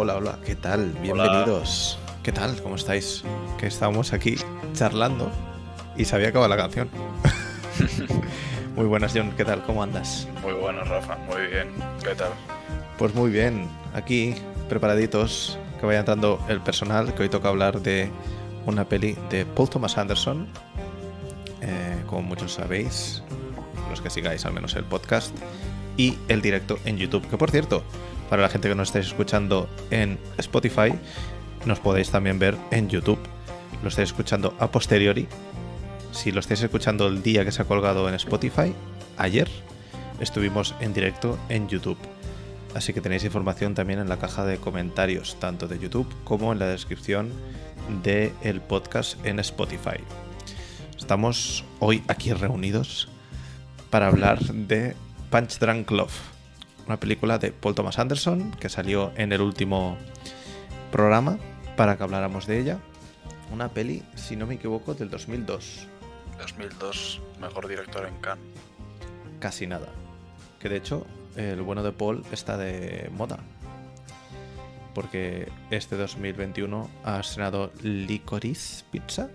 hola, 0.00 0.14
hola. 0.14 0.38
¿Qué 0.46 0.54
tal? 0.54 0.92
Bienvenidos. 1.02 1.98
¿Qué 2.22 2.30
tal? 2.30 2.62
¿Cómo 2.62 2.76
estáis? 2.76 3.24
Que 3.58 3.66
estamos 3.66 4.12
aquí 4.12 4.36
charlando 4.72 5.28
y 5.96 6.04
se 6.04 6.14
había 6.14 6.28
acabado 6.28 6.48
la 6.48 6.56
canción. 6.56 6.88
muy 8.76 8.86
buenas, 8.86 9.12
John. 9.12 9.32
¿Qué 9.36 9.44
tal? 9.44 9.64
¿Cómo 9.64 9.82
andas? 9.82 10.28
Muy 10.40 10.52
buenas, 10.52 10.86
Rafa. 10.86 11.16
Muy 11.26 11.48
bien. 11.48 11.70
¿Qué 12.00 12.14
tal? 12.14 12.30
Pues 12.96 13.12
muy 13.16 13.32
bien. 13.32 13.68
Aquí, 13.92 14.36
preparaditos, 14.68 15.58
que 15.80 15.86
vaya 15.86 15.98
entrando 15.98 16.38
el 16.48 16.60
personal, 16.60 17.12
que 17.12 17.24
hoy 17.24 17.28
toca 17.28 17.48
hablar 17.48 17.80
de 17.80 18.08
una 18.66 18.88
peli 18.88 19.16
de 19.30 19.46
Paul 19.46 19.68
Thomas 19.68 19.98
Anderson. 19.98 20.46
Eh, 21.60 22.04
como 22.06 22.22
muchos 22.22 22.52
sabéis, 22.54 23.24
los 23.90 24.00
que 24.00 24.10
sigáis 24.10 24.46
al 24.46 24.52
menos 24.52 24.76
el 24.76 24.84
podcast, 24.84 25.34
y 25.96 26.16
el 26.28 26.40
directo 26.40 26.78
en 26.84 26.98
YouTube. 26.98 27.28
Que 27.28 27.36
por 27.36 27.50
cierto, 27.50 27.82
para 28.28 28.42
la 28.42 28.48
gente 28.48 28.68
que 28.68 28.74
nos 28.74 28.88
estáis 28.88 29.06
escuchando 29.06 29.68
en 29.90 30.18
Spotify, 30.38 30.92
nos 31.66 31.80
podéis 31.80 32.10
también 32.10 32.38
ver 32.38 32.56
en 32.70 32.88
YouTube. 32.88 33.18
Lo 33.82 33.88
estáis 33.88 34.10
escuchando 34.10 34.54
a 34.58 34.70
posteriori. 34.70 35.26
Si 36.12 36.32
lo 36.32 36.40
estáis 36.40 36.62
escuchando 36.62 37.06
el 37.06 37.22
día 37.22 37.44
que 37.44 37.52
se 37.52 37.62
ha 37.62 37.64
colgado 37.64 38.08
en 38.08 38.14
Spotify, 38.14 38.74
ayer 39.16 39.48
estuvimos 40.20 40.74
en 40.80 40.94
directo 40.94 41.38
en 41.48 41.68
YouTube. 41.68 41.98
Así 42.74 42.92
que 42.92 43.00
tenéis 43.00 43.24
información 43.24 43.74
también 43.74 43.98
en 43.98 44.08
la 44.08 44.18
caja 44.18 44.44
de 44.44 44.58
comentarios, 44.58 45.36
tanto 45.40 45.68
de 45.68 45.78
YouTube 45.78 46.08
como 46.24 46.52
en 46.52 46.58
la 46.58 46.66
descripción 46.66 47.32
del 48.02 48.60
podcast 48.60 49.24
en 49.24 49.38
Spotify. 49.40 49.98
Estamos 50.98 51.64
hoy 51.78 52.02
aquí 52.08 52.32
reunidos 52.32 53.08
para 53.90 54.08
hablar 54.08 54.40
de 54.40 54.94
Punch 55.30 55.58
Drunk 55.58 55.90
Love, 55.90 56.12
una 56.88 56.98
película 56.98 57.38
de 57.38 57.52
Paul 57.52 57.74
Thomas 57.74 57.98
Anderson 57.98 58.50
que 58.52 58.70
salió 58.70 59.12
en 59.16 59.32
el 59.32 59.42
último 59.42 59.98
programa 60.90 61.38
para 61.76 61.96
que 61.98 62.02
habláramos 62.02 62.46
de 62.46 62.58
ella. 62.58 62.78
Una 63.52 63.68
peli, 63.68 64.02
si 64.14 64.36
no 64.36 64.46
me 64.46 64.54
equivoco, 64.54 64.94
del 64.94 65.10
2002. 65.10 65.86
2002, 66.38 67.20
mejor 67.40 67.68
director 67.68 68.06
en 68.06 68.16
Cannes. 68.20 68.44
Casi 69.38 69.66
nada. 69.66 69.88
Que 70.60 70.70
de 70.70 70.76
hecho, 70.76 71.06
el 71.36 71.60
bueno 71.60 71.82
de 71.82 71.92
Paul 71.92 72.24
está 72.32 72.56
de 72.56 73.10
moda. 73.12 73.38
Porque 74.94 75.52
este 75.70 75.96
2021 75.96 76.90
ha 77.04 77.20
estrenado 77.20 77.70
Licorice 77.82 78.84
Pizza. 78.90 79.28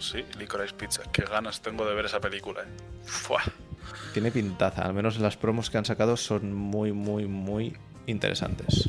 Sí, 0.00 0.24
Licorice 0.38 0.74
Pizza. 0.74 1.02
Qué 1.12 1.22
ganas 1.22 1.62
tengo 1.62 1.86
de 1.86 1.94
ver 1.94 2.06
esa 2.06 2.20
película. 2.20 2.62
Eh. 2.62 3.69
Tiene 4.12 4.30
pintaza. 4.30 4.82
Al 4.82 4.94
menos 4.94 5.18
las 5.18 5.36
promos 5.36 5.70
que 5.70 5.78
han 5.78 5.84
sacado 5.84 6.16
son 6.16 6.52
muy, 6.52 6.92
muy, 6.92 7.26
muy 7.26 7.76
interesantes. 8.06 8.88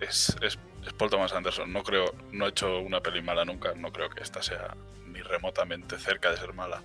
Es, 0.00 0.36
es, 0.40 0.58
es 0.86 0.92
Paul 0.92 1.10
Thomas 1.10 1.32
Anderson. 1.32 1.72
No 1.72 1.82
creo, 1.82 2.14
no 2.32 2.46
he 2.46 2.50
hecho 2.50 2.78
una 2.78 3.00
peli 3.00 3.22
mala 3.22 3.44
nunca. 3.44 3.74
No 3.74 3.92
creo 3.92 4.10
que 4.10 4.22
esta 4.22 4.42
sea 4.42 4.76
ni 5.06 5.20
remotamente 5.20 5.98
cerca 5.98 6.30
de 6.30 6.36
ser 6.36 6.52
mala. 6.52 6.82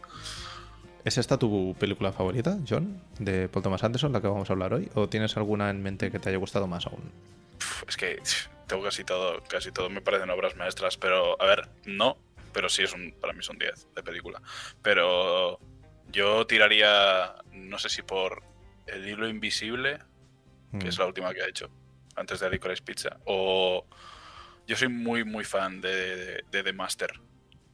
¿Es 1.04 1.20
esta 1.20 1.38
tu 1.38 1.76
película 1.80 2.12
favorita, 2.12 2.58
John, 2.68 3.00
de 3.20 3.48
Paul 3.48 3.62
Thomas 3.62 3.84
Anderson, 3.84 4.12
la 4.12 4.22
que 4.22 4.28
vamos 4.28 4.50
a 4.50 4.54
hablar 4.54 4.74
hoy? 4.74 4.90
¿O 4.96 5.08
tienes 5.08 5.38
alguna 5.38 5.70
en 5.70 5.84
mente 5.84 6.10
que 6.10 6.18
te 6.18 6.30
haya 6.30 6.40
gustado 6.40 6.66
más 6.66 6.88
aún? 6.88 7.12
Es 7.88 7.96
que 7.96 8.20
tengo 8.66 8.84
casi 8.84 9.04
todo, 9.04 9.44
casi 9.48 9.72
todo 9.72 9.90
me 9.92 10.02
parecen 10.02 10.32
obras 10.32 10.56
maestras, 10.56 10.98
pero 10.98 11.40
a 11.40 11.46
ver, 11.46 11.70
no, 11.86 12.18
pero 12.52 12.70
sí 12.70 12.82
es 12.82 12.94
un, 12.94 13.14
para 13.22 13.34
mí 13.34 13.44
son 13.44 13.60
10 13.60 13.90
de 13.94 14.02
película. 14.02 14.42
Pero 14.82 15.60
yo 16.12 16.46
tiraría, 16.48 17.36
no 17.52 17.78
sé 17.80 17.90
si 17.90 18.02
por 18.02 18.44
El 18.88 19.08
hilo 19.08 19.28
invisible, 19.28 20.00
que 20.80 20.90
es 20.90 20.98
la 20.98 21.06
última 21.06 21.34
que 21.34 21.42
ha 21.42 21.48
hecho, 21.48 21.70
antes 22.16 22.40
de 22.40 22.50
Licorice 22.50 22.84
Pizza, 22.84 23.18
o 23.26 23.86
yo 24.68 24.76
soy 24.76 24.90
muy, 24.90 25.24
muy 25.24 25.44
fan 25.44 25.82
de, 25.82 26.44
de, 26.52 26.64
The 26.64 26.74
Master. 26.74 27.20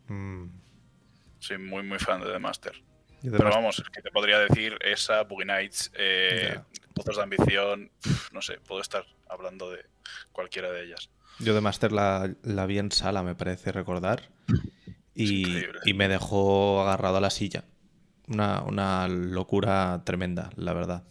Mm. 0.07 0.47
Soy 1.39 1.57
muy, 1.57 1.83
muy 1.83 2.00
fan 2.00 2.22
de 2.22 2.31
The 2.31 2.39
Master. 2.39 2.83
Pero 3.22 3.50
vamos, 3.50 3.79
es 3.79 3.89
que 3.89 4.01
te 4.01 4.11
podría 4.11 4.39
decir 4.39 4.77
esa, 4.81 5.23
Boogie 5.23 5.45
Nights, 5.45 5.91
eh, 5.95 6.59
Pozos 6.94 7.17
de 7.17 7.23
Ambición, 7.23 7.91
no 8.31 8.41
sé, 8.41 8.59
puedo 8.67 8.81
estar 8.81 9.06
hablando 9.29 9.69
de 9.69 9.85
cualquiera 10.31 10.72
de 10.72 10.85
ellas. 10.85 11.09
Yo 11.39 11.53
de 11.53 11.61
Master 11.61 11.91
la, 11.91 12.33
la 12.44 12.66
vi 12.66 12.79
en 12.79 12.91
sala, 12.91 13.23
me 13.23 13.35
parece 13.35 13.72
recordar, 13.72 14.29
y, 15.13 15.63
y, 15.85 15.94
me 15.94 16.07
dejó 16.07 16.81
agarrado 16.81 17.17
a 17.17 17.22
la 17.22 17.29
silla. 17.29 17.63
Una, 18.31 18.62
una, 18.62 19.08
locura 19.08 20.02
tremenda, 20.06 20.50
la 20.56 20.74
verdad. 20.74 21.03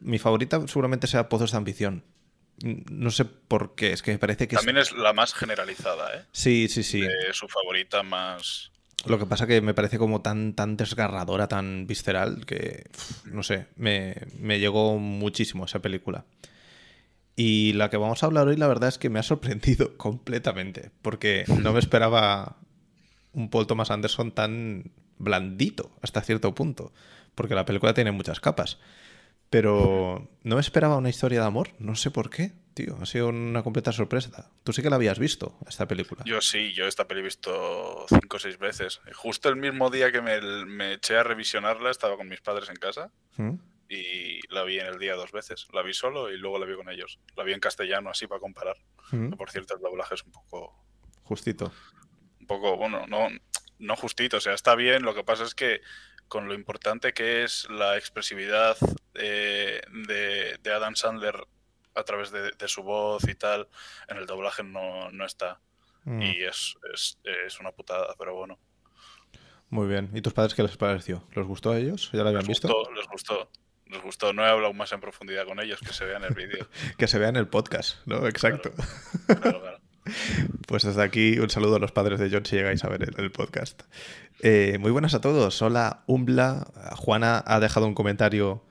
Mi 0.00 0.18
favorita 0.18 0.66
seguramente 0.66 1.06
sea 1.06 1.28
Pozos 1.28 1.52
de 1.52 1.56
Ambición. 1.56 2.04
No 2.62 3.10
sé 3.10 3.24
por 3.24 3.74
qué, 3.74 3.92
es 3.92 4.02
que 4.02 4.12
me 4.12 4.18
parece 4.18 4.48
que... 4.48 4.56
También 4.56 4.78
es, 4.78 4.88
es 4.88 4.96
la 4.96 5.12
más 5.12 5.34
generalizada, 5.34 6.14
¿eh? 6.14 6.24
Sí, 6.32 6.68
sí, 6.68 6.82
sí. 6.82 7.00
De 7.00 7.32
su 7.32 7.48
favorita 7.48 8.02
más... 8.02 8.72
Lo 9.04 9.18
que 9.18 9.26
pasa 9.26 9.46
que 9.46 9.60
me 9.60 9.74
parece 9.74 9.98
como 9.98 10.22
tan, 10.22 10.54
tan 10.54 10.76
desgarradora, 10.76 11.48
tan 11.48 11.86
visceral, 11.86 12.44
que 12.46 12.84
no 13.26 13.42
sé, 13.42 13.66
me, 13.76 14.16
me, 14.40 14.58
llegó 14.58 14.98
muchísimo 14.98 15.66
esa 15.66 15.80
película. 15.80 16.24
Y 17.36 17.74
la 17.74 17.90
que 17.90 17.98
vamos 17.98 18.22
a 18.22 18.26
hablar 18.26 18.48
hoy, 18.48 18.56
la 18.56 18.66
verdad 18.66 18.88
es 18.88 18.98
que 18.98 19.10
me 19.10 19.18
ha 19.18 19.22
sorprendido 19.22 19.96
completamente, 19.98 20.90
porque 21.02 21.44
no 21.62 21.72
me 21.72 21.78
esperaba 21.78 22.56
un 23.32 23.50
Paul 23.50 23.66
Thomas 23.66 23.90
Anderson 23.90 24.32
tan 24.32 24.90
blandito 25.18 25.90
hasta 26.02 26.22
cierto 26.22 26.54
punto, 26.54 26.92
porque 27.34 27.54
la 27.54 27.64
película 27.64 27.94
tiene 27.94 28.12
muchas 28.12 28.40
capas. 28.40 28.78
Pero 29.50 30.28
no 30.42 30.56
me 30.56 30.60
esperaba 30.60 30.96
una 30.96 31.08
historia 31.08 31.40
de 31.40 31.46
amor, 31.46 31.70
no 31.78 31.94
sé 31.94 32.10
por 32.10 32.30
qué, 32.30 32.52
tío. 32.74 32.98
Ha 33.00 33.06
sido 33.06 33.28
una 33.28 33.62
completa 33.62 33.92
sorpresa. 33.92 34.50
Tú 34.64 34.72
sí 34.72 34.82
que 34.82 34.90
la 34.90 34.96
habías 34.96 35.18
visto, 35.18 35.56
esta 35.68 35.86
película. 35.86 36.22
Yo 36.26 36.40
sí, 36.40 36.72
yo 36.72 36.86
esta 36.86 37.06
peli 37.06 37.20
he 37.20 37.24
visto 37.24 38.06
cinco 38.08 38.36
o 38.36 38.40
seis 38.40 38.58
veces. 38.58 39.00
Justo 39.14 39.48
el 39.48 39.56
mismo 39.56 39.88
día 39.88 40.10
que 40.10 40.20
me, 40.20 40.40
me 40.66 40.94
eché 40.94 41.16
a 41.16 41.22
revisionarla, 41.22 41.90
estaba 41.90 42.16
con 42.16 42.28
mis 42.28 42.40
padres 42.40 42.68
en 42.68 42.76
casa 42.76 43.12
¿Mm? 43.36 43.54
y 43.88 44.40
la 44.52 44.64
vi 44.64 44.80
en 44.80 44.86
el 44.86 44.98
día 44.98 45.14
dos 45.14 45.30
veces. 45.30 45.68
La 45.72 45.82
vi 45.82 45.94
solo 45.94 46.32
y 46.32 46.38
luego 46.38 46.58
la 46.58 46.66
vi 46.66 46.74
con 46.74 46.90
ellos. 46.90 47.20
La 47.36 47.44
vi 47.44 47.52
en 47.52 47.60
castellano, 47.60 48.10
así 48.10 48.26
para 48.26 48.40
comparar. 48.40 48.76
¿Mm? 49.12 49.30
Por 49.30 49.50
cierto, 49.50 49.76
el 49.76 49.80
doblaje 49.80 50.16
es 50.16 50.24
un 50.24 50.32
poco. 50.32 50.74
Justito. 51.22 51.72
Un 52.40 52.46
poco, 52.46 52.76
bueno, 52.76 53.06
no, 53.06 53.28
no 53.78 53.96
justito, 53.96 54.38
o 54.38 54.40
sea, 54.40 54.54
está 54.54 54.74
bien. 54.74 55.02
Lo 55.02 55.14
que 55.14 55.24
pasa 55.24 55.44
es 55.44 55.54
que 55.54 55.80
con 56.28 56.48
lo 56.48 56.54
importante 56.54 57.12
que 57.12 57.44
es 57.44 57.68
la 57.70 57.96
expresividad 57.96 58.76
eh, 59.14 59.80
de, 60.06 60.58
de, 60.62 60.72
Adam 60.72 60.96
Sandler 60.96 61.46
a 61.94 62.02
través 62.02 62.30
de, 62.30 62.50
de, 62.50 62.68
su 62.68 62.82
voz 62.82 63.26
y 63.28 63.34
tal, 63.34 63.68
en 64.08 64.16
el 64.16 64.26
doblaje 64.26 64.62
no, 64.62 65.10
no 65.10 65.24
está. 65.24 65.60
Mm. 66.04 66.22
Y 66.22 66.42
es, 66.44 66.76
es, 66.92 67.18
es, 67.24 67.60
una 67.60 67.72
putada, 67.72 68.14
pero 68.18 68.34
bueno. 68.34 68.58
Muy 69.70 69.88
bien. 69.88 70.10
¿Y 70.14 70.20
tus 70.20 70.32
padres 70.32 70.54
qué 70.54 70.62
les 70.62 70.76
pareció? 70.76 71.24
¿Les 71.34 71.46
gustó 71.46 71.72
a 71.72 71.78
ellos? 71.78 72.10
¿Ya 72.12 72.22
lo 72.22 72.28
habían 72.28 72.42
les 72.42 72.48
visto? 72.48 72.68
Gustó, 72.68 72.92
les 72.92 73.06
gustó. 73.08 73.50
Les 73.86 74.02
gustó. 74.02 74.32
No 74.32 74.44
he 74.44 74.48
hablado 74.48 74.72
más 74.72 74.92
en 74.92 75.00
profundidad 75.00 75.46
con 75.46 75.60
ellos, 75.60 75.80
que 75.80 75.92
se 75.92 76.04
vean 76.04 76.24
el 76.24 76.34
vídeo. 76.34 76.68
que 76.98 77.06
se 77.08 77.18
vean 77.18 77.36
el 77.36 77.48
podcast, 77.48 77.98
¿no? 78.06 78.26
Exacto. 78.26 78.70
Claro, 79.26 79.40
claro, 79.40 79.60
claro. 79.60 79.85
Pues 80.66 80.82
desde 80.82 81.02
aquí 81.02 81.38
un 81.38 81.50
saludo 81.50 81.76
a 81.76 81.78
los 81.78 81.92
padres 81.92 82.18
de 82.20 82.30
John 82.30 82.44
si 82.44 82.56
llegáis 82.56 82.84
a 82.84 82.88
ver 82.88 83.14
el, 83.16 83.30
podcast. 83.30 83.82
Eh, 84.42 84.78
muy 84.80 84.90
buenas 84.90 85.14
a 85.14 85.20
todos. 85.20 85.60
Hola, 85.62 86.02
Umbla. 86.06 86.66
Juana 86.96 87.42
ha 87.46 87.60
dejado 87.60 87.86
un 87.86 87.94
comentario 87.94 88.62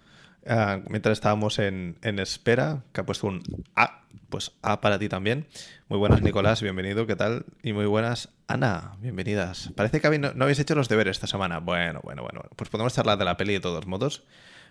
uh, 0.45 0.81
mientras 0.89 1.13
estábamos 1.13 1.59
en, 1.59 1.97
en, 2.01 2.19
espera, 2.19 2.83
que 2.93 3.01
ha 3.01 3.05
puesto 3.05 3.27
un 3.27 3.43
A. 3.75 4.01
Pues 4.29 4.53
A 4.61 4.81
para 4.81 4.99
ti 4.99 5.09
también. 5.09 5.47
Muy 5.87 5.99
buenas, 5.99 6.21
Nicolás, 6.21 6.61
bienvenido, 6.61 7.05
¿qué 7.05 7.15
tal? 7.15 7.45
Y 7.61 7.73
muy 7.73 7.85
buenas, 7.85 8.29
Ana, 8.47 8.95
bienvenidas. 8.99 9.71
Parece 9.75 10.01
que 10.01 10.17
no, 10.17 10.33
no 10.33 10.43
habéis 10.43 10.59
hecho 10.59 10.75
los 10.75 10.89
deberes 10.89 11.17
esta 11.17 11.27
semana. 11.27 11.59
Bueno, 11.59 12.01
bueno, 12.03 12.23
bueno. 12.23 12.41
Pues 12.55 12.69
podemos 12.69 12.93
charlar 12.93 13.17
de 13.17 13.25
la 13.25 13.37
peli 13.37 13.53
de 13.53 13.59
todos 13.59 13.85
modos, 13.85 14.23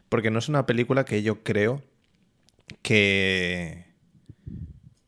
porque 0.08 0.30
no 0.30 0.38
es 0.38 0.48
una 0.48 0.66
película 0.66 1.04
que 1.04 1.22
yo 1.22 1.42
creo 1.42 1.82
que 2.82 3.93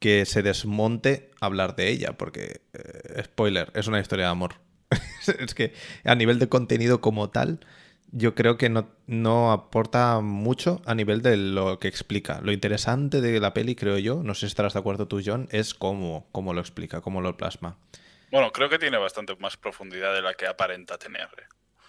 que 0.07 0.25
se 0.25 0.43
desmonte 0.43 1.33
hablar 1.41 1.75
de 1.75 1.89
ella, 1.89 2.13
porque, 2.17 2.61
eh, 2.75 3.25
spoiler, 3.25 3.73
es 3.75 3.89
una 3.89 3.99
historia 3.99 4.27
de 4.27 4.31
amor. 4.31 4.55
es 5.41 5.53
que 5.53 5.75
a 6.05 6.15
nivel 6.15 6.39
de 6.39 6.49
contenido 6.49 7.01
como 7.01 7.31
tal, 7.31 7.59
yo 8.13 8.37
creo 8.37 8.57
que 8.57 8.69
no, 8.69 8.89
no, 9.09 9.51
aporta 9.51 10.21
mucho 10.21 10.81
a 10.87 10.95
nivel 10.95 11.23
de 11.23 11.37
lo 11.37 11.81
que 11.81 11.89
explica. 11.89 12.41
Lo 12.41 12.53
interesante 12.53 13.21
de 13.21 13.41
la 13.41 13.53
peli, 13.53 13.75
creo 13.75 13.99
yo, 13.99 14.23
no 14.23 14.35
sé 14.35 14.43
si 14.43 14.47
estarás 14.47 14.75
de 14.75 14.79
acuerdo 14.79 15.09
tú, 15.09 15.21
John, 15.27 15.49
es 15.51 15.75
cómo, 15.75 16.29
cómo 16.31 16.55
lo 16.55 16.61
explica, 16.61 17.01
cómo 17.01 17.21
lo 17.21 17.37
plasma. 17.37 17.77
Bueno, 18.31 18.53
creo 18.53 18.69
que 18.69 18.79
tiene 18.79 18.99
bastante 18.99 19.35
más 19.41 19.57
profundidad 19.57 20.15
de 20.15 20.23
la 20.23 20.35
que 20.35 20.47
aparenta 20.47 20.99
tener. 20.99 21.29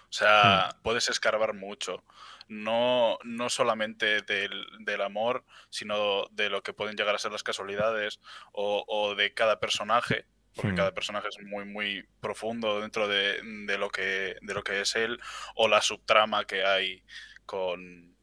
O 0.09 0.13
sea, 0.13 0.71
hmm. 0.73 0.81
puedes 0.81 1.07
escarbar 1.07 1.53
mucho. 1.53 2.03
No, 2.47 3.17
no 3.23 3.49
solamente 3.49 4.21
del, 4.21 4.65
del, 4.79 5.01
amor, 5.01 5.43
sino 5.69 6.27
de 6.31 6.49
lo 6.49 6.63
que 6.63 6.73
pueden 6.73 6.95
llegar 6.95 7.13
a 7.13 7.19
ser 7.19 7.31
las 7.31 7.43
casualidades 7.43 8.21
o, 8.53 8.85
o 8.87 9.15
de 9.15 9.33
cada 9.33 9.59
personaje 9.59 10.25
porque 10.55 10.75
cada 10.75 10.93
personaje 10.93 11.27
es 11.27 11.37
muy 11.45 11.65
muy 11.65 12.07
profundo 12.19 12.81
dentro 12.81 13.07
de, 13.07 13.39
de, 13.43 13.77
lo 13.77 13.89
que 13.89 14.37
de 14.41 14.53
lo 14.55 14.63
que 14.63 14.81
es 14.81 14.95
él 14.95 15.19
o 15.55 15.67
la 15.67 15.81
subtrama 15.81 16.45
que 16.45 16.65
hay 16.65 17.03
con, 17.45 18.15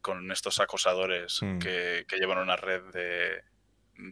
con 0.00 0.30
estos 0.30 0.60
acosadores 0.60 1.40
Hmm. 1.42 1.58
que, 1.58 2.04
que, 2.08 2.16
llevan 2.16 2.38
una 2.38 2.56
red 2.56 2.82
de, 2.92 3.42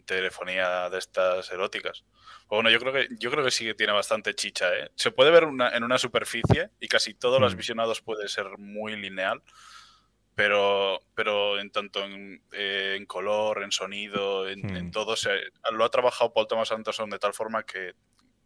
telefonía 0.05 0.89
de 0.89 0.97
estas 0.97 1.51
eróticas. 1.51 2.03
Bueno, 2.47 2.69
yo 2.69 2.79
creo 2.79 2.93
que 2.93 3.07
yo 3.19 3.29
creo 3.29 3.43
que 3.43 3.51
sí 3.51 3.65
que 3.65 3.75
tiene 3.75 3.93
bastante 3.93 4.33
chicha, 4.33 4.73
¿eh? 4.75 4.89
Se 4.95 5.11
puede 5.11 5.31
ver 5.31 5.43
en 5.43 5.83
una 5.83 5.97
superficie 5.97 6.71
y 6.79 6.87
casi 6.87 7.13
todos 7.13 7.39
los 7.39 7.53
mm. 7.53 7.57
visionados 7.57 8.01
puede 8.01 8.27
ser 8.27 8.45
muy 8.57 8.95
lineal, 8.95 9.41
pero, 10.35 11.01
pero 11.15 11.59
en 11.59 11.69
tanto 11.69 12.03
en, 12.03 12.41
eh, 12.53 13.03
color, 13.07 13.61
en 13.61 13.71
sonido, 13.71 14.47
en, 14.47 14.87
mm. 14.87 14.91
todo, 14.91 15.15
se, 15.15 15.31
lo 15.71 15.83
ha 15.83 15.89
trabajado 15.89 16.33
Paul 16.33 16.47
Thomas 16.47 16.71
Anderson 16.71 17.09
de 17.09 17.19
tal 17.19 17.33
forma 17.33 17.63
que 17.63 17.93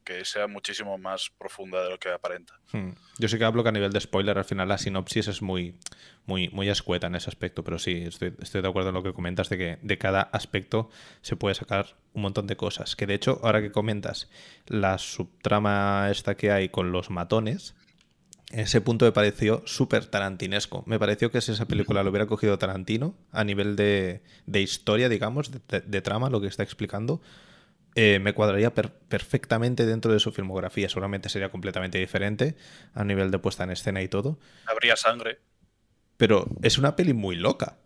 que 0.03 0.25
sea 0.25 0.47
muchísimo 0.47 0.97
más 0.97 1.31
profunda 1.37 1.83
de 1.83 1.89
lo 1.89 1.99
que 1.99 2.09
aparenta. 2.09 2.59
Hmm. 2.71 2.91
Yo 3.17 3.27
sí 3.27 3.37
que 3.37 3.43
hablo 3.45 3.63
que 3.63 3.69
a 3.69 3.71
nivel 3.71 3.91
de 3.91 3.99
spoiler, 3.99 4.37
al 4.37 4.45
final 4.45 4.67
la 4.67 4.77
sinopsis 4.77 5.27
es 5.27 5.41
muy, 5.41 5.75
muy, 6.25 6.49
muy 6.49 6.69
escueta 6.69 7.07
en 7.07 7.15
ese 7.15 7.29
aspecto, 7.29 7.63
pero 7.63 7.79
sí, 7.79 8.03
estoy, 8.07 8.31
de 8.61 8.67
acuerdo 8.67 8.89
en 8.89 8.95
lo 8.95 9.03
que 9.03 9.13
comentas 9.13 9.49
de 9.49 9.57
que 9.57 9.79
de 9.81 9.97
cada 9.97 10.21
aspecto 10.21 10.89
se 11.21 11.35
puede 11.35 11.55
sacar 11.55 11.95
un 12.13 12.23
montón 12.23 12.47
de 12.47 12.55
cosas. 12.55 12.95
Que 12.95 13.07
de 13.07 13.15
hecho, 13.15 13.39
ahora 13.43 13.61
que 13.61 13.71
comentas 13.71 14.29
la 14.67 14.97
subtrama 14.97 16.07
esta 16.11 16.35
que 16.35 16.51
hay 16.51 16.69
con 16.69 16.91
los 16.91 17.09
matones, 17.09 17.75
ese 18.51 18.81
punto 18.81 19.05
me 19.05 19.11
pareció 19.11 19.63
súper 19.65 20.05
tarantinesco. 20.05 20.83
Me 20.85 20.99
pareció 20.99 21.31
que 21.31 21.41
si 21.41 21.51
esa 21.51 21.65
película 21.65 22.03
lo 22.03 22.11
hubiera 22.11 22.27
cogido 22.27 22.59
Tarantino 22.59 23.15
a 23.31 23.43
nivel 23.43 23.75
de, 23.75 24.21
historia, 24.53 25.09
digamos, 25.09 25.51
de 25.51 26.01
trama, 26.01 26.29
lo 26.29 26.39
que 26.39 26.47
está 26.47 26.61
explicando, 26.61 27.19
eh, 27.95 28.19
me 28.19 28.33
cuadraría 28.33 28.73
perfectamente 28.73 29.85
dentro 29.85 30.11
de 30.11 30.19
su 30.19 30.31
filmografía. 30.31 30.89
Seguramente 30.89 31.29
sería 31.29 31.49
completamente 31.49 31.97
diferente 31.97 32.55
a 32.93 33.03
nivel 33.03 33.31
de 33.31 33.39
puesta 33.39 33.63
en 33.63 33.71
escena 33.71 34.01
y 34.01 34.07
todo. 34.07 34.39
Habría 34.65 34.95
sangre. 34.95 35.39
Pero 36.17 36.47
es 36.61 36.77
una 36.77 36.95
peli 36.95 37.13
muy 37.13 37.35
loca. 37.35 37.77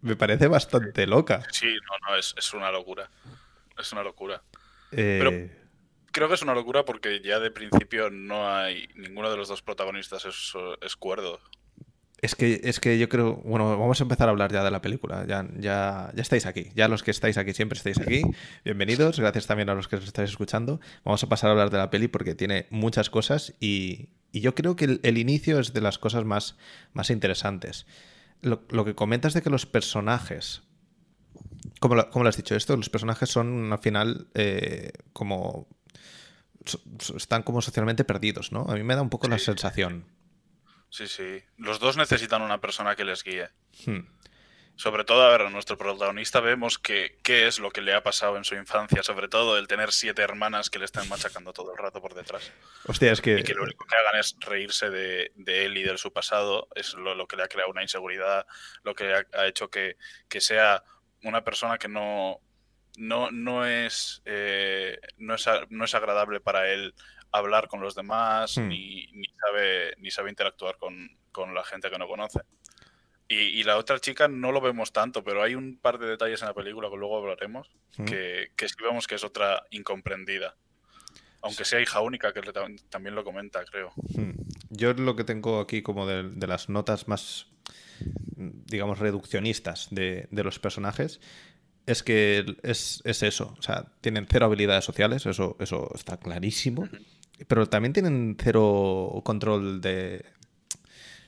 Me 0.00 0.16
parece 0.16 0.48
bastante 0.48 1.06
loca. 1.06 1.42
Sí, 1.50 1.66
no, 1.66 2.08
no, 2.08 2.16
es, 2.16 2.54
una 2.54 2.70
locura. 2.70 3.10
Es 3.78 3.92
una 3.92 4.02
locura. 4.02 4.42
Pero 4.90 5.30
eh, 5.30 5.56
creo 6.10 6.28
que 6.28 6.34
es 6.34 6.42
una 6.42 6.54
locura 6.54 6.84
porque 6.84 7.20
ya 7.20 7.38
de 7.38 7.50
principio 7.50 8.10
no 8.10 8.48
hay. 8.48 8.88
Ninguno 8.94 9.30
de 9.30 9.36
los 9.36 9.48
dos 9.48 9.62
protagonistas 9.62 10.24
es, 10.24 10.52
es 10.80 10.96
cuerdo. 10.96 11.40
Es 12.22 12.36
que, 12.36 12.60
es 12.62 12.78
que 12.78 13.00
yo 13.00 13.08
creo, 13.08 13.42
bueno, 13.44 13.76
vamos 13.76 14.00
a 14.00 14.04
empezar 14.04 14.28
a 14.28 14.30
hablar 14.30 14.52
ya 14.52 14.62
de 14.62 14.70
la 14.70 14.80
película. 14.80 15.26
Ya, 15.26 15.44
ya, 15.58 16.12
ya 16.14 16.22
estáis 16.22 16.46
aquí. 16.46 16.68
Ya 16.76 16.86
los 16.86 17.02
que 17.02 17.10
estáis 17.10 17.36
aquí 17.36 17.52
siempre 17.52 17.76
estáis 17.76 17.98
aquí. 17.98 18.22
Bienvenidos. 18.64 19.18
Gracias 19.18 19.48
también 19.48 19.68
a 19.70 19.74
los 19.74 19.88
que 19.88 19.96
os 19.96 20.04
estáis 20.04 20.30
escuchando. 20.30 20.80
Vamos 21.04 21.24
a 21.24 21.28
pasar 21.28 21.48
a 21.48 21.50
hablar 21.50 21.70
de 21.70 21.78
la 21.78 21.90
peli 21.90 22.06
porque 22.06 22.36
tiene 22.36 22.66
muchas 22.70 23.10
cosas 23.10 23.54
y, 23.58 24.10
yo 24.32 24.54
creo 24.54 24.76
que 24.76 25.00
el, 25.02 25.18
inicio 25.18 25.58
es 25.58 25.72
de 25.72 25.80
las 25.80 25.98
cosas 25.98 26.24
más, 26.24 26.56
más 26.92 27.10
interesantes. 27.10 27.86
Lo, 28.40 28.84
que 28.84 28.94
comentas 28.94 29.34
de 29.34 29.42
que 29.42 29.50
los 29.50 29.66
personajes, 29.66 30.62
como 31.80 31.96
lo, 31.96 32.28
has 32.28 32.36
dicho 32.36 32.54
esto, 32.54 32.76
los 32.76 32.88
personajes 32.88 33.30
son 33.30 33.72
al 33.72 33.80
final 33.80 34.28
eh, 34.34 34.92
como... 35.12 35.66
están 37.16 37.42
como 37.42 37.60
socialmente 37.62 38.04
perdidos, 38.04 38.52
¿no? 38.52 38.64
A 38.68 38.74
mí 38.74 38.84
me 38.84 38.94
da 38.94 39.02
un 39.02 39.10
poco 39.10 39.26
la 39.26 39.40
sensación. 39.40 40.04
Sí, 40.92 41.08
sí. 41.08 41.42
Los 41.56 41.80
dos 41.80 41.96
necesitan 41.96 42.42
una 42.42 42.60
persona 42.60 42.94
que 42.94 43.06
les 43.06 43.24
guíe. 43.24 43.48
Hmm. 43.86 44.00
Sobre 44.76 45.04
todo, 45.04 45.22
a 45.22 45.30
ver, 45.30 45.46
a 45.46 45.50
nuestro 45.50 45.78
protagonista 45.78 46.40
vemos 46.40 46.78
que 46.78 47.18
qué 47.22 47.46
es 47.46 47.58
lo 47.58 47.70
que 47.70 47.80
le 47.80 47.94
ha 47.94 48.02
pasado 48.02 48.36
en 48.36 48.44
su 48.44 48.56
infancia, 48.56 49.02
sobre 49.02 49.28
todo 49.28 49.56
el 49.56 49.68
tener 49.68 49.90
siete 49.90 50.20
hermanas 50.20 50.68
que 50.68 50.78
le 50.78 50.84
están 50.84 51.08
machacando 51.08 51.54
todo 51.54 51.72
el 51.72 51.78
rato 51.78 52.02
por 52.02 52.12
detrás. 52.12 52.52
Hostia, 52.84 53.10
es 53.10 53.22
que... 53.22 53.38
Y 53.38 53.42
que 53.42 53.54
lo 53.54 53.62
único 53.62 53.86
que 53.86 53.96
hagan 53.96 54.20
es 54.20 54.36
reírse 54.40 54.90
de, 54.90 55.32
él 55.46 55.78
y 55.78 55.82
de 55.82 55.96
su 55.96 56.12
pasado, 56.12 56.68
es 56.74 56.92
lo, 56.92 57.26
que 57.26 57.36
le 57.36 57.44
ha 57.44 57.48
creado 57.48 57.70
una 57.70 57.82
inseguridad, 57.82 58.46
lo 58.82 58.94
que 58.94 59.14
ha, 59.14 59.46
hecho 59.46 59.70
que, 59.70 59.96
sea 60.40 60.84
una 61.22 61.42
persona 61.42 61.78
que 61.78 61.88
no, 61.88 62.40
no, 62.98 63.30
no, 63.30 63.64
es, 63.64 64.20
eh, 64.26 65.00
no, 65.16 65.36
es, 65.36 65.46
no 65.70 65.86
es 65.86 65.94
agradable 65.94 66.40
para 66.40 66.68
él 66.68 66.94
hablar 67.32 67.68
con 67.68 67.80
los 67.80 67.94
demás, 67.94 68.58
hmm. 68.58 68.68
ni, 68.68 69.08
sabe, 69.40 69.94
ni 69.98 70.10
sabe 70.10 70.30
interactuar 70.30 70.76
con, 70.76 71.54
la 71.54 71.64
gente 71.64 71.90
que 71.90 71.98
no 71.98 72.06
conoce. 72.06 72.40
Y, 73.28 73.62
la 73.62 73.78
otra 73.78 73.98
chica 73.98 74.28
no 74.28 74.52
lo 74.52 74.60
vemos 74.60 74.92
tanto, 74.92 75.24
pero 75.24 75.42
hay 75.42 75.54
un 75.54 75.78
par 75.78 75.98
de 75.98 76.06
detalles 76.06 76.42
en 76.42 76.48
la 76.48 76.54
película 76.54 76.90
que 76.90 76.96
luego 76.96 77.16
hablaremos, 77.16 77.70
hmm. 77.96 78.04
que, 78.04 78.50
que 78.54 78.68
sí 78.68 78.74
vemos 78.82 79.06
que 79.06 79.14
es 79.14 79.24
otra 79.24 79.64
incomprendida. 79.70 80.54
Aunque 81.40 81.64
sea 81.64 81.80
hija 81.80 82.00
única, 82.00 82.32
que 82.32 82.40
también 82.90 83.14
lo 83.14 83.24
comenta, 83.24 83.64
creo. 83.64 83.92
Hmm. 83.96 84.32
Yo 84.68 84.92
lo 84.92 85.16
que 85.16 85.24
tengo 85.24 85.60
aquí 85.60 85.82
como 85.82 86.06
de, 86.06 86.46
las 86.46 86.68
notas 86.68 87.08
más, 87.08 87.46
digamos, 88.36 88.98
reduccionistas 88.98 89.88
de, 89.90 90.28
de 90.30 90.44
los 90.44 90.58
personajes 90.58 91.20
es 91.86 92.02
que 92.02 92.44
es, 92.62 93.02
eso. 93.04 93.54
O 93.58 93.62
sea, 93.62 93.86
tienen 94.00 94.26
cero 94.30 94.46
habilidades 94.46 94.84
sociales, 94.84 95.26
eso, 95.26 95.56
eso 95.58 95.90
está 95.94 96.18
clarísimo 96.18 96.88
pero 97.48 97.68
también 97.68 97.92
tienen 97.92 98.36
cero 98.40 99.20
control 99.24 99.80
de. 99.80 100.24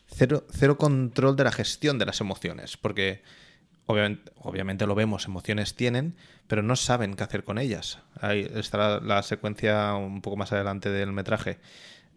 Cero, 0.06 0.46
cero 0.50 0.78
control 0.78 1.36
de 1.36 1.44
la 1.44 1.52
gestión 1.52 1.98
de 1.98 2.06
las 2.06 2.20
emociones. 2.20 2.76
Porque 2.76 3.22
obviamente, 3.86 4.32
obviamente 4.36 4.86
lo 4.86 4.94
vemos, 4.94 5.26
emociones 5.26 5.74
tienen, 5.74 6.16
pero 6.46 6.62
no 6.62 6.76
saben 6.76 7.14
qué 7.14 7.24
hacer 7.24 7.44
con 7.44 7.58
ellas. 7.58 8.00
Ahí 8.20 8.48
está 8.54 9.00
la, 9.00 9.22
secuencia 9.22 9.94
un 9.94 10.22
poco 10.22 10.36
más 10.36 10.52
adelante 10.52 10.90
del 10.90 11.12
metraje. 11.12 11.58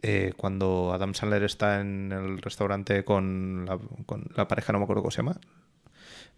Eh, 0.04 0.34
cuando 0.38 0.94
Adam 0.94 1.16
Sandler 1.16 1.44
está 1.44 1.82
en 1.82 2.12
el 2.12 2.42
restaurante 2.42 3.04
con 3.04 3.66
la, 3.66 3.80
con 4.06 4.26
la 4.36 4.48
pareja, 4.48 4.74
no 4.74 4.80
me 4.80 4.84
acuerdo 4.84 5.02
cómo 5.02 5.12
se 5.12 5.18
llama. 5.18 5.40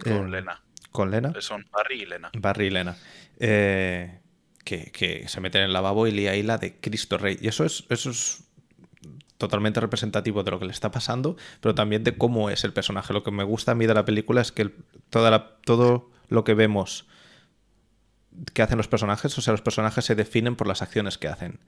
Con 0.01 0.27
eh, 0.27 0.29
Lena. 0.29 0.61
Con 0.91 1.11
Lena. 1.11 1.33
Son 1.39 1.65
Barry 1.71 2.01
y 2.01 2.05
Lena. 2.05 2.31
Barry 2.37 2.67
y 2.67 2.69
Lena. 2.69 2.95
Eh, 3.39 4.19
que, 4.63 5.25
se 5.27 5.41
meten 5.41 5.61
en 5.61 5.67
el 5.67 5.73
lavabo 5.73 6.07
y 6.07 6.11
lía 6.11 6.41
la 6.43 6.57
de 6.57 6.75
Cristo 6.75 7.17
Rey. 7.17 7.37
Y 7.41 7.47
eso 7.47 7.65
es, 7.65 7.85
eso 7.89 8.09
es 8.09 8.43
totalmente 9.37 9.79
representativo 9.79 10.43
de 10.43 10.51
lo 10.51 10.59
que 10.59 10.65
le 10.65 10.71
está 10.71 10.91
pasando, 10.91 11.37
pero 11.61 11.73
también 11.73 12.03
de 12.03 12.17
cómo 12.17 12.49
es 12.49 12.63
el 12.63 12.73
personaje. 12.73 13.13
Lo 13.13 13.23
que 13.23 13.31
me 13.31 13.43
gusta 13.43 13.71
a 13.71 13.75
mí 13.75 13.85
de 13.85 13.93
la 13.93 14.05
película 14.05 14.41
es 14.41 14.51
que 14.51 14.71
toda 15.09 15.57
todo 15.61 16.11
lo 16.27 16.43
que 16.43 16.53
vemos 16.53 17.07
que 18.53 18.61
hacen 18.61 18.77
los 18.77 18.87
personajes, 18.87 19.37
o 19.37 19.41
sea, 19.41 19.51
los 19.51 19.61
personajes 19.61 20.05
se 20.05 20.15
definen 20.15 20.55
por 20.55 20.67
las 20.67 20.81
acciones 20.81 21.17
que 21.17 21.27
hacen. 21.27 21.59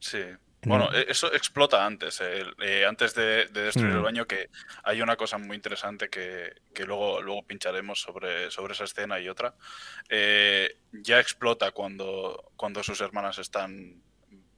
Sí. 0.00 0.18
Bueno, 0.62 0.90
e-, 0.92 1.06
eso 1.08 1.32
explota 1.32 1.84
antes, 1.84 2.20
eh, 2.20 2.84
antes 2.86 3.14
de, 3.14 3.46
destruir 3.46 3.92
el 3.92 4.00
mm. 4.00 4.02
baño, 4.02 4.26
que 4.26 4.50
hay 4.82 5.02
una 5.02 5.16
cosa 5.16 5.38
muy 5.38 5.56
interesante 5.56 6.08
que, 6.08 6.52
luego, 6.84 7.20
luego 7.22 7.46
pincharemos 7.46 8.00
sobre, 8.00 8.50
sobre 8.50 8.72
esa 8.72 8.84
escena 8.84 9.20
y 9.20 9.28
otra. 9.28 9.54
Eh, 10.08 10.76
ya 10.92 11.20
explota 11.20 11.70
cuando, 11.70 12.52
cuando 12.56 12.82
sus 12.82 13.00
hermanas 13.00 13.38
están, 13.38 14.02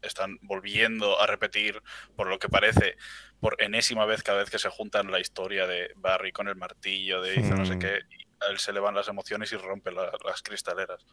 están 0.03 0.39
volviendo 0.43 1.21
a 1.21 1.27
repetir, 1.27 1.83
por 2.17 2.29
lo 2.29 2.39
que 2.39 2.49
parece, 2.49 2.97
por 3.41 3.57
enésima 3.59 4.07
vez 4.07 4.23
cada 4.23 4.39
vez 4.39 4.51
que 4.51 4.59
se 4.59 4.71
juntan 4.71 5.11
la 5.11 5.21
historia 5.21 5.67
de 5.67 5.93
Barry 5.97 6.33
con 6.33 6.49
el 6.49 6.57
martillo, 6.57 7.21
de 7.21 7.37
no 7.39 7.67
sé 7.67 7.77
mm. 7.77 7.79
qué, 7.79 7.99
a 8.41 8.51
él 8.51 8.59
se 8.59 8.73
le 8.73 8.81
van 8.81 8.95
las 8.95 9.09
emociones 9.09 9.53
y 9.53 9.57
rompe 9.57 9.93
las 9.93 10.43
cristaleras. 10.43 11.05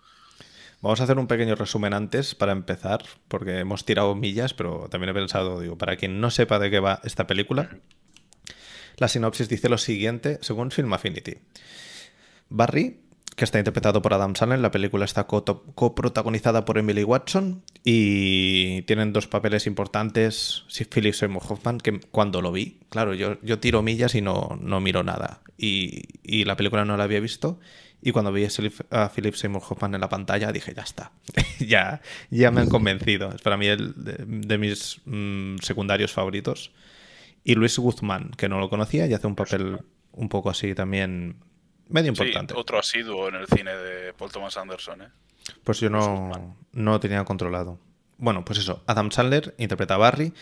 Vamos 0.81 1.01
a 1.01 1.05
hacer 1.05 1.17
un 1.17 1.27
pequeño 1.27 1.55
resumen 1.55 1.93
antes 1.93 2.35
para 2.35 2.51
empezar, 2.51 3.03
porque 3.27 3.59
hemos 3.59 3.83
tirado 3.83 4.13
millas, 4.13 4.53
pero 4.53 4.87
también 4.89 5.09
he 5.09 5.13
pensado, 5.13 5.59
digo, 5.59 5.77
para 5.77 5.97
quien 5.97 6.21
no 6.21 6.29
sepa 6.29 6.59
de 6.59 6.69
qué 6.69 6.79
va 6.79 7.01
esta 7.03 7.25
película, 7.25 7.79
la 8.97 9.07
sinopsis 9.07 9.49
dice 9.49 9.69
lo 9.69 9.79
siguiente, 9.79 10.37
según 10.41 10.69
Film 10.69 10.93
Affinity. 10.93 11.35
Barry, 12.49 12.99
que 13.35 13.43
está 13.43 13.57
interpretado 13.57 14.01
por 14.03 14.13
Adam 14.13 14.35
Sandler, 14.35 14.59
la 14.59 14.71
película 14.71 15.05
está 15.05 15.25
coprotagonizada 15.25 16.63
por 16.65 16.77
Emily 16.77 17.03
Watson 17.03 17.63
y 17.83 18.83
tienen 18.83 19.13
dos 19.13 19.27
papeles 19.27 19.65
importantes, 19.67 20.65
Philip 20.91 21.13
Seymour 21.13 21.43
Hoffman, 21.47 21.79
que 21.79 21.99
cuando 22.11 22.41
lo 22.41 22.51
vi, 22.51 22.79
claro, 22.89 23.15
yo, 23.15 23.39
yo 23.41 23.59
tiro 23.59 23.81
millas 23.81 24.13
y 24.15 24.21
no, 24.21 24.57
no 24.61 24.79
miro 24.79 25.03
nada. 25.03 25.41
Y, 25.57 26.03
y 26.23 26.45
la 26.45 26.55
película 26.55 26.85
no 26.85 26.97
la 26.97 27.03
había 27.03 27.19
visto 27.19 27.59
y 28.01 28.11
cuando 28.11 28.31
vi 28.31 28.47
a 28.91 29.09
Philip 29.09 29.33
Seymour 29.33 29.63
Hoffman 29.67 29.95
en 29.95 30.01
la 30.01 30.09
pantalla 30.09 30.51
dije, 30.51 30.73
ya 30.73 30.83
está, 30.83 31.11
ya, 31.59 32.01
ya 32.29 32.51
me 32.51 32.61
han 32.61 32.69
convencido. 32.69 33.31
Es 33.33 33.41
para 33.41 33.57
mí 33.57 33.67
el 33.67 33.93
de, 33.95 34.57
mis 34.57 35.01
mm, 35.05 35.57
secundarios 35.57 36.13
favoritos. 36.13 36.71
Y 37.43 37.55
Luis 37.55 37.77
Guzmán, 37.79 38.31
que 38.37 38.49
no 38.49 38.59
lo 38.59 38.69
conocía 38.69 39.07
y 39.07 39.13
hace 39.13 39.25
un 39.25 39.35
papel 39.35 39.79
un 40.11 40.29
poco 40.29 40.49
así 40.49 40.75
también 40.75 41.37
medio 41.87 42.09
importante. 42.09 42.53
otro 42.55 42.77
asiduo 42.77 43.29
en 43.29 43.35
el 43.35 43.47
cine 43.47 43.75
de 43.75 44.13
Paul 44.13 44.31
Thomas 44.31 44.57
Anderson. 44.57 45.01
¿eh? 45.03 45.09
Pues 45.63 45.79
yo 45.79 45.89
no, 45.89 46.57
no 46.73 46.91
lo 46.91 46.99
tenía 46.99 47.23
controlado. 47.23 47.79
Bueno, 48.17 48.43
pues 48.43 48.59
eso, 48.59 48.83
Adam 48.85 49.11
Sandler 49.11 49.55
interpreta 49.57 49.95
a 49.95 49.97
Barry 49.97 50.33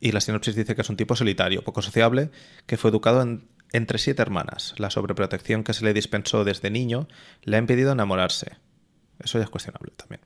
y 0.00 0.12
la 0.12 0.20
sinopsis 0.20 0.54
dice 0.54 0.74
que 0.74 0.82
es 0.82 0.90
un 0.90 0.96
tipo 0.96 1.16
solitario, 1.16 1.62
poco 1.62 1.82
sociable, 1.82 2.30
que 2.66 2.76
fue 2.76 2.90
educado 2.90 3.22
en 3.22 3.48
entre 3.72 3.98
siete 3.98 4.22
hermanas, 4.22 4.74
la 4.78 4.90
sobreprotección 4.90 5.64
que 5.64 5.74
se 5.74 5.84
le 5.84 5.94
dispensó 5.94 6.44
desde 6.44 6.70
niño 6.70 7.08
le 7.42 7.56
ha 7.56 7.60
impedido 7.60 7.92
enamorarse. 7.92 8.56
Eso 9.18 9.38
ya 9.38 9.44
es 9.44 9.50
cuestionable 9.50 9.92
también. 9.96 10.20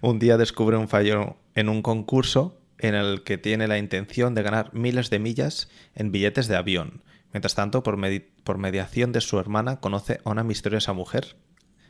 Un 0.00 0.18
día 0.18 0.36
descubre 0.36 0.76
un 0.76 0.88
fallo 0.88 1.36
en 1.54 1.68
un 1.68 1.82
concurso 1.82 2.60
en 2.78 2.94
el 2.94 3.22
que 3.22 3.38
tiene 3.38 3.66
la 3.66 3.78
intención 3.78 4.34
de 4.34 4.42
ganar 4.42 4.74
miles 4.74 5.10
de 5.10 5.18
millas 5.18 5.68
en 5.94 6.12
billetes 6.12 6.48
de 6.48 6.56
avión. 6.56 7.02
Mientras 7.32 7.54
tanto, 7.54 7.82
por, 7.82 8.58
mediación 8.58 9.12
de 9.12 9.20
su 9.20 9.38
hermana, 9.38 9.80
conoce 9.80 10.20
a 10.24 10.30
una 10.30 10.44
misteriosa 10.44 10.92
mujer 10.92 11.36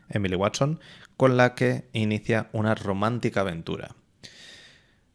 Emily 0.09 0.37
Watson, 0.37 0.81
con 1.17 1.37
la 1.37 1.55
que 1.55 1.89
inicia 1.93 2.49
una 2.53 2.75
romántica 2.75 3.41
aventura. 3.41 3.97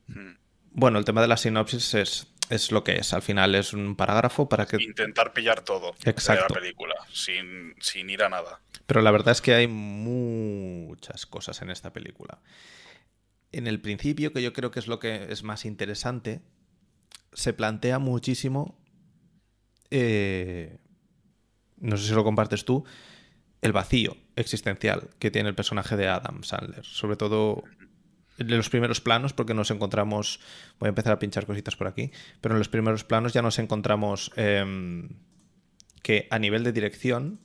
Mm. 0.08 0.38
Bueno, 0.72 1.00
el 1.00 1.06
tema 1.06 1.22
de 1.22 1.28
la 1.28 1.38
sinopsis 1.38 1.94
es, 1.94 2.28
es 2.50 2.72
lo 2.72 2.84
que 2.84 2.98
es. 2.98 3.14
Al 3.14 3.22
final 3.22 3.56
es 3.56 3.74
un 3.74 3.96
parágrafo 3.96 4.50
para 4.50 4.66
que... 4.66 4.78
Intentar 4.82 5.34
pillar 5.34 5.62
todo 5.62 5.94
Exacto. 6.04 6.44
de 6.44 6.50
la 6.50 6.62
película, 6.62 6.96
sin, 7.12 7.76
sin 7.80 8.10
ir 8.10 8.24
a 8.24 8.30
nada. 8.30 8.62
Pero 8.86 9.02
la 9.02 9.12
verdad 9.12 9.32
es 9.32 9.42
que 9.42 9.54
hay 9.54 9.68
muchas 9.68 11.26
cosas 11.26 11.62
en 11.62 11.70
esta 11.70 11.94
película. 11.94 12.40
En 13.52 13.68
el 13.68 13.80
principio, 13.80 14.34
que 14.34 14.42
yo 14.42 14.54
creo 14.54 14.72
que 14.72 14.80
es 14.80 14.88
lo 14.88 15.00
que 15.00 15.28
es 15.32 15.44
más 15.44 15.66
interesante, 15.66 16.42
se 17.34 17.54
plantea 17.54 18.00
muchísimo, 18.00 18.78
eh, 19.92 20.78
no 21.78 21.98
sé 21.98 22.08
si 22.08 22.14
lo 22.14 22.24
compartes 22.24 22.66
tú, 22.66 22.84
el 23.62 23.74
vacío 23.74 24.18
existencial 24.36 25.10
que 25.20 25.32
tiene 25.32 25.50
el 25.50 25.56
personaje 25.56 25.96
de 25.98 26.08
Adam 26.08 26.44
Sandler. 26.44 26.86
Sobre 26.86 27.16
todo 27.16 27.64
en 28.40 28.58
los 28.58 28.70
primeros 28.70 29.02
planos, 29.02 29.34
porque 29.34 29.54
nos 29.54 29.72
encontramos, 29.72 30.40
voy 30.80 30.88
a 30.88 30.90
empezar 30.90 31.14
a 31.14 31.20
pinchar 31.20 31.46
cositas 31.46 31.76
por 31.76 31.88
aquí, 31.88 32.12
pero 32.42 32.56
en 32.56 32.60
los 32.60 32.70
primeros 32.70 33.04
planos 33.04 33.34
ya 33.34 33.42
nos 33.42 33.60
encontramos 33.60 34.32
em, 34.36 35.10
que 36.02 36.28
a 36.32 36.40
nivel 36.40 36.64
de 36.64 36.72
dirección 36.72 37.40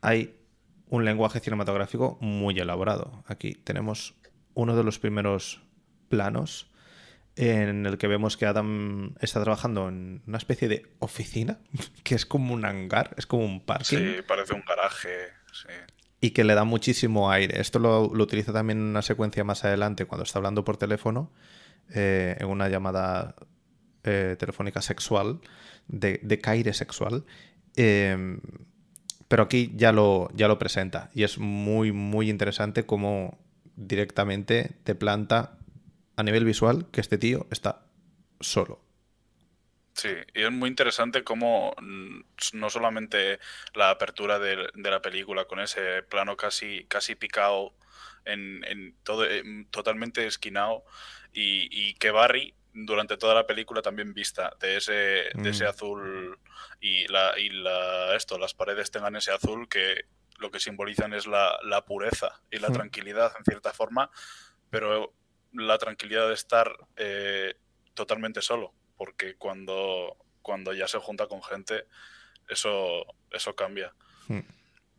hay 0.00 0.40
un 0.88 1.04
lenguaje 1.04 1.40
cinematográfico 1.40 2.18
muy 2.20 2.58
elaborado. 2.58 3.24
Aquí 3.26 3.54
tenemos 3.54 4.14
uno 4.54 4.76
de 4.76 4.84
los 4.84 4.98
primeros 4.98 5.62
planos 6.08 6.70
en 7.36 7.84
el 7.84 7.98
que 7.98 8.06
vemos 8.06 8.36
que 8.36 8.46
Adam 8.46 9.14
está 9.20 9.42
trabajando 9.42 9.88
en 9.88 10.22
una 10.26 10.38
especie 10.38 10.68
de 10.68 10.86
oficina, 11.00 11.58
que 12.04 12.14
es 12.14 12.24
como 12.24 12.54
un 12.54 12.64
hangar, 12.64 13.14
es 13.18 13.26
como 13.26 13.44
un 13.44 13.60
parking. 13.64 13.98
Sí, 13.98 14.16
parece 14.26 14.54
un 14.54 14.62
garaje. 14.66 15.32
Sí. 15.52 15.68
Y 16.26 16.30
que 16.30 16.42
le 16.44 16.54
da 16.54 16.64
muchísimo 16.64 17.30
aire. 17.30 17.60
Esto 17.60 17.78
lo, 17.78 18.02
utiliza 18.02 18.52
también 18.52 18.78
en 18.78 18.84
una 18.84 19.02
secuencia 19.02 19.44
más 19.44 19.64
adelante 19.64 20.06
cuando 20.06 20.24
está 20.24 20.38
hablando 20.38 20.64
por 20.64 20.76
teléfono, 20.76 21.30
eh, 21.94 22.36
en 22.40 22.48
una 22.48 22.68
llamada 22.68 23.36
eh, 24.02 24.34
telefónica 24.38 24.82
sexual, 24.82 25.40
de, 25.86 26.18
de 26.22 26.40
caire 26.40 26.72
sexual. 26.72 27.24
Eh, 27.76 28.38
pero 29.28 29.44
aquí 29.44 29.72
ya 29.76 29.92
lo, 29.92 30.30
ya 30.34 30.48
lo 30.48 30.58
presenta 30.58 31.10
y 31.14 31.24
es 31.24 31.38
muy, 31.38 31.92
muy 31.92 32.30
interesante 32.30 32.86
cómo 32.86 33.38
directamente 33.76 34.76
te 34.84 34.94
planta 34.94 35.58
a 36.16 36.22
nivel 36.22 36.44
visual 36.44 36.86
que 36.90 37.00
este 37.00 37.18
tío 37.18 37.46
está 37.50 37.86
solo. 38.40 38.85
Sí, 39.96 40.10
y 40.34 40.42
es 40.42 40.52
muy 40.52 40.68
interesante 40.68 41.24
cómo 41.24 41.74
mm, 41.80 42.20
no 42.52 42.68
solamente 42.68 43.38
la 43.74 43.88
apertura 43.88 44.38
de, 44.38 44.68
de 44.74 44.90
la 44.90 45.00
película 45.00 45.46
con 45.46 45.58
ese 45.58 46.02
plano 46.02 46.36
casi, 46.36 46.84
casi 46.84 47.14
picado, 47.14 47.72
en, 48.26 48.62
en 48.64 48.94
todo, 49.04 49.24
en- 49.24 49.70
totalmente 49.70 50.26
esquinado, 50.26 50.84
y, 51.32 51.68
y 51.70 51.94
que 51.94 52.10
Barry 52.10 52.54
durante 52.74 53.16
toda 53.16 53.34
la 53.34 53.46
película 53.46 53.80
también 53.80 54.12
vista 54.12 54.54
de 54.60 54.76
ese, 54.76 54.92
de 54.92 55.48
ese 55.48 55.64
Mm. 55.64 55.68
azul 55.68 56.38
y, 56.78 57.08
la, 57.08 57.38
y 57.38 57.48
la, 57.48 58.14
esto, 58.14 58.38
las 58.38 58.52
paredes 58.52 58.90
tengan 58.90 59.16
ese 59.16 59.32
azul 59.32 59.66
que 59.66 60.04
lo 60.38 60.50
que 60.50 60.60
simbolizan 60.60 61.14
es 61.14 61.26
la, 61.26 61.58
la 61.62 61.86
pureza 61.86 62.42
y 62.50 62.58
la 62.58 62.68
Mm. 62.68 62.74
tranquilidad 62.74 63.32
en 63.38 63.44
cierta 63.46 63.72
forma, 63.72 64.10
pero 64.68 65.14
la 65.52 65.78
tranquilidad 65.78 66.28
de 66.28 66.34
estar 66.34 66.70
eh, 66.96 67.54
totalmente 67.94 68.42
solo, 68.42 68.74
porque 68.96 69.36
cuando, 69.36 70.16
cuando 70.42 70.72
ya 70.72 70.88
se 70.88 70.98
junta 70.98 71.26
con 71.26 71.42
gente, 71.42 71.84
eso, 72.48 73.06
eso 73.30 73.54
cambia. 73.54 73.92
Hmm. 74.28 74.40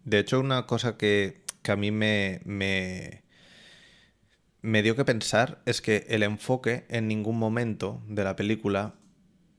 De 0.04 0.20
hecho, 0.20 0.40
una 0.40 0.66
cosa 0.66 0.98
que, 0.98 1.44
que 1.64 1.72
a 1.72 1.76
mí 1.76 1.92
me, 1.92 2.42
me, 2.46 3.24
me 4.62 4.82
dio 4.84 4.96
que 4.96 5.06
pensar 5.06 5.62
es 5.66 5.82
que 5.82 6.06
el 6.10 6.24
enfoque 6.24 6.86
en 6.90 7.08
ningún 7.08 7.38
momento 7.38 8.02
de 8.08 8.24
la 8.24 8.36
película 8.36 8.96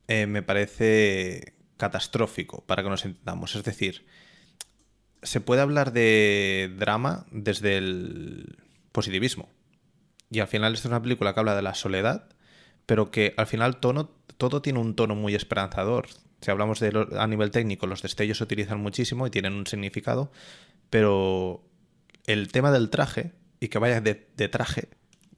eh, 0.06 0.26
me 0.26 0.42
parece 0.42 1.54
catastrófico, 1.76 2.64
para 2.66 2.82
que 2.82 2.88
nos 2.88 3.04
entendamos. 3.04 3.54
Es 3.54 3.62
decir, 3.62 4.06
se 5.22 5.40
puede 5.40 5.62
hablar 5.62 5.92
de 5.92 6.74
drama 6.78 7.26
desde 7.30 7.76
el 7.76 8.58
positivismo. 8.92 9.48
Y 10.30 10.40
al 10.40 10.48
final 10.48 10.74
esta 10.74 10.88
es 10.88 10.92
una 10.92 11.02
película 11.02 11.32
que 11.32 11.40
habla 11.40 11.56
de 11.56 11.62
la 11.62 11.74
soledad, 11.74 12.28
pero 12.86 13.10
que 13.10 13.34
al 13.36 13.46
final 13.46 13.80
tono, 13.80 14.10
todo 14.38 14.62
tiene 14.62 14.78
un 14.78 14.94
tono 14.94 15.14
muy 15.14 15.34
esperanzador. 15.34 16.06
Si 16.40 16.50
hablamos 16.50 16.80
de 16.80 16.92
lo- 16.92 17.20
a 17.20 17.26
nivel 17.26 17.50
técnico, 17.50 17.86
los 17.86 18.00
destellos 18.02 18.38
se 18.38 18.44
utilizan 18.44 18.80
muchísimo 18.80 19.26
y 19.26 19.30
tienen 19.30 19.52
un 19.52 19.66
significado, 19.66 20.32
pero 20.90 21.62
el 22.26 22.50
tema 22.52 22.70
del 22.72 22.90
traje, 22.90 23.32
y 23.60 23.68
que 23.68 23.78
vaya 23.78 24.00
de, 24.00 24.26
de 24.36 24.48
traje, 24.48 24.88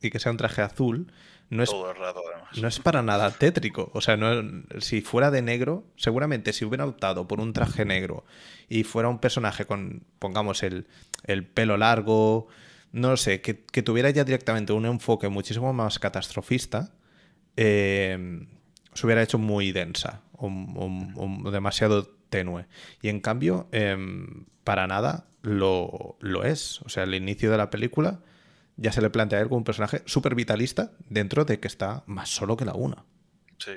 y 0.03 0.11
que 0.11 0.19
sea 0.19 0.33
un 0.33 0.39
traje 0.39 0.63
azul, 0.63 1.13
no 1.49 1.63
es 1.65 1.71
Todo 1.71 1.91
el 1.91 1.97
rato, 1.97 2.23
además. 2.33 2.59
no 2.59 2.69
es 2.69 2.79
para 2.79 3.03
nada 3.03 3.31
tétrico. 3.33 3.91
O 3.95 4.01
sea, 4.01 4.17
no, 4.17 4.63
si 4.81 5.01
fuera 5.01 5.31
de 5.33 5.43
negro, 5.43 5.85
seguramente 5.97 6.53
si 6.53 6.65
hubiera 6.65 6.87
optado 6.87 7.27
por 7.27 7.41
un 7.41 7.53
traje 7.53 7.85
negro 7.85 8.25
y 8.69 8.85
fuera 8.85 9.09
un 9.09 9.19
personaje 9.19 9.65
con, 9.65 10.05
pongamos, 10.21 10.63
el, 10.63 10.87
el 11.25 11.45
pelo 11.47 11.77
largo, 11.77 12.47
no 12.93 13.17
sé, 13.17 13.41
que, 13.41 13.65
que 13.65 13.83
tuviera 13.83 14.11
ya 14.11 14.23
directamente 14.25 14.73
un 14.73 14.87
enfoque 14.87 15.29
muchísimo 15.29 15.73
más 15.73 15.99
catastrofista, 15.99 16.93
eh, 17.57 18.47
se 19.01 19.07
hubiera 19.07 19.23
hecho 19.23 19.39
muy 19.39 19.73
densa 19.73 20.23
o, 20.33 21.51
demasiado 21.51 22.07
tenue. 22.29 22.67
Y 23.01 23.09
en 23.09 23.21
cambio, 23.21 23.69
em, 23.73 24.45
para 24.63 24.87
nada 24.87 25.27
lo, 25.43 26.19
lo 26.21 26.45
es. 26.45 26.83
O 26.83 26.91
sea, 26.91 27.05
el 27.05 27.15
inicio 27.15 27.51
de 27.51 27.57
la 27.57 27.71
película 27.71 28.21
ya 28.77 28.93
se 28.93 29.01
le 29.01 29.09
plantea 29.09 29.39
a 29.39 29.43
él 29.43 29.49
como 29.49 29.59
un 29.59 29.65
personaje 29.65 30.03
súper 30.05 30.35
vitalista 30.35 30.93
dentro 31.09 31.45
de 31.45 31.61
que 31.61 31.67
está 31.67 32.05
más 32.07 32.29
solo 32.29 32.57
que 32.57 32.67
la 32.67 32.75
una. 32.75 33.05
Sí. 33.59 33.73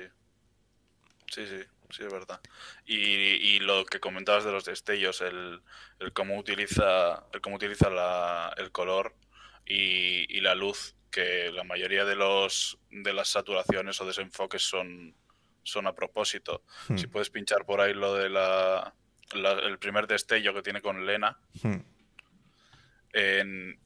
Sí, 1.30 1.46
sí, 1.46 1.62
sí, 1.90 2.02
es 2.04 2.12
verdad. 2.12 2.40
Y, 2.84 2.96
y 2.96 3.60
lo 3.60 3.86
que 3.86 4.00
comentabas 4.00 4.44
de 4.44 4.52
los 4.52 4.66
destellos, 4.66 5.22
el, 5.22 5.62
el 6.00 6.12
cómo 6.12 6.38
utiliza, 6.38 7.24
el 7.32 7.40
cómo 7.40 7.56
utiliza 7.56 7.88
el 8.58 8.72
color 8.72 9.14
y, 9.64 10.26
y 10.36 10.40
la 10.42 10.54
luz, 10.54 10.94
que 11.14 11.50
la 11.52 11.62
mayoría 11.64 12.04
de 12.04 12.16
los 12.16 12.76
de 12.90 13.12
las 13.12 13.28
saturaciones 13.28 14.00
o 14.00 14.06
desenfoques 14.06 14.62
son, 14.62 15.14
son 15.62 15.86
a 15.86 15.94
propósito. 15.94 16.62
Hmm. 16.88 16.96
Si 16.98 17.06
puedes 17.06 17.30
pinchar 17.30 17.64
por 17.64 17.80
ahí 17.80 17.94
lo 17.94 18.14
de 18.14 18.28
la, 18.28 18.92
la- 19.32 19.52
el 19.52 19.78
primer 19.78 20.06
destello 20.08 20.52
que 20.52 20.62
tiene 20.62 20.80
con 20.82 21.06
Lena, 21.06 21.38
Hmm. 21.62 21.80
en 23.12 23.78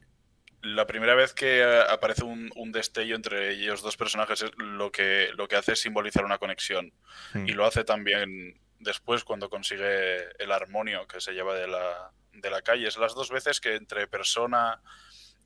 la 0.63 0.87
primera 0.87 1.15
vez 1.15 1.35
que 1.35 1.61
eh, 1.61 1.81
aparece 1.89 2.25
un, 2.25 2.51
un 2.57 2.73
destello 2.73 3.15
entre 3.15 3.51
ellos 3.53 3.83
dos 3.83 3.97
personajes, 3.97 4.43
es 4.43 4.51
lo 4.57 4.91
que, 4.91 5.31
lo 5.37 5.47
que 5.47 5.57
hace 5.57 5.73
es 5.73 5.81
simbolizar 5.81 6.25
una 6.25 6.39
conexión. 6.39 6.93
Hmm. 7.35 7.47
Y 7.49 7.53
lo 7.53 7.65
hace 7.65 7.85
también 7.85 8.59
después 8.81 9.23
cuando 9.25 9.51
consigue 9.51 10.25
el 10.43 10.51
armonio 10.53 11.07
que 11.07 11.21
se 11.21 11.33
lleva 11.33 11.55
de 11.55 11.69
la, 11.69 12.11
de 12.33 12.51
la 12.51 12.63
calle. 12.63 12.89
Es 12.89 12.97
las 12.97 13.15
dos 13.15 13.31
veces 13.31 13.61
que 13.61 13.75
entre 13.77 14.07
persona 14.09 14.81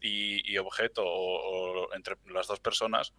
y, 0.03 0.53
y 0.53 0.59
objeto, 0.59 1.03
o, 1.05 1.85
o 1.87 1.95
entre 1.95 2.17
las 2.33 2.47
dos 2.49 2.61
personas, 2.61 3.15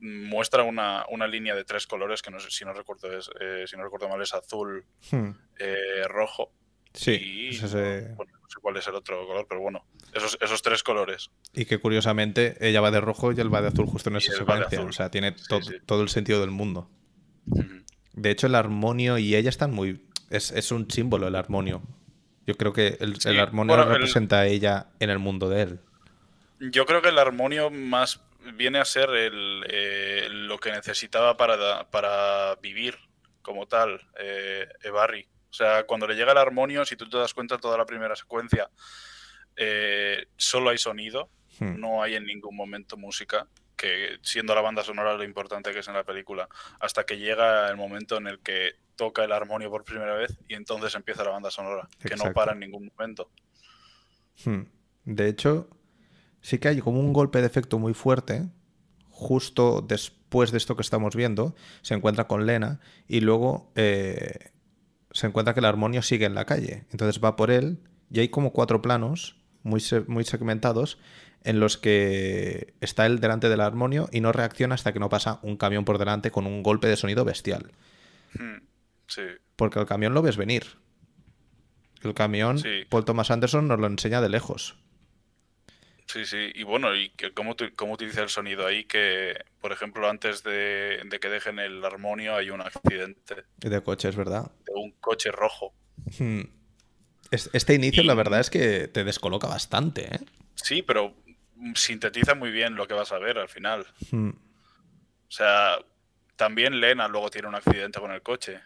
muestra 0.00 0.64
una, 0.64 1.04
una 1.10 1.26
línea 1.26 1.54
de 1.54 1.64
tres 1.64 1.86
colores 1.86 2.20
que 2.20 2.30
no 2.30 2.40
sé 2.40 2.50
si 2.50 2.64
no 2.64 2.72
recuerdo, 2.74 3.16
es, 3.16 3.30
eh, 3.40 3.64
si 3.66 3.76
no 3.76 3.84
recuerdo 3.84 4.08
mal 4.08 4.20
es 4.20 4.34
azul, 4.34 4.84
Hmm. 5.10 5.30
eh, 5.58 6.02
rojo 6.08 6.52
Sí, 6.92 7.12
y 7.12 7.48
es 7.56 7.62
ese- 7.62 8.12
bueno, 8.16 8.32
no 8.40 8.48
sé 8.48 8.60
cuál 8.60 8.76
es 8.76 8.86
el 8.86 8.94
otro 8.94 9.26
color, 9.26 9.46
pero 9.48 9.60
bueno, 9.60 9.84
esos, 10.12 10.36
esos 10.40 10.62
tres 10.62 10.82
colores. 10.84 11.30
y 11.52 11.64
que 11.64 11.78
curiosamente 11.78 12.56
ella 12.60 12.80
va 12.80 12.90
de 12.90 13.00
rojo 13.00 13.32
y 13.32 13.40
él 13.40 13.52
va 13.52 13.62
de 13.62 13.68
azul 13.68 13.86
justo 13.86 14.10
en 14.10 14.16
esa 14.16 14.32
secuencia. 14.32 14.80
O 14.82 14.92
sea, 14.92 15.10
tiene 15.10 15.34
Sí, 15.36 15.44
to- 15.48 15.62
sí. 15.62 15.74
todo 15.86 16.02
el 16.02 16.08
sentido 16.08 16.40
del 16.40 16.50
mundo. 16.52 16.88
De 18.12 18.30
hecho, 18.30 18.46
el 18.46 18.54
armonio 18.54 19.18
y 19.18 19.34
ella 19.34 19.48
están 19.48 19.72
muy. 19.72 20.06
Es, 20.30 20.52
es 20.52 20.70
un 20.70 20.88
símbolo 20.90 21.26
el 21.28 21.34
armonio. 21.34 21.82
Yo 22.46 22.54
creo 22.56 22.72
que 22.72 22.96
el, 23.00 23.20
Sí, 23.20 23.28
el 23.30 23.40
armonio 23.40 23.74
bueno, 23.76 23.90
el- 23.90 23.98
representa 23.98 24.40
a 24.40 24.46
ella 24.46 24.88
en 25.00 25.10
el 25.10 25.18
mundo 25.18 25.48
de 25.48 25.62
él. 25.62 25.80
Yo 26.58 26.86
creo 26.86 27.02
que 27.02 27.08
el 27.08 27.18
armonio 27.18 27.70
más 27.70 28.22
viene 28.54 28.78
a 28.78 28.84
ser 28.84 29.10
el, 29.10 29.64
eh, 29.68 30.28
lo 30.30 30.58
que 30.58 30.70
necesitaba 30.70 31.36
para, 31.36 31.90
para 31.90 32.56
vivir 32.56 32.98
como 33.42 33.66
tal, 33.66 34.00
eh, 34.18 34.68
Barry. 34.92 35.28
O 35.50 35.52
sea, 35.52 35.84
cuando 35.84 36.06
le 36.06 36.14
llega 36.14 36.32
el 36.32 36.38
armonio, 36.38 36.84
si 36.84 36.96
tú 36.96 37.08
te 37.08 37.18
das 37.18 37.34
cuenta, 37.34 37.58
toda 37.58 37.78
la 37.78 37.86
primera 37.86 38.16
secuencia 38.16 38.68
eh, 39.56 40.26
solo 40.36 40.70
hay 40.70 40.78
sonido, 40.78 41.30
Hmm. 41.58 41.80
no 41.80 42.02
hay 42.02 42.14
en 42.14 42.24
ningún 42.24 42.56
momento 42.56 42.96
música, 42.96 43.46
que 43.76 44.18
siendo 44.22 44.54
la 44.54 44.60
banda 44.60 44.82
sonora 44.82 45.14
lo 45.14 45.24
importante 45.24 45.72
que 45.72 45.80
es 45.80 45.88
en 45.88 45.94
la 45.94 46.04
película, 46.04 46.48
hasta 46.80 47.04
que 47.04 47.18
llega 47.18 47.68
el 47.68 47.76
momento 47.76 48.16
en 48.16 48.26
el 48.26 48.40
que 48.40 48.72
toca 48.96 49.24
el 49.24 49.32
armonio 49.32 49.70
por 49.70 49.84
primera 49.84 50.14
vez 50.14 50.36
y 50.48 50.54
entonces 50.54 50.94
empieza 50.94 51.24
la 51.24 51.30
banda 51.30 51.50
sonora, 51.50 51.88
que 52.00 52.16
no 52.16 52.32
para 52.32 52.52
en 52.52 52.60
ningún 52.60 52.90
momento. 52.96 53.30
Hmm. 54.44 54.62
De 55.04 55.28
hecho, 55.28 55.68
sí 56.44 56.58
que 56.58 56.68
hay 56.68 56.80
como 56.80 57.00
un 57.00 57.14
golpe 57.14 57.40
de 57.40 57.46
efecto 57.46 57.78
muy 57.78 57.94
fuerte. 57.94 58.46
Justo 59.08 59.80
después 59.80 60.52
de 60.52 60.58
esto 60.58 60.76
que 60.76 60.82
estamos 60.82 61.16
viendo, 61.16 61.54
se 61.80 61.94
encuentra 61.94 62.26
con 62.28 62.44
Lena 62.44 62.80
y 63.08 63.20
luego 63.20 63.72
eh, 63.76 64.50
se 65.10 65.26
encuentra 65.26 65.54
que 65.54 65.60
el 65.60 65.66
armonio 65.66 66.02
sigue 66.02 66.26
en 66.26 66.34
la 66.34 66.44
calle. 66.44 66.84
Entonces 66.92 67.22
va 67.24 67.36
por 67.36 67.50
él 67.50 67.80
y 68.10 68.20
hay 68.20 68.28
como 68.28 68.52
cuatro 68.52 68.82
planos 68.82 69.36
muy, 69.62 69.82
muy 70.06 70.24
segmentados 70.24 70.98
en 71.44 71.60
los 71.60 71.78
que 71.78 72.74
está 72.82 73.06
él 73.06 73.20
delante 73.20 73.48
del 73.48 73.62
armonio 73.62 74.10
y 74.12 74.20
no 74.20 74.30
reacciona 74.30 74.74
hasta 74.74 74.92
que 74.92 75.00
no 75.00 75.08
pasa 75.08 75.40
un 75.42 75.56
camión 75.56 75.86
por 75.86 75.96
delante 75.96 76.30
con 76.30 76.46
un 76.46 76.62
golpe 76.62 76.88
de 76.88 76.96
sonido 76.96 77.24
bestial. 77.24 77.72
Hmm, 78.34 78.66
sí. 79.06 79.22
Porque 79.56 79.80
el 79.80 79.86
camión 79.86 80.12
lo 80.12 80.20
ves 80.20 80.36
venir. 80.36 80.64
El 82.02 82.12
camión, 82.12 82.60
Paul 82.90 83.06
Thomas 83.06 83.30
Anderson 83.30 83.66
nos 83.66 83.80
lo 83.80 83.86
enseña 83.86 84.20
de 84.20 84.28
lejos. 84.28 84.76
Sí, 86.06 86.26
sí. 86.26 86.52
Y 86.54 86.62
bueno, 86.64 86.94
¿y 86.94 87.10
cómo, 87.34 87.56
cómo 87.76 87.94
utiliza 87.94 88.22
el 88.22 88.28
sonido 88.28 88.66
ahí? 88.66 88.84
Que, 88.84 89.36
por 89.60 89.72
ejemplo, 89.72 90.08
antes 90.08 90.42
de, 90.42 91.00
que 91.20 91.28
dejen 91.28 91.58
el 91.58 91.84
armonio 91.84 92.36
hay 92.36 92.50
un 92.50 92.60
accidente. 92.60 93.44
De 93.56 93.82
coches, 93.82 94.14
¿verdad? 94.14 94.50
De 94.66 94.72
un 94.74 94.92
coche 95.00 95.30
rojo. 95.30 95.74
Hmm. 96.18 96.42
Este 97.30 97.74
inicio, 97.74 98.04
la 98.04 98.14
verdad 98.14 98.40
es 98.40 98.50
que 98.50 98.86
te 98.86 99.02
descoloca 99.02 99.48
bastante, 99.48 100.14
¿eh? 100.14 100.20
Sí, 100.54 100.82
pero 100.82 101.14
sintetiza 101.74 102.34
muy 102.34 102.50
bien 102.50 102.76
lo 102.76 102.86
que 102.86 102.94
vas 102.94 103.10
a 103.10 103.18
ver 103.18 103.38
al 103.38 103.48
final. 103.48 103.86
Hmm. 104.10 104.30
O 104.30 105.30
sea, 105.30 105.78
también 106.36 106.80
Lena 106.80 107.08
luego 107.08 107.30
tiene 107.30 107.48
un 107.48 107.54
accidente 107.54 107.98
con 107.98 108.12
el 108.12 108.22
coche. 108.22 108.60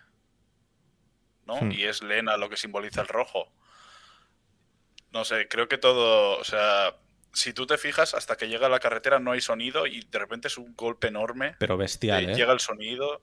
¿No? 1.46 1.60
Hmm. 1.60 1.72
Y 1.72 1.84
es 1.84 2.02
Lena 2.02 2.36
lo 2.36 2.50
que 2.50 2.56
simboliza 2.56 3.00
el 3.00 3.08
rojo. 3.08 3.52
No 5.12 5.24
sé, 5.24 5.48
creo 5.48 5.68
que 5.68 5.78
todo, 5.78 6.38
o 6.38 6.44
sea, 6.44 6.94
si 7.32 7.52
tú 7.52 7.66
te 7.66 7.78
fijas, 7.78 8.14
hasta 8.14 8.36
que 8.36 8.48
llega 8.48 8.66
a 8.66 8.70
la 8.70 8.80
carretera 8.80 9.18
no 9.18 9.32
hay 9.32 9.40
sonido 9.40 9.86
y 9.86 10.02
de 10.02 10.18
repente 10.18 10.48
es 10.48 10.58
un 10.58 10.74
golpe 10.74 11.08
enorme. 11.08 11.56
Pero 11.58 11.76
bestial, 11.76 12.30
¿eh? 12.30 12.34
Llega 12.34 12.52
el 12.52 12.60
sonido. 12.60 13.22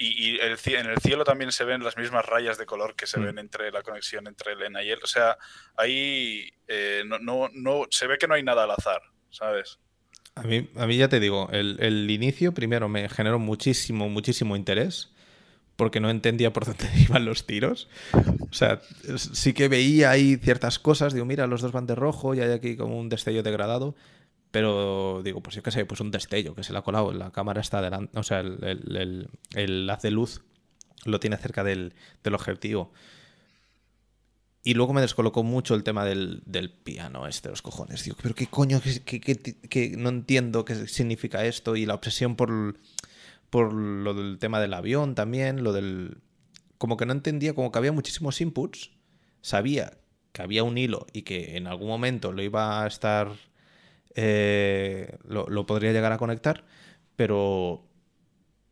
Y, 0.00 0.38
el, 0.38 0.56
en 0.66 0.86
el 0.86 0.98
cielo 0.98 1.24
también 1.24 1.50
se 1.50 1.64
ven 1.64 1.82
las 1.82 1.96
mismas 1.96 2.24
rayas 2.24 2.56
de 2.56 2.66
color 2.66 2.94
que 2.94 3.08
se 3.08 3.18
hmm. 3.18 3.24
ven 3.24 3.38
entre 3.40 3.72
la 3.72 3.82
conexión 3.82 4.28
entre 4.28 4.52
Elena 4.52 4.80
y 4.82 4.90
él. 4.90 5.00
O 5.02 5.08
sea, 5.08 5.36
ahí 5.76 6.52
eh, 6.68 7.02
no, 7.04 7.18
no, 7.18 7.50
no, 7.52 7.86
se 7.90 8.06
ve 8.06 8.16
que 8.16 8.28
no 8.28 8.34
hay 8.34 8.44
nada 8.44 8.62
al 8.62 8.70
azar, 8.70 9.02
¿sabes? 9.30 9.80
A 10.36 10.42
mí, 10.42 10.70
a 10.76 10.86
mí 10.86 10.96
ya 10.96 11.08
te 11.08 11.18
digo, 11.18 11.48
el, 11.50 11.78
el 11.80 12.08
inicio 12.12 12.54
primero 12.54 12.88
me 12.88 13.08
generó 13.08 13.40
muchísimo, 13.40 14.08
muchísimo 14.08 14.54
interés 14.54 15.12
porque 15.78 16.00
no 16.00 16.10
entendía 16.10 16.52
por 16.52 16.66
dónde 16.66 16.90
iban 16.98 17.24
los 17.24 17.46
tiros. 17.46 17.88
O 18.50 18.52
sea, 18.52 18.82
sí 19.16 19.52
que 19.52 19.68
veía 19.68 20.10
ahí 20.10 20.36
ciertas 20.36 20.80
cosas, 20.80 21.14
digo, 21.14 21.24
mira, 21.24 21.46
los 21.46 21.62
dos 21.62 21.70
van 21.70 21.86
de 21.86 21.94
rojo 21.94 22.34
y 22.34 22.40
hay 22.40 22.50
aquí 22.50 22.76
como 22.76 22.98
un 22.98 23.08
destello 23.08 23.44
degradado, 23.44 23.94
pero 24.50 25.22
digo, 25.22 25.40
pues 25.40 25.54
yo 25.54 25.62
qué 25.62 25.70
sé, 25.70 25.86
pues 25.86 26.00
un 26.00 26.10
destello 26.10 26.56
que 26.56 26.64
se 26.64 26.72
le 26.72 26.80
ha 26.80 26.82
colado, 26.82 27.12
la 27.12 27.30
cámara 27.30 27.60
está 27.60 27.80
delante, 27.80 28.18
o 28.18 28.24
sea, 28.24 28.40
el, 28.40 29.30
el, 29.54 29.90
haz 29.90 30.02
de 30.02 30.10
luz 30.10 30.42
lo 31.04 31.20
tiene 31.20 31.36
cerca 31.36 31.62
del, 31.62 31.94
objetivo. 32.32 32.92
Y 34.64 34.74
luego 34.74 34.92
me 34.92 35.00
descolocó 35.00 35.44
mucho 35.44 35.76
el 35.76 35.84
tema 35.84 36.04
del, 36.04 36.42
piano 36.82 37.28
este, 37.28 37.50
los 37.50 37.62
cojones. 37.62 38.02
Digo, 38.02 38.16
pero 38.20 38.34
qué 38.34 38.48
coño, 38.48 38.80
que, 38.82 39.94
no 39.96 40.08
entiendo 40.08 40.64
qué 40.64 40.88
significa 40.88 41.44
esto 41.44 41.76
y 41.76 41.86
la 41.86 41.94
obsesión 41.94 42.34
por 42.34 42.76
por 43.50 43.72
lo 43.72 44.14
del 44.14 44.38
tema 44.38 44.60
del 44.60 44.74
avión 44.74 45.14
también, 45.14 45.62
lo 45.62 45.72
del... 45.72 46.18
Como 46.76 46.96
que 46.96 47.06
no 47.06 47.12
entendía, 47.12 47.54
como 47.54 47.72
que 47.72 47.78
había 47.78 47.92
muchísimos 47.92 48.40
inputs, 48.40 48.92
sabía 49.40 49.98
que 50.32 50.42
había 50.42 50.62
un 50.62 50.78
hilo 50.78 51.06
y 51.12 51.22
que 51.22 51.56
en 51.56 51.66
algún 51.66 51.88
momento 51.88 52.32
lo 52.32 52.42
iba 52.42 52.82
a 52.82 52.86
estar... 52.86 53.32
Eh, 54.14 55.16
lo, 55.24 55.66
podría 55.66 55.92
llegar 55.92 56.12
a 56.12 56.18
conectar, 56.18 56.64
pero 57.14 57.86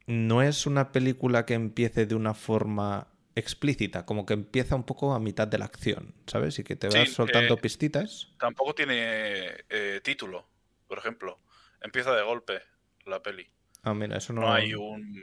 no 0.06 0.42
es 0.42 0.66
una 0.66 0.92
película 0.92 1.46
que 1.46 1.54
empiece 1.54 2.06
de 2.06 2.14
una 2.14 2.34
forma 2.34 3.08
explícita, 3.36 4.06
como 4.06 4.26
que 4.26 4.34
empieza 4.34 4.74
un 4.74 4.84
poco 4.84 5.14
a 5.14 5.20
mitad 5.20 5.46
de 5.46 5.58
la 5.58 5.66
acción, 5.66 6.14
¿sabes? 6.26 6.58
Y 6.58 6.64
que 6.64 6.74
te 6.74 6.88
vas 6.88 7.10
soltando 7.10 7.54
eh, 7.54 7.58
pistitas. 7.58 8.32
Tampoco 8.40 8.74
tiene 8.74 9.50
eh, 9.68 10.00
título, 10.02 10.48
por 10.88 10.98
ejemplo. 10.98 11.38
Empieza 11.80 12.14
de 12.16 12.22
golpe 12.22 12.62
la 13.04 13.22
peli. 13.22 13.46
Ah, 13.86 13.94
mira, 13.94 14.18
eso 14.18 14.32
no... 14.32 14.40
no 14.40 14.52
hay 14.52 14.74
un. 14.74 15.14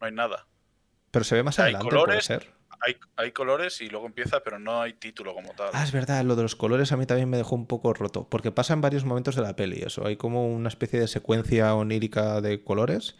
No 0.00 0.06
hay 0.06 0.12
nada. 0.12 0.46
Pero 1.10 1.24
se 1.24 1.34
ve 1.34 1.42
más 1.42 1.58
adelante, 1.58 1.86
hay 1.86 1.90
colores, 1.90 2.24
ser. 2.24 2.50
Hay, 2.80 2.96
hay, 3.16 3.32
colores 3.32 3.80
y 3.82 3.88
luego 3.88 4.06
empieza, 4.06 4.42
pero 4.42 4.58
no 4.58 4.80
hay 4.80 4.94
título 4.94 5.34
como 5.34 5.52
tal. 5.52 5.68
Ah, 5.74 5.84
es 5.84 5.92
verdad, 5.92 6.24
lo 6.24 6.34
de 6.34 6.42
los 6.42 6.56
colores 6.56 6.92
a 6.92 6.96
mí 6.96 7.04
también 7.04 7.28
me 7.28 7.36
dejó 7.36 7.54
un 7.54 7.66
poco 7.66 7.92
roto. 7.92 8.26
Porque 8.28 8.52
pasa 8.52 8.72
en 8.72 8.80
varios 8.80 9.04
momentos 9.04 9.36
de 9.36 9.42
la 9.42 9.54
peli, 9.54 9.82
eso. 9.82 10.06
Hay 10.06 10.16
como 10.16 10.46
una 10.46 10.68
especie 10.68 10.98
de 10.98 11.08
secuencia 11.08 11.74
onírica 11.74 12.40
de 12.40 12.64
colores. 12.64 13.16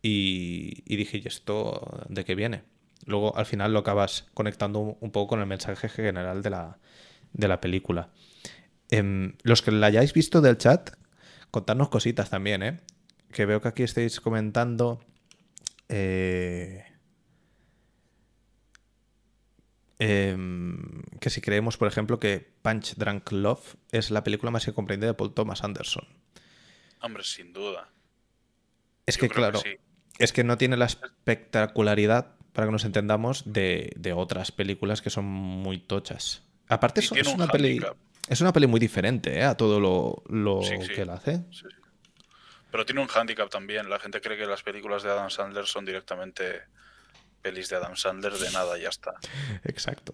Y, 0.00 0.84
y 0.86 0.96
dije, 0.96 1.18
¿y 1.18 1.26
esto 1.26 2.04
de 2.08 2.24
qué 2.24 2.36
viene? 2.36 2.62
Luego 3.06 3.36
al 3.36 3.46
final 3.46 3.72
lo 3.72 3.80
acabas 3.80 4.28
conectando 4.32 4.78
un 4.78 5.10
poco 5.10 5.30
con 5.30 5.40
el 5.40 5.46
mensaje 5.46 5.88
general 5.88 6.42
de 6.42 6.50
la, 6.50 6.78
de 7.32 7.48
la 7.48 7.60
película. 7.60 8.10
Em, 8.90 9.34
los 9.42 9.60
que 9.62 9.72
la 9.72 9.88
hayáis 9.88 10.12
visto 10.12 10.40
del 10.40 10.56
chat, 10.56 10.90
contadnos 11.50 11.88
cositas 11.88 12.30
también, 12.30 12.62
¿eh? 12.62 12.80
Que 13.34 13.44
veo 13.44 13.60
que 13.60 13.68
aquí 13.68 13.82
estáis 13.82 14.20
comentando. 14.20 15.04
Eh, 15.90 16.82
em, 19.98 21.02
que 21.20 21.28
si 21.28 21.42
creemos, 21.42 21.76
por 21.76 21.88
ejemplo, 21.88 22.18
que 22.18 22.54
Punch 22.62 22.94
Drunk 22.94 23.32
Love 23.32 23.76
es 23.92 24.10
la 24.10 24.24
película 24.24 24.50
más 24.50 24.66
incomprendida 24.66 25.08
de 25.08 25.14
Paul 25.14 25.34
Thomas 25.34 25.64
Anderson. 25.64 26.06
Hombre, 27.02 27.24
sin 27.24 27.52
duda. 27.52 27.90
Es 29.04 29.18
que, 29.18 29.28
claro, 29.28 29.60
es 30.18 30.32
que 30.32 30.44
no 30.44 30.56
tiene 30.56 30.78
la 30.78 30.86
espectacularidad, 30.86 32.36
para 32.52 32.68
que 32.68 32.72
nos 32.72 32.84
entendamos, 32.84 33.42
de, 33.44 34.14
otras 34.16 34.52
películas 34.52 35.02
que 35.02 35.10
son 35.10 35.26
muy 35.26 35.78
tochas. 35.78 36.44
Aparte, 36.68 37.00
es, 37.00 37.10
una 37.10 37.48
peli, 37.48 37.82
es 38.28 38.40
una 38.40 38.52
peli 38.54 38.66
muy 38.66 38.80
diferente 38.80 39.38
¿eh? 39.38 39.44
a 39.44 39.56
todo 39.56 39.80
lo, 39.80 40.60
que 40.94 41.02
él 41.02 41.10
hace. 41.10 41.44
Pero 42.74 42.84
tiene 42.84 43.02
un 43.02 43.08
handicap 43.08 43.48
también. 43.48 43.88
La 43.88 44.00
gente 44.00 44.20
cree 44.20 44.36
que 44.36 44.46
las 44.46 44.64
películas 44.64 45.04
de 45.04 45.10
Adam 45.12 45.30
Sandler 45.30 45.64
son 45.64 45.84
directamente 45.84 46.62
pelis 47.40 47.68
de 47.68 47.76
Adam 47.76 47.94
Sandler 47.94 48.32
de 48.32 48.50
nada 48.50 48.76
ya 48.76 48.88
está. 48.88 49.14
Exacto. 49.62 50.12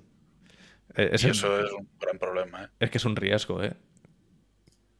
Eh, 0.94 1.08
y 1.10 1.14
eso 1.30 1.58
es 1.58 1.72
un 1.72 1.88
gran 1.98 2.18
problema. 2.18 2.64
¿eh? 2.64 2.68
Es 2.80 2.90
que 2.90 2.98
es 2.98 3.06
un 3.06 3.16
riesgo, 3.16 3.64
¿eh? 3.64 3.72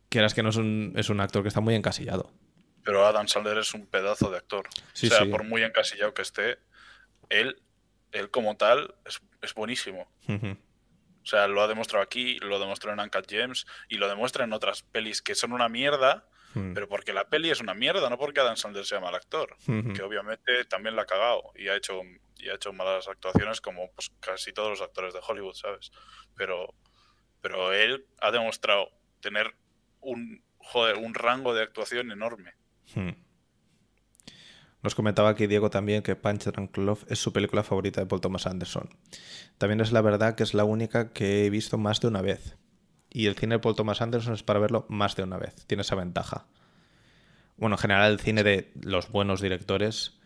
Quieras 0.09 0.33
que 0.33 0.43
no 0.43 0.49
es 0.49 0.57
un, 0.57 0.95
es 0.97 1.11
un 1.11 1.21
actor 1.21 1.43
que 1.43 1.49
está 1.49 1.61
muy 1.61 1.75
encasillado. 1.75 2.33
Pero 2.83 3.07
Adam 3.07 3.29
Sandler 3.29 3.59
es 3.59 3.75
un 3.75 3.85
pedazo 3.85 4.31
de 4.31 4.39
actor. 4.39 4.67
o 4.67 4.97
sea, 4.97 5.27
por 5.31 5.45
muy 5.45 5.63
encasillado 5.63 6.15
que 6.15 6.23
esté, 6.23 6.61
él, 7.29 7.61
él 8.13 8.31
como 8.31 8.57
tal 8.57 8.95
es, 9.05 9.53
buenísimo. 9.53 10.11
O 10.27 11.27
sea, 11.27 11.47
lo 11.47 11.61
ha 11.61 11.69
demostrado 11.69 12.03
aquí, 12.03 12.39
lo 12.39 12.59
demostró 12.59 12.91
en 12.91 13.01
Uncut 13.01 13.27
James 13.29 13.67
y 13.91 13.99
lo 13.99 14.09
demuestra 14.09 14.45
en 14.45 14.55
otras 14.55 14.81
pelis 14.81 15.21
que 15.21 15.35
son 15.35 15.53
una 15.53 15.69
mierda, 15.69 16.27
Hmm. 16.55 16.75
Pero 16.75 16.89
porque 16.89 17.13
la 17.13 17.29
peli 17.29 17.51
es 17.51 17.61
una 17.61 17.75
mierda, 17.75 18.09
no 18.11 18.19
porque 18.19 18.41
Adam 18.41 18.57
Sandler 18.57 18.85
sea 18.85 19.01
mal 19.01 19.15
actor, 19.15 19.57
hmm. 19.67 19.93
que 19.93 20.03
obviamente 20.03 20.65
también 20.65 20.97
la 20.97 21.03
ha 21.03 21.07
cagado 21.07 21.53
y 21.55 21.69
ha 21.69 21.77
hecho, 21.77 22.01
y 22.39 22.49
ha 22.49 22.55
hecho 22.55 22.73
malas 22.73 23.09
actuaciones 23.09 23.61
como 23.61 23.91
pues, 23.93 24.11
casi 24.21 24.53
todos 24.53 24.71
los 24.71 24.81
actores 24.81 25.15
de 25.15 25.21
Hollywood, 25.27 25.55
¿sabes? 25.55 25.93
Pero, 26.37 26.75
pero 27.41 27.73
él 27.73 28.07
ha 28.21 28.31
demostrado 28.31 28.91
tener 29.21 29.55
un, 30.01 30.43
joder, 30.59 30.97
un 30.97 31.15
rango 31.15 31.55
de 31.55 31.63
actuación 31.63 32.11
enorme. 32.11 32.55
Hmm. 32.95 33.11
Nos 34.83 34.95
comentaba 34.95 35.29
aquí 35.29 35.47
Diego 35.47 35.69
también 35.69 36.03
que 36.03 36.17
Punch 36.17 36.45
Drunk 36.45 36.77
Love 36.79 37.05
es 37.09 37.19
su 37.19 37.33
película 37.33 37.63
favorita 37.63 38.01
de 38.01 38.07
Paul 38.07 38.23
Thomas 38.23 38.47
Anderson. 38.47 38.89
También 39.59 39.81
es 39.83 39.93
la 39.93 40.01
verdad 40.01 40.35
que 40.35 40.43
es 40.43 40.55
la 40.55 40.65
única 40.65 41.13
que 41.13 41.45
he 41.45 41.51
visto 41.51 41.77
más 41.77 42.01
de 42.01 42.09
una 42.09 42.23
vez. 42.23 42.57
Y 43.11 43.27
el 43.27 43.37
cine 43.37 43.57
de 43.57 43.59
Paul 43.59 43.75
Thomas 43.75 44.01
Anderson 44.01 44.35
es 44.35 44.43
para 44.43 44.61
verlo 44.61 44.87
más 44.89 45.17
de 45.17 45.25
una 45.25 45.37
vez. 45.37 45.67
Tiene 45.67 45.83
esa 45.83 45.97
ventaja. 45.97 46.47
Bueno, 47.57 47.75
en 47.75 47.81
general 47.81 48.13
el 48.13 48.21
cine 48.21 48.43
de 48.43 48.71
los 48.81 49.11
buenos 49.11 49.41
directores 49.41 50.19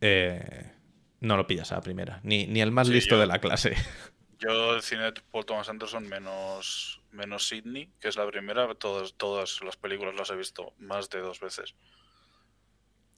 eh, 0.00 0.72
no 1.20 1.36
lo 1.36 1.46
pillas 1.46 1.72
a 1.72 1.76
la 1.76 1.80
primera. 1.80 2.20
Ni, 2.24 2.46
ni 2.46 2.60
el 2.60 2.72
más 2.72 2.88
listo 2.88 3.18
de 3.18 3.26
la 3.26 3.38
clase. 3.38 3.74
Yo 4.38 4.74
el 4.74 4.82
cine 4.82 5.04
de 5.04 5.12
Paul 5.30 5.46
Thomas 5.46 5.68
Anderson 5.68 6.08
menos, 6.08 7.00
menos 7.12 7.46
Sidney, 7.46 7.88
que 8.00 8.08
es 8.08 8.16
la 8.16 8.26
primera, 8.26 8.74
todas, 8.74 9.14
todas 9.14 9.60
las 9.64 9.76
películas 9.76 10.16
las 10.16 10.30
he 10.30 10.36
visto 10.36 10.74
más 10.78 11.08
de 11.10 11.20
dos 11.20 11.38
veces. 11.38 11.76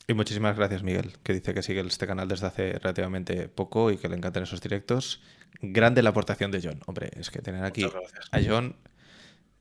Y 0.07 0.13
muchísimas 0.13 0.55
gracias, 0.55 0.83
Miguel, 0.83 1.15
que 1.23 1.33
dice 1.33 1.55
que 1.55 1.63
sigue 1.63 1.81
este 1.81 2.07
canal 2.07 2.29
desde 2.29 2.47
hace 2.47 2.73
relativamente 2.75 3.49
poco 3.49 3.91
y 3.91 3.97
que 3.97 4.09
le 4.09 4.17
encantan 4.17 4.43
esos 4.43 4.61
directos. 4.61 5.23
Grande 5.63 6.03
la 6.03 6.11
aportación 6.11 6.51
de 6.51 6.61
John. 6.63 6.83
Hombre, 6.85 7.11
es 7.17 7.31
que 7.31 7.41
tener 7.41 7.65
aquí 7.65 7.85
a 7.85 8.41
John 8.47 8.77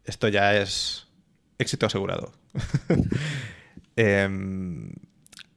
esto 0.05 0.27
ya 0.27 0.55
es 0.55 1.07
éxito 1.57 1.85
asegurado. 1.85 2.33
Em, 3.95 4.91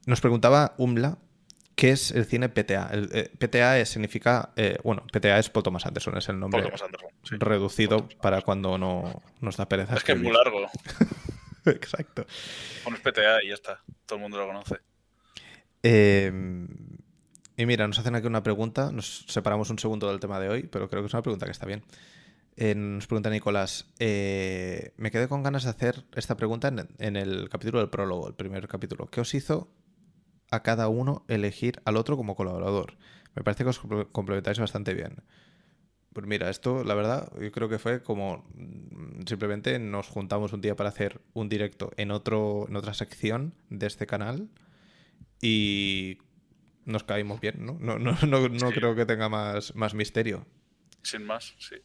nos 0.05 0.21
preguntaba 0.21 0.75
Umla 0.77 1.17
qué 1.75 1.91
es 1.91 2.11
el 2.11 2.25
cine 2.25 2.49
PTA. 2.49 2.89
El, 2.91 3.09
eh, 3.13 3.31
PTA 3.35 3.83
significa, 3.85 4.51
eh, 4.55 4.77
bueno, 4.83 5.03
PTA 5.11 5.39
es 5.39 5.49
Paul 5.49 5.63
Thomas 5.63 5.85
Anderson, 5.87 6.17
es 6.17 6.29
el 6.29 6.39
nombre 6.39 6.71
reducido 7.23 8.07
para 8.21 8.41
cuando 8.41 8.77
no 8.77 9.23
nos 9.41 9.57
da 9.57 9.67
pereza. 9.67 9.95
Es 9.95 10.03
que 10.03 10.11
es 10.11 10.19
muy 10.19 10.31
largo. 10.31 10.69
Exacto. 11.65 12.25
Pones 12.83 12.99
PTA 13.01 13.43
y 13.43 13.49
ya 13.49 13.55
está, 13.55 13.81
todo 14.05 14.17
el 14.17 14.21
mundo 14.21 14.37
lo 14.37 14.47
conoce. 14.47 14.77
Em, 15.83 16.67
y 17.55 17.65
mira, 17.65 17.87
nos 17.87 17.99
hacen 17.99 18.15
aquí 18.15 18.27
una 18.27 18.43
pregunta, 18.43 18.91
nos 18.91 19.25
separamos 19.27 19.69
un 19.69 19.79
segundo 19.79 20.09
del 20.09 20.19
tema 20.19 20.39
de 20.39 20.49
hoy, 20.49 20.63
pero 20.63 20.89
creo 20.89 21.01
que 21.01 21.07
es 21.07 21.13
una 21.13 21.23
pregunta 21.23 21.45
que 21.45 21.51
está 21.51 21.65
bien. 21.65 21.83
Eh, 22.59 22.73
nos 22.73 23.05
pregunta 23.05 23.29
Nicolás, 23.29 23.85
eh, 23.99 24.91
me 24.97 25.11
quedé 25.11 25.27
con 25.27 25.43
ganas 25.43 25.63
de 25.63 25.69
hacer 25.69 26.05
esta 26.15 26.35
pregunta 26.37 26.67
en, 26.69 26.87
en, 26.97 27.15
el 27.15 27.49
capítulo 27.49 27.79
del 27.79 27.89
prólogo, 27.89 28.27
el 28.27 28.33
primer 28.33 28.67
capítulo. 28.67 29.05
¿Qué 29.11 29.21
os 29.21 29.35
hizo 29.35 29.71
a 30.49 30.63
cada 30.63 30.87
uno 30.87 31.23
elegir 31.27 31.79
al 31.85 31.97
otro 31.97 32.17
como 32.17 32.35
colaborador? 32.35 32.97
Me 33.35 33.43
parece 33.43 33.63
que 33.63 33.69
os 33.69 33.79
complementáis 34.11 34.57
bastante 34.57 34.95
bien. 34.95 35.17
Pues 36.13 36.25
mira, 36.25 36.49
esto 36.49 36.83
la 36.83 36.95
verdad 36.95 37.31
yo 37.39 37.51
creo 37.51 37.69
que 37.69 37.77
fue 37.77 38.01
como 38.01 38.49
mm, 38.55 39.27
simplemente 39.27 39.77
nos 39.77 40.07
juntamos 40.07 40.51
un 40.51 40.61
día 40.61 40.75
para 40.75 40.89
hacer 40.89 41.21
un 41.33 41.49
directo 41.49 41.91
en, 41.95 42.09
otro, 42.09 42.65
en 42.67 42.75
otra 42.75 42.95
sección 42.95 43.53
de 43.69 43.85
este 43.85 44.07
canal 44.07 44.49
y 45.43 46.17
nos 46.85 47.03
caímos 47.03 47.39
bien, 47.39 47.63
¿no? 47.63 47.77
No, 47.79 47.99
no, 47.99 48.17
no, 48.25 48.49
no 48.49 48.71
creo 48.71 48.95
que 48.95 49.05
tenga 49.05 49.29
más, 49.29 49.75
más 49.75 49.93
misterio. 49.93 50.47
Sin 51.03 51.23
más, 51.23 51.53
sí. 51.59 51.75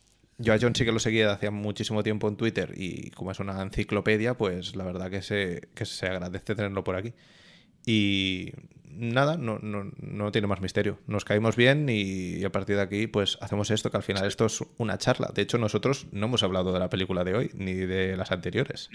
Yo 0.42 0.52
a 0.52 0.59
John 0.61 0.74
sí 0.74 0.85
que 0.85 0.90
lo 0.90 0.98
seguía 0.98 1.28
de 1.28 1.33
hacía 1.33 1.52
muchísimo 1.52 2.02
tiempo 2.02 2.26
en 2.28 2.37
Twitter 2.37 2.74
y 2.76 3.11
como 3.11 3.31
es 3.31 3.38
una 3.38 3.62
enciclopedia, 3.62 4.35
pues 4.35 4.74
la 4.74 4.85
verdad 4.85 5.09
que 5.09 5.22
se, 5.22 5.68
que 5.74 5.87
se 5.87 6.07
agradece 6.07 6.57
tenerlo 6.57 6.83
por 6.83 6.96
aquí. 6.96 7.14
Y 7.87 8.52
nada, 8.85 9.37
no, 9.37 9.61
no, 9.61 9.92
no, 10.00 10.33
tiene 10.33 10.48
más 10.48 10.61
misterio. 10.61 10.98
Nos 11.07 11.24
caímos 11.24 11.55
bien 11.55 11.88
y, 11.88 12.44
a 12.44 12.50
partir 12.50 12.76
de 12.76 12.83
aquí 12.83 13.07
pues 13.07 13.38
hacemos 13.40 13.70
esto, 13.70 13.90
que 13.90 13.96
al 13.96 14.02
final 14.02 14.26
esto 14.26 14.46
es 14.46 14.64
una 14.78 14.98
charla. 14.98 15.31
De 15.33 15.42
hecho, 15.42 15.59
nosotros 15.59 16.07
no 16.11 16.26
hemos 16.26 16.42
hablado 16.42 16.72
de 16.72 16.81
la 16.81 16.90
película 16.90 17.22
de 17.22 17.35
hoy 17.35 17.50
ni 17.55 17.74
de 17.74 18.16
las 18.16 18.33
anteriores. 18.33 18.90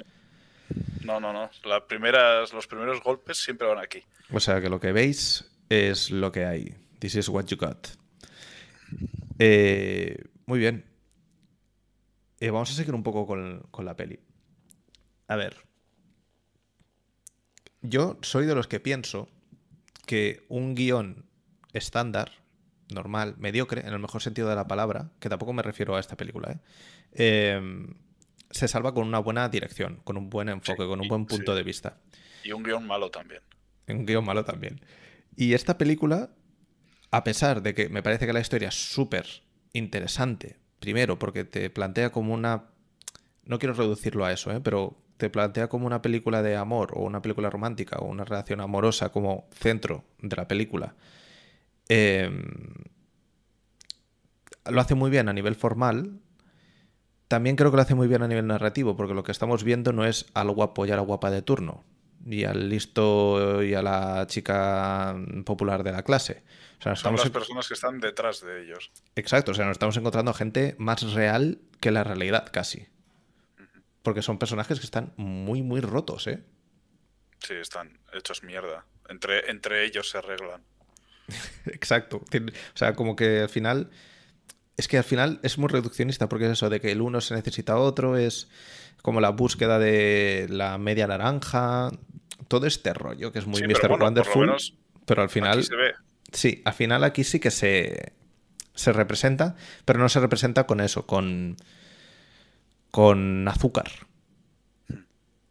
No, 1.05 1.21
no, 1.21 1.31
no. 1.31 1.49
Las 1.63 1.83
primeras, 1.83 2.51
los 2.51 2.67
primeros 2.67 3.01
golpes 3.01 3.37
siempre 3.37 3.67
van 3.67 3.79
aquí. 3.79 4.03
O 4.33 4.41
sea 4.41 4.59
que 4.59 4.69
lo 4.69 4.81
que 4.81 4.91
veis 4.91 5.49
es 5.69 6.11
lo 6.11 6.33
que 6.33 6.43
hay. 6.43 6.75
This 6.99 7.15
is 7.15 7.29
what 7.29 7.45
you 7.45 7.55
got. 7.55 7.87
Eh, 9.39 10.25
muy 10.45 10.59
bien. 10.59 10.83
Eh, 12.39 12.49
vamos 12.51 12.71
a 12.71 12.73
seguir 12.73 12.93
un 12.93 13.03
poco 13.03 13.25
con, 13.25 13.67
con 13.71 13.85
la 13.85 13.95
peli. 13.95 14.19
A 15.27 15.35
ver. 15.35 15.57
Yo 17.81 18.17
soy 18.21 18.45
de 18.45 18.55
los 18.55 18.67
que 18.67 18.79
pienso 18.79 19.29
que 20.05 20.45
un 20.49 20.75
guion 20.75 21.25
estándar, 21.73 22.31
normal, 22.93 23.35
mediocre, 23.37 23.81
en 23.81 23.93
el 23.93 23.99
mejor 23.99 24.21
sentido 24.21 24.49
de 24.49 24.55
la 24.55 24.67
palabra, 24.67 25.11
que 25.19 25.29
tampoco 25.29 25.53
me 25.53 25.61
refiero 25.61 25.95
a 25.95 25.99
esta 25.99 26.15
película, 26.15 26.51
¿eh? 26.51 26.59
eh 27.13 27.87
se 28.51 28.67
salva 28.67 28.93
con 28.93 29.07
una 29.07 29.19
buena 29.19 29.49
dirección, 29.49 30.01
con 30.03 30.17
un 30.17 30.29
buen 30.29 30.49
enfoque, 30.49 30.85
con 30.85 31.01
un 31.01 31.07
buen 31.07 31.25
punto 31.25 31.55
de 31.55 31.63
vista. 31.63 31.97
Y 32.43 32.51
un 32.51 32.63
guion 32.63 32.85
malo 32.85 33.11
también. 33.11 33.41
Un 33.87 34.05
guion 34.05 34.25
malo 34.25 34.45
también. 34.45 34.81
Y 35.35 35.53
esta 35.53 35.77
película, 35.77 36.31
a 37.11 37.23
pesar 37.23 37.61
de 37.61 37.73
que 37.73 37.89
me 37.89 38.03
parece 38.03 38.25
que 38.25 38.33
la 38.33 38.39
historia 38.39 38.69
es 38.69 38.75
súper 38.75 39.25
interesante, 39.73 40.57
primero 40.79 41.19
porque 41.19 41.43
te 41.43 41.69
plantea 41.69 42.11
como 42.11 42.33
una... 42.33 42.65
No 43.45 43.59
quiero 43.59 43.73
reducirlo 43.73 44.25
a 44.25 44.33
eso, 44.33 44.51
¿eh? 44.51 44.59
pero 44.61 44.97
te 45.17 45.29
plantea 45.29 45.67
como 45.67 45.87
una 45.87 46.01
película 46.01 46.41
de 46.41 46.55
amor 46.55 46.91
o 46.93 47.03
una 47.03 47.21
película 47.21 47.49
romántica 47.49 47.97
o 47.97 48.05
una 48.05 48.23
relación 48.23 48.61
amorosa 48.61 49.09
como 49.09 49.47
centro 49.51 50.03
de 50.21 50.35
la 50.35 50.47
película. 50.47 50.95
Em, 51.89 52.43
lo 54.69 54.81
hace 54.81 54.95
muy 54.95 55.09
bien 55.09 55.29
a 55.29 55.33
nivel 55.33 55.55
formal. 55.55 56.19
También 57.27 57.55
creo 57.55 57.71
que 57.71 57.77
lo 57.77 57.81
hace 57.81 57.95
muy 57.95 58.07
bien 58.07 58.21
a 58.21 58.27
nivel 58.27 58.47
narrativo, 58.47 58.95
porque 58.95 59.13
lo 59.13 59.23
que 59.23 59.31
estamos 59.31 59.63
viendo 59.63 59.91
no 59.91 60.05
es 60.05 60.27
al 60.33 60.51
guapo 60.51 60.85
y 60.85 60.91
a 60.91 60.95
la 60.95 61.01
guapa 61.01 61.29
de 61.29 61.41
turno, 61.41 61.83
y 62.25 62.45
al 62.45 62.69
listo 62.69 63.63
y 63.63 63.73
a 63.73 63.81
la 63.81 64.25
chica 64.27 65.15
popular 65.45 65.83
de 65.83 65.91
la 65.91 66.03
clase. 66.03 66.43
O 66.79 66.83
sea, 66.83 66.95
Son 66.95 67.15
las 67.15 67.29
personas 67.29 67.67
que 67.67 67.73
están 67.73 67.99
detrás 67.99 68.41
de 68.41 68.63
ellos. 68.63 68.91
Exacto, 69.15 69.51
o 69.51 69.53
sea, 69.55 69.65
nos 69.65 69.73
estamos 69.73 69.97
encontrando 69.97 70.33
gente 70.33 70.75
más 70.77 71.01
real 71.13 71.59
que 71.79 71.91
la 71.91 72.03
realidad, 72.03 72.49
casi. 72.51 72.87
Porque 74.03 74.21
son 74.21 74.37
personajes 74.37 74.79
que 74.79 74.85
están 74.85 75.13
muy, 75.17 75.63
muy 75.63 75.81
rotos, 75.81 76.27
¿eh? 76.27 76.43
Sí, 77.39 77.55
están 77.55 77.99
hechos 78.13 78.43
mierda. 78.43 78.85
Entre, 79.09 79.49
entre 79.49 79.85
ellos 79.85 80.09
se 80.09 80.19
arreglan. 80.19 80.63
Exacto. 81.65 82.17
O 82.17 82.77
sea, 82.77 82.93
como 82.93 83.15
que 83.15 83.41
al 83.41 83.49
final. 83.49 83.89
Es 84.77 84.87
que 84.87 84.99
al 84.99 85.03
final 85.03 85.39
es 85.41 85.57
muy 85.57 85.69
reduccionista 85.69 86.29
porque 86.29 86.45
es 86.45 86.51
eso 86.51 86.69
de 86.69 86.79
que 86.79 86.91
el 86.91 87.01
uno 87.01 87.19
se 87.19 87.33
necesita 87.33 87.73
a 87.73 87.77
otro, 87.77 88.15
es 88.15 88.47
como 89.01 89.21
la 89.21 89.29
búsqueda 89.31 89.79
de 89.79 90.45
la 90.51 90.77
media 90.77 91.07
naranja, 91.07 91.89
todo 92.47 92.67
este 92.67 92.93
rollo 92.93 93.31
que 93.31 93.39
es 93.39 93.47
muy 93.47 93.63
Mr. 93.63 93.99
Wonderful. 93.99 94.55
Pero 95.05 95.21
al 95.23 95.29
final. 95.29 95.63
Se 95.63 95.75
ve. 95.75 95.95
Sí, 96.31 96.61
al 96.65 96.73
final 96.73 97.03
aquí 97.03 97.23
sí 97.23 97.39
que 97.39 97.51
se, 97.51 98.13
se 98.73 98.93
representa, 98.93 99.55
pero 99.85 99.99
no 99.99 100.09
se 100.09 100.19
representa 100.19 100.65
con 100.65 100.81
eso, 100.81 101.05
con 101.05 101.57
con 102.91 103.47
azúcar. 103.47 103.91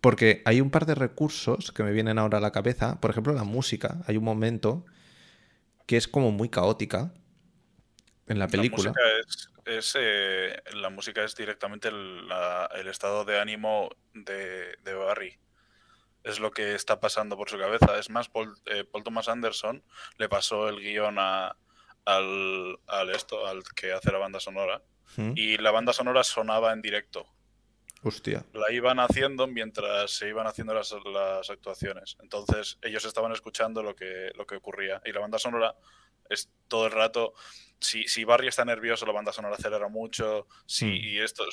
Porque 0.01 0.43
hay 0.45 0.61
un 0.61 0.71
par 0.71 0.87
de 0.87 0.95
recursos 0.95 1.73
que 1.73 1.83
me 1.83 1.93
vienen 1.93 2.19
ahora 2.19 2.39
a 2.39 2.41
la 2.41 2.53
cabeza. 2.53 3.01
Por 3.01 3.11
ejemplo, 3.11 3.33
la 3.33 3.45
música. 3.45 3.99
Hay 4.07 4.17
un 4.17 4.25
momento 4.25 4.85
que 5.87 5.97
es 5.97 6.09
como 6.09 6.33
muy 6.33 6.49
caótica 6.49 7.13
en 8.27 8.39
la 8.39 8.49
película. 8.49 8.93
La 8.95 9.13
música 9.25 9.51
es, 9.65 9.97
eh, 9.99 10.61
la 10.75 10.91
música 10.91 11.25
es 11.25 11.35
directamente 11.35 11.89
el, 11.89 12.89
estado 12.89 13.25
de 13.25 13.41
ánimo 13.41 13.91
de, 14.13 14.77
Barry. 14.85 15.39
Es 16.27 16.41
lo 16.41 16.51
que 16.51 16.75
está 16.75 16.99
pasando 16.99 17.37
por 17.37 17.49
su 17.49 17.57
cabeza. 17.57 17.99
Es 17.99 18.11
más, 18.11 18.29
Paul, 18.29 18.53
eh, 18.67 18.85
Thomas 19.05 19.29
Anderson 19.29 19.83
le 20.19 20.29
pasó 20.29 20.69
el 20.69 20.81
guion 20.81 21.17
a, 21.19 21.57
al, 22.05 22.79
al, 22.89 23.11
esto, 23.11 23.47
al 23.47 23.63
que 23.75 23.93
hace 23.93 24.11
la 24.11 24.19
banda 24.19 24.41
sonora. 24.41 24.83
Y 25.35 25.57
la 25.59 25.71
banda 25.71 25.93
sonora 25.95 26.25
sonaba 26.25 26.73
en 26.73 26.83
directo. 26.83 27.27
Hostia. 28.03 28.45
La 28.53 28.71
iban 28.73 28.99
haciendo 28.99 29.47
mientras 29.47 30.11
se 30.11 30.29
iban 30.29 30.47
haciendo 30.47 30.75
las, 30.75 30.93
actuaciones. 31.49 32.17
Entonces 32.21 32.79
ellos 32.83 33.05
estaban 33.05 33.33
escuchando 33.33 33.83
lo 33.83 33.95
que, 33.95 34.33
lo 34.35 34.47
que 34.47 34.57
ocurría. 34.57 35.01
Y 35.05 35.13
la 35.13 35.21
banda 35.21 35.39
sonora 35.39 35.77
es 36.29 36.51
todo 36.69 36.87
el 36.87 36.93
rato. 36.93 37.35
Si, 37.81 38.09
si 38.09 38.25
Barry 38.25 38.49
está 38.49 38.65
nervioso, 38.65 39.07
la 39.07 39.13
banda 39.13 39.33
sonora 39.33 39.55
acelera 39.55 39.89
mucho. 39.89 40.49
Si 40.67 40.87
hmm. 40.87 40.95
y 40.95 41.19
esto 41.21 41.45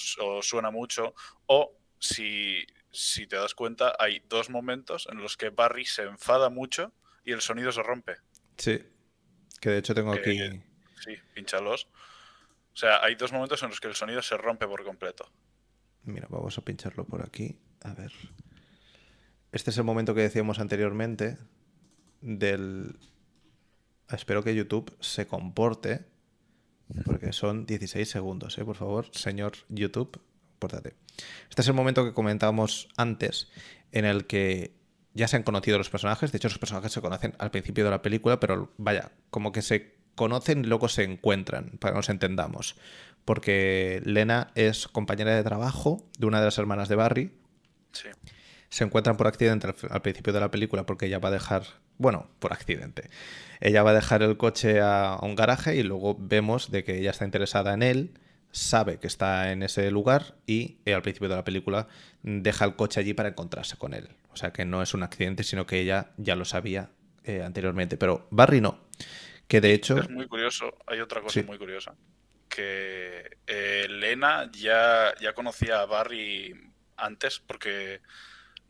suena 0.41 0.71
mucho. 0.71 1.13
O 1.45 1.77
si, 1.99 2.65
si 2.93 3.27
te 3.27 3.35
das 3.35 3.55
cuenta, 3.55 3.95
hay 3.99 4.21
dos 4.29 4.49
momentos 4.49 5.07
en 5.11 5.17
los 5.17 5.35
que 5.35 5.49
Barry 5.49 5.83
se 5.83 6.03
enfada 6.03 6.49
mucho 6.49 6.93
y 7.25 7.31
el 7.31 7.41
sonido 7.41 7.71
se 7.71 7.83
rompe. 7.83 8.17
Sí. 8.57 8.81
Que 9.59 9.69
de 9.69 9.79
hecho 9.79 9.95
tengo 9.95 10.13
aquí. 10.13 10.37
Sí, 11.03 11.17
pinchalos. 11.33 11.87
O 12.73 12.77
sea, 12.77 13.03
hay 13.03 13.15
dos 13.15 13.31
momentos 13.31 13.61
en 13.63 13.69
los 13.69 13.79
que 13.79 13.87
el 13.87 13.95
sonido 13.95 14.21
se 14.21 14.37
rompe 14.37 14.67
por 14.67 14.83
completo. 14.83 15.29
Mira, 16.03 16.27
vamos 16.29 16.57
a 16.57 16.61
pincharlo 16.61 17.05
por 17.05 17.25
aquí. 17.25 17.57
A 17.81 17.93
ver. 17.93 18.11
Este 19.51 19.71
es 19.71 19.77
el 19.77 19.83
momento 19.83 20.13
que 20.15 20.21
decíamos 20.21 20.59
anteriormente 20.59 21.37
del... 22.21 22.97
Espero 24.09 24.43
que 24.43 24.53
YouTube 24.53 24.95
se 24.99 25.27
comporte, 25.27 26.05
porque 27.05 27.31
son 27.31 27.65
16 27.65 28.07
segundos, 28.07 28.57
¿eh? 28.57 28.65
Por 28.65 28.75
favor, 28.75 29.07
señor 29.15 29.53
YouTube, 29.69 30.21
Este 31.49 31.61
es 31.61 31.67
el 31.67 31.73
momento 31.73 32.03
que 32.03 32.13
comentábamos 32.13 32.89
antes, 32.97 33.49
en 33.91 34.05
el 34.05 34.25
que 34.25 34.75
ya 35.13 35.27
se 35.27 35.35
han 35.35 35.43
conocido 35.43 35.77
los 35.77 35.89
personajes. 35.89 36.31
De 36.31 36.37
hecho, 36.37 36.47
los 36.47 36.59
personajes 36.59 36.91
se 36.91 37.01
conocen 37.01 37.35
al 37.39 37.51
principio 37.51 37.83
de 37.83 37.91
la 37.91 38.01
película, 38.01 38.39
pero 38.39 38.71
vaya, 38.77 39.11
como 39.29 39.51
que 39.51 39.61
se 39.61 39.95
conocen 40.15 40.63
y 40.63 40.67
luego 40.67 40.89
se 40.89 41.03
encuentran, 41.03 41.77
para 41.79 41.93
que 41.93 41.97
nos 41.97 42.09
entendamos. 42.09 42.75
Porque 43.25 44.01
Lena 44.05 44.51
es 44.55 44.87
compañera 44.87 45.35
de 45.35 45.43
trabajo 45.43 46.05
de 46.17 46.25
una 46.25 46.39
de 46.39 46.45
las 46.45 46.57
hermanas 46.57 46.89
de 46.89 46.95
Barry. 46.95 47.31
Sí. 47.91 48.09
Se 48.69 48.83
encuentran 48.83 49.17
por 49.17 49.27
accidente 49.27 49.67
al, 49.67 50.01
principio 50.01 50.33
de 50.33 50.39
la 50.39 50.49
película 50.49 50.85
porque 50.85 51.05
ella 51.05 51.19
va 51.19 51.29
a 51.29 51.31
dejar, 51.31 51.63
bueno, 51.97 52.27
por 52.39 52.53
accidente. 52.53 53.09
Ella 53.61 53.83
va 53.83 53.91
a 53.91 53.93
dejar 53.93 54.23
el 54.23 54.35
coche 54.35 54.81
a, 54.81 55.19
un 55.21 55.35
garaje 55.35 55.75
y 55.75 55.83
luego 55.83 56.17
vemos 56.19 56.71
de 56.71 56.83
que 56.83 56.97
ella 56.97 57.11
está 57.11 57.23
interesada 57.23 57.75
en 57.75 57.83
él, 57.83 58.19
sabe 58.53 58.99
que 58.99 59.07
está 59.07 59.51
en 59.51 59.63
ese 59.63 59.89
lugar 59.91 60.35
y 60.45 60.77
eh, 60.85 60.93
al 60.93 61.01
principio 61.01 61.27
de 61.27 61.35
la 61.35 61.43
película 61.43 61.87
deja 62.21 62.65
el 62.65 62.75
coche 62.75 62.99
allí 62.99 63.13
para 63.13 63.29
encontrarse 63.29 63.77
con 63.77 63.93
él. 63.93 64.09
O 64.31 64.37
sea 64.37 64.53
que 64.53 64.63
no 64.63 64.81
es 64.81 64.93
un 64.93 65.03
accidente, 65.03 65.43
sino 65.43 65.65
que 65.65 65.79
ella 65.79 66.11
ya 66.17 66.35
lo 66.35 66.45
sabía 66.45 66.91
eh, 67.23 67.41
anteriormente. 67.43 67.97
Pero 67.97 68.27
Barry 68.29 68.61
no. 68.61 68.79
Que 69.47 69.59
de 69.59 69.73
hecho. 69.73 69.97
Es 69.97 70.09
muy 70.09 70.27
curioso, 70.27 70.77
hay 70.87 70.99
otra 71.01 71.21
cosa 71.21 71.41
muy 71.43 71.57
curiosa. 71.57 71.95
Que 72.47 73.37
eh, 73.47 73.87
Lena 73.89 74.49
ya, 74.51 75.13
ya 75.19 75.33
conocía 75.33 75.81
a 75.81 75.85
Barry 75.85 76.53
antes, 76.95 77.39
porque 77.39 78.01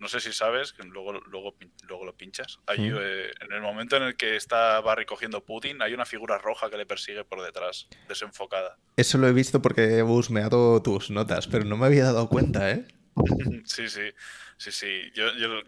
no 0.03 0.09
sé 0.09 0.19
si 0.19 0.33
sabes, 0.33 0.73
que 0.73 0.83
luego, 0.83 1.13
luego, 1.13 1.55
luego 1.87 2.05
lo 2.05 2.15
pinchas. 2.15 2.59
Eh, 2.77 3.31
en 3.39 3.51
el 3.53 3.61
momento 3.61 3.95
en 3.95 4.03
el 4.03 4.17
que 4.17 4.35
está 4.35 4.81
Barry 4.81 5.05
cogiendo 5.05 5.43
Putin, 5.43 5.81
hay 5.81 5.93
una 5.93 6.05
figura 6.05 6.37
roja 6.37 6.69
que 6.69 6.77
le 6.77 6.85
persigue 6.85 7.23
por 7.23 7.41
detrás, 7.41 7.87
desenfocada. 8.09 8.77
Eso 8.97 9.17
lo 9.17 9.27
he 9.27 9.31
visto 9.31 9.61
porque 9.61 9.97
he 9.97 10.01
busmeado 10.01 10.81
tus 10.83 11.09
notas, 11.09 11.47
pero 11.47 11.63
no 11.63 11.77
me 11.77 11.85
había 11.85 12.03
dado 12.03 12.27
cuenta, 12.27 12.69
¿eh? 12.69 12.85
sí, 13.65 13.87
sí. 13.87 14.11
Sí, 14.57 14.71
sí. 14.71 15.11
Yo, 15.13 15.25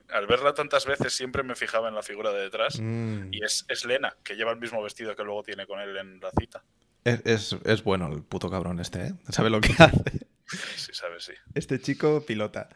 al 0.10 0.28
verla 0.28 0.54
tantas 0.54 0.86
veces 0.86 1.14
siempre 1.14 1.44
me 1.44 1.56
fijaba 1.56 1.90
en 1.90 1.96
la 1.96 2.04
figura 2.04 2.32
de 2.32 2.44
detrás. 2.44 2.80
Mm. 2.80 3.34
Y 3.34 3.44
es, 3.44 3.66
es, 3.68 3.84
Lena, 3.86 4.16
que 4.24 4.36
lleva 4.36 4.52
el 4.52 4.60
mismo 4.60 4.82
vestido 4.84 5.16
que 5.16 5.24
luego 5.24 5.44
tiene 5.44 5.66
con 5.66 5.80
él 5.80 5.98
en 5.98 6.20
la 6.20 6.32
cita. 6.38 6.64
Es, 7.04 7.84
bueno 7.84 8.12
el 8.12 8.24
puto 8.24 8.50
cabrón 8.50 8.80
este, 8.80 9.08
¿eh? 9.08 9.14
Sabe 9.30 9.50
lo 9.50 9.62
que 9.62 9.74
hace. 9.78 10.28
Sí, 10.76 10.92
sabes, 10.94 11.26
sí. 11.26 11.34
Este 11.54 11.80
chico 11.80 12.26
pilota. 12.26 12.70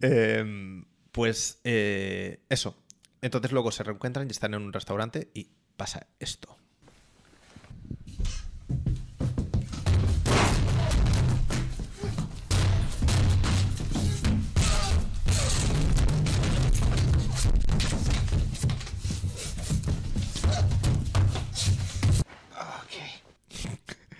Em, 0.00 0.84
pues 1.14 1.60
eh, 1.62 2.40
eso. 2.48 2.76
Entonces 3.22 3.52
luego 3.52 3.70
se 3.70 3.84
reencuentran 3.84 4.26
y 4.26 4.32
están 4.32 4.52
en 4.54 4.62
un 4.62 4.72
restaurante 4.72 5.30
y 5.32 5.48
pasa 5.76 6.08
esto. 6.18 6.58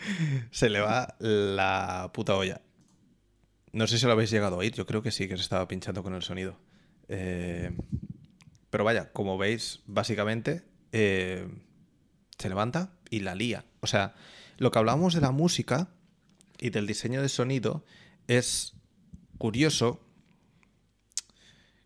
se 0.53 0.71
le 0.71 0.79
va 0.79 1.17
la 1.19 2.13
puta 2.15 2.37
olla. 2.37 2.61
No 3.73 3.89
sé 3.89 3.99
si 3.99 4.07
lo 4.07 4.13
habéis 4.13 4.31
llegado 4.31 4.55
a 4.55 4.59
oír, 4.59 4.73
yo 4.75 4.87
creo 4.87 5.03
que 5.03 5.11
sí, 5.11 5.27
que 5.27 5.37
se 5.37 5.43
estaba 5.43 5.67
pinchando 5.67 6.05
con 6.05 6.15
el 6.15 6.23
sonido. 6.23 6.57
Eh, 7.09 7.77
pero 8.71 8.85
vaya, 8.85 9.13
como 9.13 9.39
veis, 9.39 9.83
básicamente 9.87 10.65
eh, 10.93 11.49
se 12.39 12.49
levanta 12.49 12.91
y 13.11 13.21
la 13.21 13.35
lía. 13.35 13.65
O 13.81 13.87
sea, 13.87 14.15
lo 14.59 14.71
que 14.71 14.79
hablábamos 14.79 15.15
de 15.15 15.21
la 15.21 15.31
música 15.31 15.89
y 16.59 16.71
del 16.71 16.87
diseño 16.87 17.23
de 17.23 17.29
sonido 17.29 17.85
es 18.27 18.75
curioso. 19.39 20.01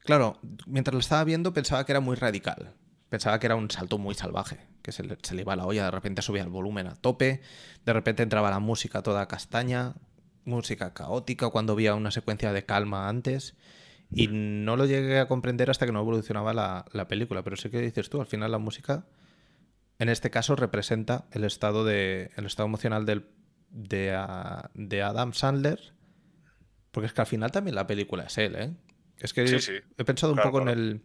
Claro, 0.04 0.38
mientras 0.66 0.94
lo 0.94 1.00
estaba 1.00 1.24
viendo 1.24 1.52
pensaba 1.52 1.84
que 1.84 1.92
era 1.92 2.00
muy 2.00 2.16
radical. 2.16 2.74
Pensaba 3.08 3.38
que 3.38 3.46
era 3.46 3.56
un 3.56 3.70
salto 3.70 3.98
muy 3.98 4.14
salvaje, 4.14 4.60
que 4.82 4.92
se 4.92 5.02
le, 5.02 5.16
se 5.22 5.34
le 5.34 5.42
iba 5.42 5.56
la 5.56 5.66
olla, 5.66 5.84
de 5.84 5.90
repente 5.90 6.22
subía 6.22 6.42
el 6.42 6.50
volumen 6.50 6.86
a 6.86 6.94
tope, 6.94 7.40
de 7.84 7.92
repente 7.92 8.22
entraba 8.22 8.50
la 8.50 8.58
música 8.58 9.02
toda 9.02 9.28
castaña, 9.28 9.94
música 10.44 10.92
caótica 10.92 11.48
cuando 11.50 11.72
había 11.72 11.94
una 11.94 12.10
secuencia 12.10 12.52
de 12.52 12.64
calma 12.64 13.08
antes. 13.08 13.54
Y 14.14 14.28
no 14.28 14.76
lo 14.76 14.86
llegué 14.86 15.18
a 15.20 15.28
comprender 15.28 15.70
hasta 15.70 15.86
que 15.86 15.92
no 15.92 16.00
evolucionaba 16.00 16.52
la, 16.54 16.84
la 16.92 17.08
película. 17.08 17.42
Pero 17.44 17.56
sí 17.56 17.70
que 17.70 17.80
dices 17.80 18.08
tú, 18.10 18.20
al 18.20 18.26
final 18.26 18.50
la 18.50 18.58
música, 18.58 19.06
en 19.98 20.08
este 20.08 20.30
caso, 20.30 20.56
representa 20.56 21.26
el 21.32 21.44
estado, 21.44 21.84
de, 21.84 22.30
el 22.36 22.46
estado 22.46 22.66
emocional 22.66 23.04
del, 23.06 23.26
de, 23.70 24.14
a- 24.14 24.70
de 24.74 25.02
Adam 25.02 25.32
Sandler. 25.34 25.92
Porque 26.90 27.06
es 27.06 27.12
que 27.12 27.20
al 27.20 27.26
final 27.26 27.52
también 27.52 27.74
la 27.74 27.86
película 27.86 28.24
es 28.24 28.38
él, 28.38 28.56
¿eh? 28.56 28.74
Es 29.18 29.32
que 29.34 29.44
Sí, 29.46 29.52
yo 29.52 29.58
sí. 29.60 29.78
he 29.98 30.04
pensado 30.04 30.32
un 30.32 30.36
Claro, 30.36 30.50
poco 30.52 30.62
en 30.62 30.68
el, 30.68 31.02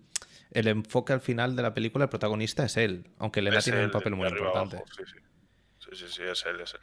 el 0.51 0.67
enfoque 0.67 1.13
al 1.13 1.21
final 1.21 1.55
de 1.55 1.61
la 1.63 1.73
película, 1.73 2.05
el 2.05 2.09
protagonista 2.09 2.63
es 2.63 2.77
él, 2.77 3.09
aunque 3.17 3.41
Elena 3.41 3.57
Es 3.57 3.65
tiene 3.65 3.83
un 3.85 3.91
papel 3.91 4.15
muy 4.15 4.27
importante. 4.27 4.77
abajo, 4.77 4.85
Sí, 4.95 5.03
sí. 5.05 5.17
sí, 5.79 5.89
sí, 5.95 6.05
sí, 6.13 6.21
es 6.23 6.45
él, 6.45 6.61
es 6.61 6.73
él. 6.73 6.79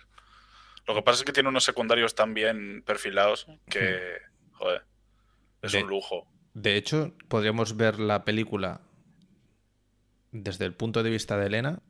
Lo 0.87 0.95
que 0.95 1.03
pasa 1.03 1.21
es 1.21 1.25
que 1.25 1.33
tiene 1.33 1.49
unos 1.49 1.65
secundarios 1.65 2.15
tan 2.15 2.35
bien 2.35 2.83
perfilados 2.85 3.47
que, 3.69 4.19
joder, 4.53 4.85
es 5.63 5.73
De- 5.73 5.83
un 5.83 5.89
lujo. 5.91 6.27
De 6.55 6.77
hecho, 6.77 7.15
podríamos 7.29 7.77
ver 7.77 8.01
la 8.01 8.25
película 8.25 8.81
desde 10.33 10.65
el 10.65 10.75
punto 10.75 11.03
de 11.03 11.11
vista 11.11 11.37
de 11.37 11.47
Elena 11.47 11.81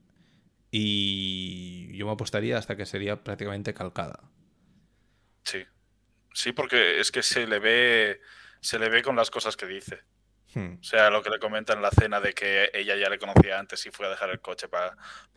y 0.70 1.96
yo 1.96 2.06
me 2.06 2.12
apostaría 2.12 2.59
hasta 2.59 2.76
que 2.76 2.87
sería 2.87 3.22
prácticamente 3.24 3.74
calcada. 3.74 4.20
Sí. 5.44 5.64
Sí, 6.33 6.52
porque 6.52 7.00
es 7.00 7.11
que 7.11 7.22
se 7.22 7.46
le 7.46 7.59
ve, 7.59 8.20
se 8.61 8.78
le 8.78 8.88
ve 8.88 9.02
con 9.02 9.16
las 9.16 9.30
cosas 9.30 9.56
que 9.56 9.66
dice. 9.66 10.00
Hmm. 10.54 10.74
O 10.80 10.83
sea, 10.85 11.11
lo 11.11 11.22
que 11.22 11.30
le 11.30 11.38
comenta 11.38 11.72
en 11.72 11.83
la 11.83 11.90
cena 11.90 12.20
de 12.20 12.33
que 12.35 12.70
ella 12.74 12.96
ya 12.96 13.09
le 13.09 13.18
conocía 13.18 13.59
antes 13.59 13.85
y 13.87 13.90
fue 13.90 14.06
a 14.06 14.11
dejar 14.11 14.30
el 14.30 14.40
coche 14.40 14.68
para 14.68 14.96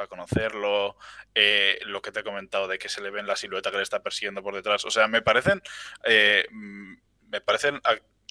conocerlo. 0.09 0.97
eh, 1.35 1.79
lo 1.85 2.01
que 2.01 2.11
te 2.11 2.19
he 2.19 2.23
comentado 2.23 2.67
de 2.67 2.77
que 2.77 2.89
se 2.89 3.01
le 3.01 3.09
ve 3.09 3.19
en 3.21 3.27
la 3.27 3.35
silueta 3.35 3.71
que 3.71 3.77
le 3.77 3.83
está 3.83 4.03
persiguiendo 4.03 4.43
por 4.43 4.53
detrás. 4.55 4.85
O 4.85 4.91
sea, 4.91 5.07
me 5.07 5.21
parecen. 5.21 5.61
eh, 6.03 6.45
mm, 6.51 6.93
me 7.29 7.41
parecen 7.41 7.79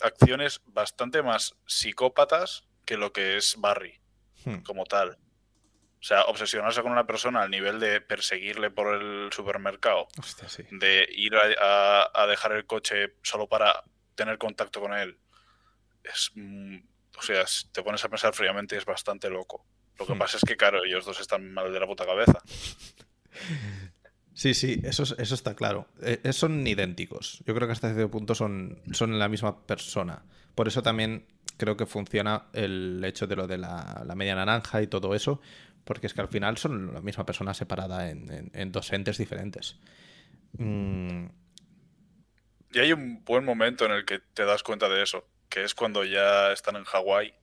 acciones 0.03 0.61
bastante 0.67 1.23
más 1.23 1.57
psicópatas 1.67 2.65
que 2.85 2.97
lo 2.97 3.13
que 3.13 3.37
es 3.37 3.57
Barry 3.59 4.01
Hmm. 4.45 4.63
como 4.63 4.85
tal. 4.85 5.19
O 6.01 6.05
sea, 6.05 6.23
obsesionarse 6.25 6.83
con 6.83 6.91
una 6.91 7.07
persona 7.07 7.43
al 7.43 7.51
nivel 7.51 7.79
de 7.79 8.01
perseguirle 8.01 8.71
por 8.73 8.93
el 8.95 9.31
supermercado, 9.33 10.09
Hostia, 10.19 10.49
sí. 10.49 10.65
de 10.73 11.07
ir 11.13 11.37
a, 11.37 11.43
a- 12.07 12.11
a 12.23 12.27
dejar 12.27 12.51
el 12.53 12.67
coche 12.67 13.15
solo 13.23 13.49
para 13.49 13.85
tener 14.17 14.37
contacto 14.39 14.81
con 14.81 14.93
él, 14.95 15.19
es. 16.03 16.33
mm, 16.35 16.79
O 17.19 17.23
sea, 17.23 17.47
si 17.47 17.69
te 17.69 17.83
pones 17.83 18.03
a 18.05 18.09
pensar 18.09 18.35
fríamente, 18.35 18.77
es 18.77 18.85
bastante 18.85 19.31
loco. 19.31 19.65
Lo 19.99 20.07
que 20.07 20.15
Hmm. 20.15 20.19
pasa 20.19 20.39
es 20.39 20.43
que, 20.45 20.57
claro, 20.57 20.83
ellos 20.83 21.05
dos 21.05 21.21
están 21.21 21.53
mal 21.53 21.73
de 21.73 21.79
la 21.79 21.87
puta 21.87 22.05
cabeza. 22.07 22.43
Sí, 24.35 24.55
sí, 24.55 24.81
eso, 24.85 25.03
es- 25.03 25.15
eso 25.19 25.35
está 25.35 25.55
claro. 25.55 25.89
Eh, 26.03 26.21
eh, 26.25 26.33
son 26.33 26.67
idénticos. 26.67 27.43
Yo 27.47 27.55
creo 27.55 27.69
que 27.69 27.73
hasta 27.73 27.93
cierto 27.93 28.11
punto 28.11 28.35
son, 28.35 28.81
son 28.93 29.19
la 29.19 29.29
misma 29.29 29.67
persona. 29.67 30.23
Por 30.55 30.69
eso 30.69 30.83
también 30.83 31.27
creo 31.59 31.77
que 31.77 31.87
funciona 31.87 32.47
el 32.55 33.03
hecho 33.05 33.27
de 33.27 33.37
lo 33.37 33.47
de 33.47 33.59
la, 33.59 34.05
media 34.17 34.35
naranja 34.35 34.83
y 34.83 34.87
todo 34.87 35.15
eso, 35.15 35.41
porque 35.85 36.07
es 36.07 36.15
que 36.15 36.21
al 36.23 36.29
final 36.29 36.57
son 36.57 36.95
la 36.95 37.01
misma 37.03 37.27
persona 37.27 37.53
separada 37.55 38.09
en 38.11 38.73
dos 38.73 38.93
entes 38.93 39.19
diferentes. 39.19 39.77
Mm, 40.59 41.27
Y 42.73 42.79
hay 42.81 42.93
un 42.93 43.23
buen 43.25 43.45
momento 43.45 43.85
en 43.85 43.93
el 43.93 44.05
que 44.05 44.19
te 44.19 44.45
das 44.45 44.63
cuenta 44.63 44.89
de 44.89 45.03
eso, 45.03 45.27
que 45.49 45.63
es 45.65 45.75
cuando 45.75 46.05
ya 46.05 46.53
están 46.53 46.77
en 46.77 46.85
Hawái 46.85 47.35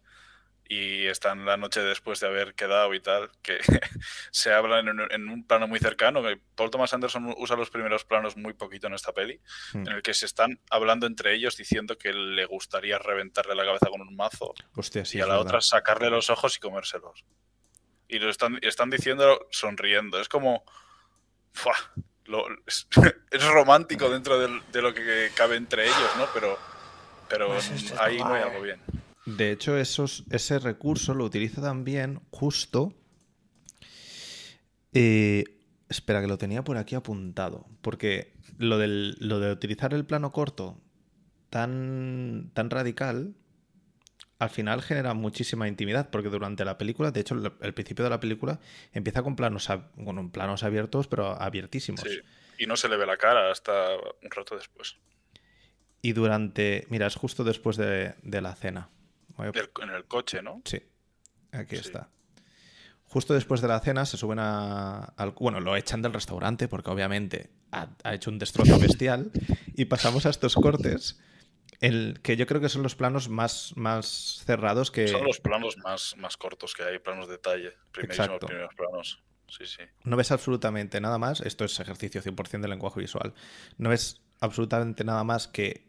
y 0.71 1.07
están 1.07 1.45
la 1.45 1.57
noche 1.57 1.81
después 1.81 2.19
de 2.19 2.27
haber 2.27 2.53
quedado 2.53 2.93
y 2.93 2.99
tal, 2.99 3.31
que 3.41 3.57
se 4.31 4.53
hablan 4.53 4.87
en 4.87 4.99
un, 4.99 5.11
en 5.11 5.27
un 5.27 5.43
plano 5.45 5.67
muy 5.67 5.79
cercano. 5.79 6.21
que 6.21 6.39
Paul 6.55 6.69
Thomas 6.69 6.93
Anderson 6.93 7.33
usa 7.39 7.55
los 7.55 7.71
primeros 7.71 8.05
planos 8.05 8.37
muy 8.37 8.53
poquito 8.53 8.85
en 8.87 8.93
esta 8.93 9.11
peli, 9.11 9.39
Hmm. 9.73 9.87
en 9.87 9.93
el 9.95 10.01
que 10.03 10.13
se 10.13 10.27
están 10.27 10.59
hablando 10.69 11.07
entre 11.07 11.33
ellos 11.33 11.57
diciendo 11.57 11.97
que 11.97 12.13
le 12.13 12.45
gustaría 12.45 12.99
reventarle 12.99 13.55
la 13.55 13.65
cabeza 13.65 13.87
con 13.89 14.01
un 14.01 14.15
mazo 14.15 14.53
hostia, 14.75 15.03
sí, 15.05 15.17
y 15.17 15.21
a 15.21 15.25
la 15.25 15.33
verdad. 15.33 15.45
otra 15.47 15.61
sacarle 15.61 16.09
los 16.11 16.29
ojos 16.29 16.55
y 16.55 16.59
comérselos. 16.59 17.25
Y 18.07 18.19
lo 18.19 18.29
están, 18.29 18.59
están 18.61 18.89
diciendo 18.91 19.47
sonriendo. 19.51 20.19
Es 20.21 20.29
como. 20.29 20.63
¡fua! 21.53 21.73
Lo- 22.25 22.45
es, 22.67 22.87
es 23.31 23.43
romántico 23.43 24.09
dentro 24.09 24.39
de 24.39 24.81
lo 24.81 24.93
que 24.93 25.31
cabe 25.35 25.55
entre 25.55 25.85
ellos, 25.85 26.11
¿no? 26.17 26.27
Pero, 26.33 26.57
pero 27.27 27.47
Pues 27.47 27.69
es 27.71 27.91
ahí 27.99 28.17
no 28.19 28.33
hay 28.33 28.43
algo 28.43 28.61
bien. 28.61 28.79
De 29.37 29.51
hecho, 29.51 29.77
esos, 29.77 30.23
ese 30.31 30.59
recurso 30.59 31.13
lo 31.13 31.25
utiliza 31.25 31.61
también 31.61 32.21
justo. 32.31 32.93
eh, 34.93 35.43
espera, 35.87 36.21
que 36.21 36.27
lo 36.27 36.37
tenía 36.37 36.63
por 36.63 36.77
aquí 36.77 36.95
apuntado. 36.95 37.65
Porque 37.81 38.33
lo, 38.57 38.77
del, 38.77 39.15
lo 39.19 39.39
de 39.39 39.51
utilizar 39.51 39.93
el 39.93 40.05
plano 40.05 40.31
corto 40.31 40.79
tan, 41.49 42.51
tan 42.53 42.69
radical, 42.69 43.35
al 44.39 44.49
final 44.49 44.81
genera 44.81 45.13
muchísima 45.13 45.67
intimidad. 45.67 46.09
Porque 46.09 46.29
durante 46.29 46.65
la 46.65 46.77
película, 46.77 47.11
de 47.11 47.19
hecho, 47.19 47.35
el, 47.35 47.51
el 47.61 47.73
principio 47.73 48.03
de 48.03 48.09
la 48.09 48.19
película 48.19 48.59
empieza 48.93 49.21
con 49.21 49.35
planos, 49.35 49.69
abiertos, 50.63 51.07
pero 51.07 51.41
abiertísimos. 51.41 52.01
Sí. 52.01 52.19
Y 52.57 52.65
no 52.65 52.75
se 52.75 52.89
le 52.89 52.97
ve 52.97 53.05
la 53.05 53.17
cara 53.17 53.51
hasta 53.51 53.95
un 54.21 54.31
rato 54.31 54.55
después. 54.55 54.97
Y 56.01 56.13
durante. 56.13 56.85
Mira, 56.89 57.07
es 57.07 57.15
justo 57.15 57.43
después 57.43 57.77
de, 57.77 58.15
de 58.21 58.41
la 58.41 58.55
cena. 58.55 58.89
Del- 59.45 59.69
en 59.81 59.89
el 59.89 60.05
coche, 60.05 60.41
¿no? 60.41 60.61
Sí, 60.65 60.81
aquí 61.51 61.75
Sí. 61.75 61.81
está. 61.81 62.09
Justo 63.05 63.33
después 63.33 63.59
de 63.61 63.67
la 63.67 63.79
cena 63.79 64.05
se 64.05 64.17
suben 64.17 64.37
a, 64.39 64.99
al... 65.17 65.31
Bueno, 65.31 65.59
lo 65.59 65.75
echan 65.75 66.01
del 66.03 66.13
restaurante 66.13 66.67
porque 66.67 66.91
obviamente 66.91 67.49
ha, 67.71 67.87
ha 68.03 68.13
hecho 68.13 68.29
un 68.29 68.37
destrozo 68.37 68.77
bestial 68.79 69.31
y 69.75 69.85
pasamos 69.85 70.27
a 70.27 70.29
estos 70.29 70.53
cortes, 70.53 71.19
el, 71.79 72.19
que 72.21 72.37
yo 72.37 72.45
creo 72.45 72.61
que 72.61 72.69
son 72.69 72.83
los 72.83 72.95
planos 72.95 73.27
más, 73.29 73.73
más 73.75 74.43
cerrados 74.45 74.91
que... 74.91 75.07
Son 75.07 75.23
los 75.25 75.39
planos 75.39 75.77
más, 75.79 76.15
más 76.17 76.37
cortos 76.37 76.75
que 76.75 76.83
hay, 76.83 76.99
planos 76.99 77.25
de 77.27 77.33
detalle. 77.33 77.73
Primerísimos 77.91 78.27
Exacto. 78.27 78.45
primeros 78.47 78.75
planos. 78.75 79.23
Sí, 79.47 79.65
sí. 79.65 79.81
No 80.03 80.15
ves 80.15 80.31
absolutamente 80.31 81.01
nada 81.01 81.17
más, 81.17 81.41
esto 81.41 81.65
es 81.65 81.79
ejercicio 81.79 82.21
100% 82.21 82.61
de 82.61 82.67
lenguaje 82.67 82.99
visual, 82.99 83.33
no 83.79 83.89
ves 83.89 84.21
absolutamente 84.39 85.03
nada 85.03 85.23
más 85.23 85.47
que 85.47 85.87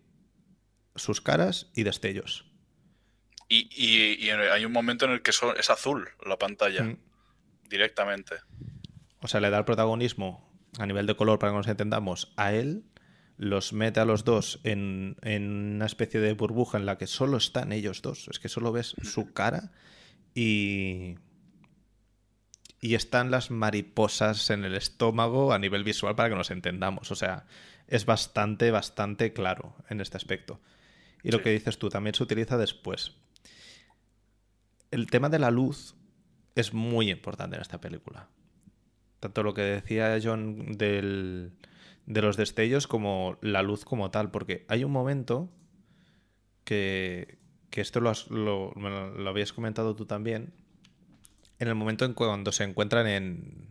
sus 0.96 1.20
caras 1.20 1.70
y 1.74 1.82
destellos. 1.82 2.49
Y, 3.50 3.68
y- 3.74 4.24
y 4.26 4.30
hay 4.30 4.64
un 4.64 4.72
momento 4.72 5.04
en 5.04 5.10
el 5.10 5.22
que 5.22 5.32
son- 5.32 5.56
es 5.58 5.68
azul 5.70 6.08
la 6.24 6.38
pantalla, 6.38 6.84
Mm. 6.84 6.96
directamente. 7.68 8.36
O 9.20 9.28
sea, 9.28 9.40
le 9.40 9.50
da 9.50 9.58
el 9.58 9.64
protagonismo 9.66 10.48
a 10.78 10.86
nivel 10.86 11.06
de 11.06 11.16
color 11.16 11.38
para 11.38 11.52
que 11.52 11.58
nos 11.58 11.66
entendamos 11.68 12.32
a 12.36 12.52
él, 12.54 12.84
los 13.36 13.72
mete 13.72 14.00
a 14.00 14.04
los 14.04 14.24
dos 14.24 14.60
en, 14.64 15.16
en 15.22 15.74
una 15.76 15.86
especie 15.86 16.20
de 16.20 16.32
burbuja 16.34 16.78
en 16.78 16.86
la 16.86 16.96
que 16.96 17.06
solo 17.06 17.36
están 17.38 17.72
ellos 17.72 18.02
dos. 18.02 18.28
Es 18.28 18.38
que 18.38 18.48
solo 18.48 18.70
ves 18.72 18.94
su 19.02 19.32
cara 19.32 19.72
y. 20.34 21.16
Y 22.82 22.94
están 22.94 23.30
las 23.30 23.50
mariposas 23.50 24.48
en 24.48 24.64
el 24.64 24.74
estómago 24.74 25.52
a 25.52 25.58
nivel 25.58 25.84
visual 25.84 26.14
para 26.16 26.30
que 26.30 26.34
nos 26.34 26.50
entendamos. 26.50 27.10
O 27.10 27.14
sea, 27.14 27.44
es 27.88 28.06
bastante, 28.06 28.70
bastante 28.70 29.32
claro 29.34 29.74
en 29.90 30.00
este 30.00 30.16
aspecto. 30.16 30.60
Y 31.22 31.30
lo 31.30 31.38
Sí. 31.38 31.44
que 31.44 31.50
dices 31.50 31.78
tú 31.78 31.90
también 31.90 32.14
se 32.14 32.22
utiliza 32.22 32.56
después. 32.56 33.16
El 34.90 35.06
tema 35.06 35.28
de 35.28 35.38
la 35.38 35.50
luz 35.50 35.94
es 36.54 36.74
muy 36.74 37.10
importante 37.10 37.56
en 37.56 37.62
esta 37.62 37.80
película. 37.80 38.28
Tanto 39.20 39.42
lo 39.42 39.54
que 39.54 39.62
decía 39.62 40.18
John 40.22 40.76
del, 40.76 41.52
de 42.06 42.22
los 42.22 42.36
destellos 42.36 42.86
como 42.86 43.38
la 43.40 43.62
luz 43.62 43.84
como 43.84 44.10
tal, 44.10 44.30
porque 44.30 44.64
hay 44.68 44.84
un 44.84 44.92
momento 44.92 45.50
que, 46.64 47.38
que 47.70 47.80
esto 47.80 48.00
lo, 48.00 48.12
lo, 48.30 48.72
lo, 48.72 49.30
habías 49.30 49.52
comentado 49.52 49.94
tú 49.94 50.06
también, 50.06 50.52
en 51.58 51.68
el 51.68 51.74
momento 51.74 52.04
en 52.04 52.14
cuando 52.14 52.52
se 52.52 52.64
encuentran 52.64 53.06
en, 53.06 53.68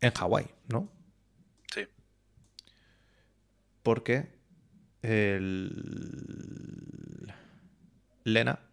en 0.00 0.12
Hawái, 0.12 0.46
¿no? 0.68 0.88
Sí. 1.74 1.82
Porque 3.82 4.28
el... 5.02 5.72
Lena 8.24 8.65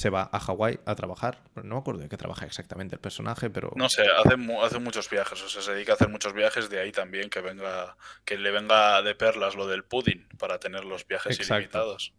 se 0.00 0.08
va 0.08 0.30
a 0.32 0.40
Hawái 0.40 0.80
a 0.86 0.94
trabajar. 0.94 1.42
No 1.56 1.74
me 1.74 1.80
acuerdo 1.80 2.00
de 2.00 2.08
qué 2.08 2.16
trabaja 2.16 2.46
exactamente 2.46 2.94
el 2.94 3.00
personaje, 3.00 3.50
pero. 3.50 3.70
No 3.76 3.90
sé, 3.90 4.02
hace, 4.02 4.34
hace 4.62 4.78
muchos 4.78 5.10
viajes. 5.10 5.42
O 5.42 5.48
sea, 5.48 5.60
se 5.60 5.74
dedica 5.74 5.92
a 5.92 5.94
hacer 5.96 6.08
muchos 6.08 6.32
viajes. 6.32 6.70
De 6.70 6.80
ahí 6.80 6.90
también 6.90 7.28
que 7.28 7.42
venga. 7.42 7.96
que 8.24 8.38
le 8.38 8.50
venga 8.50 9.02
de 9.02 9.14
perlas 9.14 9.56
lo 9.56 9.66
del 9.66 9.84
pudding 9.84 10.26
para 10.38 10.58
tener 10.58 10.84
los 10.84 11.06
viajes 11.06 11.38
ilimitados. 11.38 12.14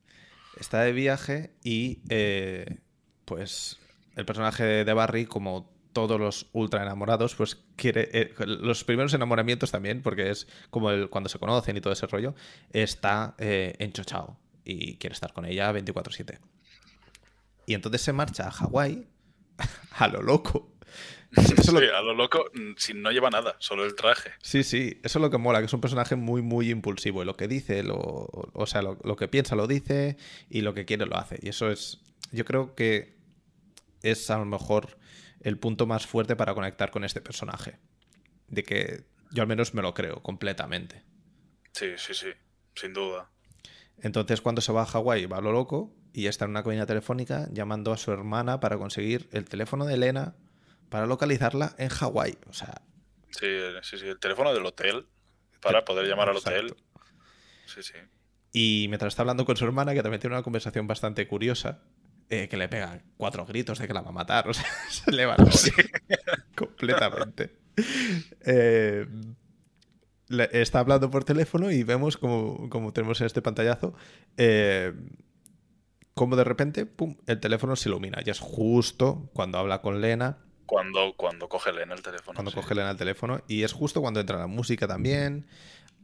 Está 0.60 0.82
de 0.82 0.92
viaje 0.92 1.56
y. 1.64 2.02
Eh, 2.10 2.78
pues. 3.26 3.80
El 4.16 4.26
personaje 4.26 4.64
de 4.84 4.94
Barry, 4.94 5.26
como 5.26 5.74
todos 5.94 6.20
los 6.20 6.50
ultra 6.52 6.84
enamorados, 6.84 7.34
pues 7.34 7.56
quiere. 7.76 8.10
Eh, 8.14 8.34
los 8.46 8.84
primeros 8.84 9.14
enamoramientos 9.16 9.72
también, 9.72 10.04
porque 10.04 10.30
es 10.30 10.48
como 10.70 10.92
el, 10.92 11.10
cuando 11.10 11.30
se 11.30 11.40
conocen 11.40 11.78
y 11.78 11.82
todo 11.82 11.94
ese 11.94 12.06
rollo, 12.06 12.36
está 12.72 13.34
eh, 13.40 13.74
enchochado 13.80 14.38
y 14.64 14.98
quiere 14.98 15.16
estar 15.16 15.34
con 15.34 15.46
ella 15.46 15.74
24-7. 15.74 16.38
Y 17.66 17.74
entonces 17.74 18.02
se 18.02 18.14
marcha 18.14 18.48
a 18.48 18.52
Hawái 18.52 19.08
a 19.92 20.08
lo 20.08 20.22
loco. 20.22 20.76
sí, 21.32 21.56
a 21.96 22.02
lo 22.02 22.14
loco, 22.14 22.46
mm, 22.54 22.74
si 22.78 22.94
no 22.94 23.12
lleva 23.12 23.30
nada, 23.30 23.56
solo 23.60 23.86
el 23.86 23.96
traje. 23.96 24.32
Sí, 24.42 24.64
sí, 24.64 25.00
eso 25.04 25.20
es 25.20 25.22
lo 25.22 25.30
que 25.30 25.38
mola, 25.38 25.60
que 25.60 25.66
es 25.66 25.74
un 25.74 25.82
personaje 25.82 26.16
muy, 26.16 26.42
muy 26.42 26.70
impulsivo. 26.70 27.22
Y 27.22 27.26
lo 27.26 27.38
que 27.38 27.48
dice, 27.48 27.84
lo, 27.84 27.98
o 27.98 28.66
sea, 28.66 28.82
lo, 28.82 28.98
lo, 29.04 29.16
que 29.16 29.28
piensa 29.28 29.56
lo 29.56 29.68
dice 29.68 30.18
y 30.50 30.62
lo 30.62 30.74
que 30.74 30.86
quiere 30.86 31.06
lo 31.06 31.18
hace. 31.18 31.40
Y 31.42 31.50
eso 31.50 31.72
es, 31.72 32.02
yo 32.32 32.46
creo 32.46 32.76
que 32.76 33.18
es 34.04 34.30
a 34.30 34.38
lo 34.38 34.46
mejor 34.46 34.98
el 35.42 35.58
punto 35.58 35.86
más 35.86 36.06
fuerte 36.06 36.36
para 36.36 36.54
conectar 36.54 36.92
con 36.92 37.04
este 37.04 37.22
personaje. 37.22 37.80
De 38.48 38.64
que 38.64 39.06
yo 39.32 39.42
al 39.42 39.48
menos 39.48 39.74
me 39.74 39.82
lo 39.82 39.94
creo 39.94 40.22
completamente. 40.22 41.04
Sí, 41.72 41.94
sí, 41.98 42.14
sí, 42.14 42.28
sin 42.76 42.94
duda. 42.94 43.30
Entonces 43.98 44.42
cuando 44.42 44.62
se 44.62 44.72
va 44.72 44.84
a 44.84 44.86
Hawái 44.86 45.26
va 45.26 45.38
a 45.38 45.42
lo 45.42 45.52
loco 45.52 45.94
y 46.14 46.28
está 46.28 46.46
en 46.46 46.52
una 46.52 46.64
cabina 46.64 46.86
telefónica 46.86 47.48
llamando 47.52 47.94
a 47.94 47.98
su 47.98 48.12
hermana 48.12 48.60
para 48.60 48.78
conseguir 48.78 49.30
el 49.32 49.46
teléfono 49.46 49.86
de 49.86 49.96
Elena 49.96 50.36
para 50.90 51.06
localizarla 51.06 51.76
en 51.78 51.90
Hawái. 51.90 52.38
O 52.50 52.54
sea. 52.54 52.82
Sí, 53.32 53.48
sí, 53.82 53.98
sí, 53.98 54.08
el 54.08 54.20
teléfono 54.20 54.54
del 54.54 54.66
hotel 54.66 55.08
para 55.62 55.86
poder 55.86 56.08
llamar 56.08 56.30
al 56.30 56.38
hotel. 56.38 56.76
Sí, 57.66 57.82
sí. 57.82 57.94
Y 58.52 58.88
mientras 58.90 59.14
está 59.14 59.22
hablando 59.22 59.46
con 59.46 59.56
su 59.56 59.64
hermana, 59.64 59.94
que 59.94 60.02
también 60.02 60.20
tiene 60.20 60.36
una 60.36 60.44
conversación 60.44 60.86
bastante 60.88 61.26
curiosa, 61.28 61.80
eh, 62.30 62.50
que 62.50 62.58
le 62.58 62.68
pega 62.68 63.02
cuatro 63.16 63.46
gritos 63.46 63.80
de 63.80 63.88
que 63.88 63.94
la 63.94 64.02
va 64.02 64.10
a 64.10 64.14
matar. 64.14 64.48
O 64.50 64.54
sea, 64.54 64.66
se 64.90 65.12
le 65.12 65.26
va 65.26 65.38
la 65.38 65.52
sí. 65.52 65.72
completamente. 66.56 67.58
Eh, 68.46 69.08
está 70.52 70.80
hablando 70.80 71.10
por 71.10 71.24
teléfono 71.24 71.72
y 71.72 71.84
vemos 71.84 72.18
como, 72.18 72.70
como 72.70 72.92
tenemos 72.92 73.22
en 73.22 73.28
este 73.28 73.42
pantallazo. 73.42 73.94
Eh, 74.38 74.94
como 76.14 76.36
de 76.36 76.44
repente, 76.44 76.86
pum, 76.86 77.16
el 77.28 77.40
teléfono 77.40 77.76
se 77.76 77.90
ilumina. 77.90 78.20
Y 78.26 78.30
es 78.30 78.40
justo 78.40 79.30
cuando 79.34 79.58
habla 79.58 79.82
con 79.82 80.02
Lena. 80.02 80.38
Cuando, 80.66 81.14
cuando 81.16 81.50
coge 81.50 81.72
Lena 81.72 81.94
el 81.94 82.02
teléfono. 82.02 82.36
Cuando 82.36 82.52
coge 82.52 82.76
Lena 82.76 82.92
el 82.92 82.98
teléfono. 82.98 83.42
Y 83.48 83.64
es 83.64 83.74
justo 83.74 84.02
cuando 84.02 84.20
entra 84.20 84.38
la 84.38 84.48
música 84.48 84.88
también. 84.88 85.48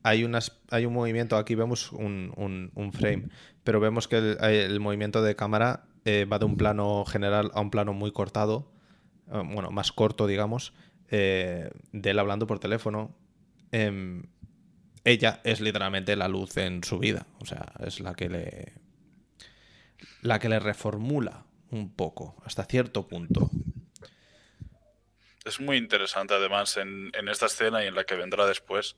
Hay, 0.03 0.23
unas, 0.23 0.59
hay 0.69 0.85
un 0.85 0.93
movimiento, 0.93 1.37
aquí 1.37 1.55
vemos 1.55 1.91
un, 1.91 2.31
un, 2.73 2.93
frame, 2.93 3.27
pero 3.63 3.79
vemos 3.81 4.07
que 4.07 4.17
el, 4.17 4.37
el 4.41 4.79
movimiento 4.79 5.21
de 5.21 5.35
cámara 5.35 5.87
eh, 6.07 6.23
va 6.23 6.39
de 6.39 6.45
un 6.45 6.55
plano 6.55 7.03
general 7.03 7.51
a 7.53 7.59
un 7.59 7.69
plano 7.69 7.91
muy 7.91 8.13
cortado, 8.13 8.71
eh, 9.29 9.43
bueno, 9.43 9.71
más 9.71 9.91
corto, 9.91 10.25
digamos, 10.25 10.71
eh, 11.09 11.69
de 11.91 12.09
él 12.09 12.19
hablando 12.19 12.47
por 12.47 12.59
teléfono. 12.59 13.13
Em, 13.73 14.23
ella 15.03 15.41
es 15.43 15.59
literalmente 15.59 16.15
la 16.15 16.29
luz 16.29 16.55
en 16.55 16.81
su 16.85 16.97
vida, 16.97 17.27
o 17.41 17.45
sea, 17.45 17.73
es 17.85 17.99
la 17.99 18.13
que 18.13 18.29
le 18.29 18.73
la 20.21 20.39
que 20.39 20.49
le 20.49 20.59
reformula 20.59 21.45
un 21.71 21.93
poco, 21.95 22.35
hasta 22.45 22.63
cierto 22.65 23.07
punto. 23.07 23.49
Es 25.45 25.61
muy 25.61 25.77
interesante 25.77 26.33
además 26.33 26.75
en, 26.75 27.11
esta 27.29 27.45
escena 27.45 27.83
y 27.83 27.87
en 27.87 27.95
la 27.95 28.03
que 28.03 28.15
vendrá 28.15 28.45
después, 28.45 28.97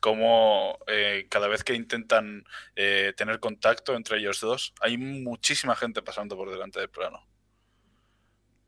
cómo 0.00 0.78
eh, 0.86 1.26
cada 1.28 1.48
vez 1.48 1.64
que 1.64 1.74
intentan 1.74 2.44
eh, 2.76 3.12
tener 3.16 3.40
contacto 3.40 3.96
entre 3.96 4.18
ellos 4.18 4.40
dos, 4.40 4.74
hay 4.80 4.96
muchísima 4.96 5.74
gente 5.74 6.00
pasando 6.02 6.36
por 6.36 6.50
delante 6.50 6.78
del 6.78 6.88
plano. 6.88 7.26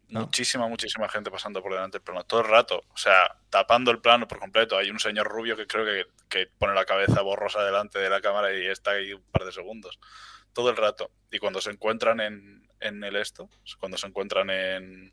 Muchísima, 0.08 0.66
muchísima 0.66 1.08
gente 1.08 1.30
pasando 1.30 1.62
por 1.62 1.72
delante 1.72 1.98
del 1.98 2.02
plano. 2.02 2.24
Todo 2.24 2.40
el 2.40 2.48
rato. 2.48 2.82
O 2.92 2.96
sea, 2.96 3.36
tapando 3.48 3.92
el 3.92 4.00
plano 4.00 4.26
por 4.26 4.40
completo. 4.40 4.76
Hay 4.76 4.90
un 4.90 4.98
señor 4.98 5.28
rubio 5.28 5.56
que 5.56 5.68
creo 5.68 5.84
que, 5.84 6.06
que 6.28 6.48
pone 6.58 6.74
la 6.74 6.84
cabeza 6.84 7.20
borrosa 7.20 7.62
delante 7.62 8.00
de 8.00 8.10
la 8.10 8.20
cámara 8.20 8.52
y 8.52 8.66
está 8.66 8.90
ahí 8.90 9.12
un 9.12 9.22
par 9.30 9.44
de 9.44 9.52
segundos 9.52 10.00
todo 10.52 10.70
el 10.70 10.76
rato. 10.76 11.10
Y 11.30 11.38
cuando 11.38 11.60
se 11.60 11.70
encuentran 11.70 12.20
en, 12.20 12.68
en 12.80 13.04
el 13.04 13.16
esto, 13.16 13.48
cuando 13.78 13.98
se 13.98 14.06
encuentran 14.06 14.50
en, 14.50 15.12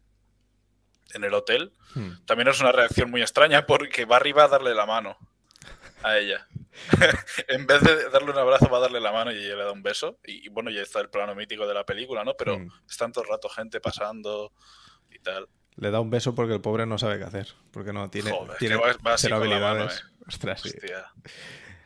en 1.13 1.23
el 1.23 1.33
hotel, 1.33 1.73
hmm. 1.95 2.25
también 2.25 2.47
es 2.47 2.59
una 2.59 2.71
reacción 2.71 3.11
muy 3.11 3.21
extraña 3.21 3.65
porque 3.65 4.05
va 4.05 4.17
arriba 4.17 4.45
a 4.45 4.47
darle 4.47 4.73
la 4.73 4.85
mano 4.85 5.17
a 6.03 6.17
ella. 6.17 6.47
en 7.47 7.65
vez 7.65 7.81
de 7.81 8.09
darle 8.09 8.31
un 8.31 8.37
abrazo, 8.37 8.69
va 8.69 8.77
a 8.77 8.81
darle 8.81 8.99
la 8.99 9.11
mano 9.11 9.31
y 9.31 9.37
ella 9.37 9.55
le 9.55 9.63
da 9.63 9.71
un 9.71 9.83
beso. 9.83 10.19
Y, 10.23 10.49
bueno, 10.49 10.69
ya 10.69 10.81
está 10.81 10.99
el 10.99 11.09
plano 11.09 11.35
mítico 11.35 11.67
de 11.67 11.73
la 11.73 11.85
película, 11.85 12.23
¿no? 12.23 12.35
Pero 12.35 12.59
hmm. 12.59 12.69
están 12.89 13.11
todo 13.11 13.23
el 13.23 13.29
rato 13.29 13.49
gente 13.49 13.79
pasando 13.79 14.53
y 15.09 15.19
tal. 15.19 15.47
Le 15.75 15.91
da 15.91 15.99
un 15.99 16.09
beso 16.09 16.33
porque 16.33 16.55
el 16.55 16.61
pobre 16.61 16.85
no 16.85 16.97
sabe 16.97 17.19
qué 17.19 17.25
hacer. 17.25 17.53
Porque 17.71 17.93
no 17.93 18.09
tiene, 18.09 18.31
tiene 18.57 18.79
habilidades. 19.31 19.99
¿eh? 19.99 20.23
Ostras, 20.27 20.61
sí. 20.61 20.71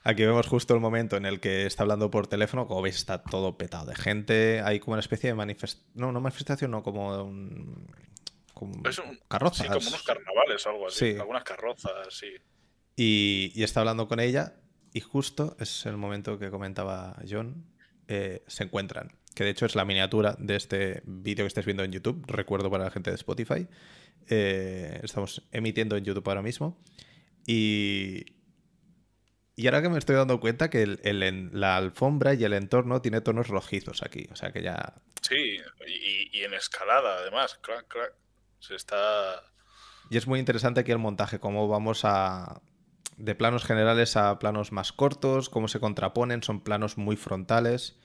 Aquí 0.03 0.23
vemos 0.23 0.47
justo 0.47 0.73
el 0.73 0.79
momento 0.79 1.15
en 1.15 1.25
el 1.25 1.39
que 1.39 1.65
está 1.67 1.83
hablando 1.83 2.09
por 2.09 2.25
teléfono. 2.25 2.67
Como 2.67 2.81
veis, 2.81 2.95
está 2.95 3.21
todo 3.21 3.57
petado 3.57 3.85
de 3.85 3.95
gente. 3.95 4.61
Hay 4.61 4.79
como 4.79 4.93
una 4.93 5.01
especie 5.01 5.29
de 5.29 5.35
manifestación. 5.35 5.91
No, 5.93 6.11
no 6.11 6.19
manifestación, 6.19 6.71
no, 6.71 6.81
como 6.81 7.23
un. 7.23 7.87
Como 8.53 8.81
carrozas. 9.27 9.67
Sí, 9.67 9.73
como 9.73 9.87
unos 9.87 10.03
carnavales 10.03 10.65
o 10.65 10.69
algo 10.69 10.87
así. 10.87 11.15
Algunas 11.17 11.43
carrozas, 11.43 11.93
sí. 12.09 12.31
Y, 12.95 13.51
y, 13.55 13.63
está 13.63 13.81
hablando 13.81 14.07
con 14.07 14.19
ella. 14.19 14.55
Y 14.93 15.01
justo 15.01 15.55
es 15.59 15.85
el 15.85 15.97
momento 15.97 16.39
que 16.39 16.49
comentaba 16.49 17.15
John. 17.29 17.65
Eh, 18.07 18.43
se 18.47 18.63
encuentran. 18.63 19.13
Que 19.35 19.43
de 19.43 19.51
hecho 19.51 19.65
es 19.65 19.75
la 19.75 19.85
miniatura 19.85 20.35
de 20.39 20.55
este 20.55 21.01
vídeo 21.05 21.45
que 21.45 21.47
estáis 21.47 21.65
viendo 21.65 21.83
en 21.83 21.91
YouTube. 21.91 22.25
Recuerdo 22.27 22.71
para 22.71 22.85
la 22.85 22.91
gente 22.91 23.11
de 23.11 23.15
Spotify. 23.15 23.67
Eh, 24.27 24.99
estamos 25.03 25.47
emitiendo 25.51 25.95
en 25.95 26.03
YouTube 26.03 26.27
ahora 26.27 26.41
mismo. 26.41 26.77
Y, 27.45 28.25
y 29.61 29.67
ahora 29.67 29.83
que 29.83 29.89
me 29.89 29.99
estoy 29.99 30.15
dando 30.15 30.39
cuenta 30.39 30.71
que 30.71 30.81
el, 30.81 31.49
la 31.53 31.77
alfombra 31.77 32.33
y 32.33 32.43
el 32.43 32.53
entorno 32.53 32.99
tiene 32.99 33.21
tonos 33.21 33.47
rojizos 33.47 34.01
aquí. 34.01 34.27
O 34.31 34.35
sea 34.35 34.51
que 34.51 34.63
ya. 34.63 34.95
Sí, 35.21 35.59
y, 36.33 36.43
en 36.43 36.55
escalada 36.55 37.19
además. 37.19 37.59
Se 38.59 38.73
está. 38.73 39.43
Y 40.09 40.17
es 40.17 40.25
muy 40.25 40.39
interesante 40.39 40.79
aquí 40.79 40.91
el 40.91 40.97
montaje, 40.97 41.39
cómo 41.39 41.67
vamos 41.67 42.01
a. 42.05 42.59
de 43.17 43.35
planos 43.35 43.63
generales 43.63 44.17
a 44.17 44.39
planos 44.39 44.71
más 44.71 44.91
cortos, 44.91 45.49
cómo 45.49 45.67
se 45.67 45.79
contraponen, 45.79 46.41
son 46.41 46.63
planos 46.63 46.97
muy 46.97 47.15
frontales. 47.15 47.99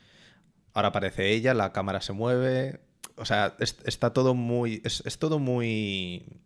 Ahora 0.74 0.88
aparece 0.88 1.30
ella, 1.30 1.54
la 1.54 1.72
cámara 1.72 2.02
se 2.02 2.12
mueve. 2.12 2.80
O 3.16 3.24
sea, 3.24 3.56
está 3.58 4.12
todo 4.12 4.34
muy. 4.34 4.82
es 4.84 5.18
todo 5.18 5.38
muy 5.38 6.44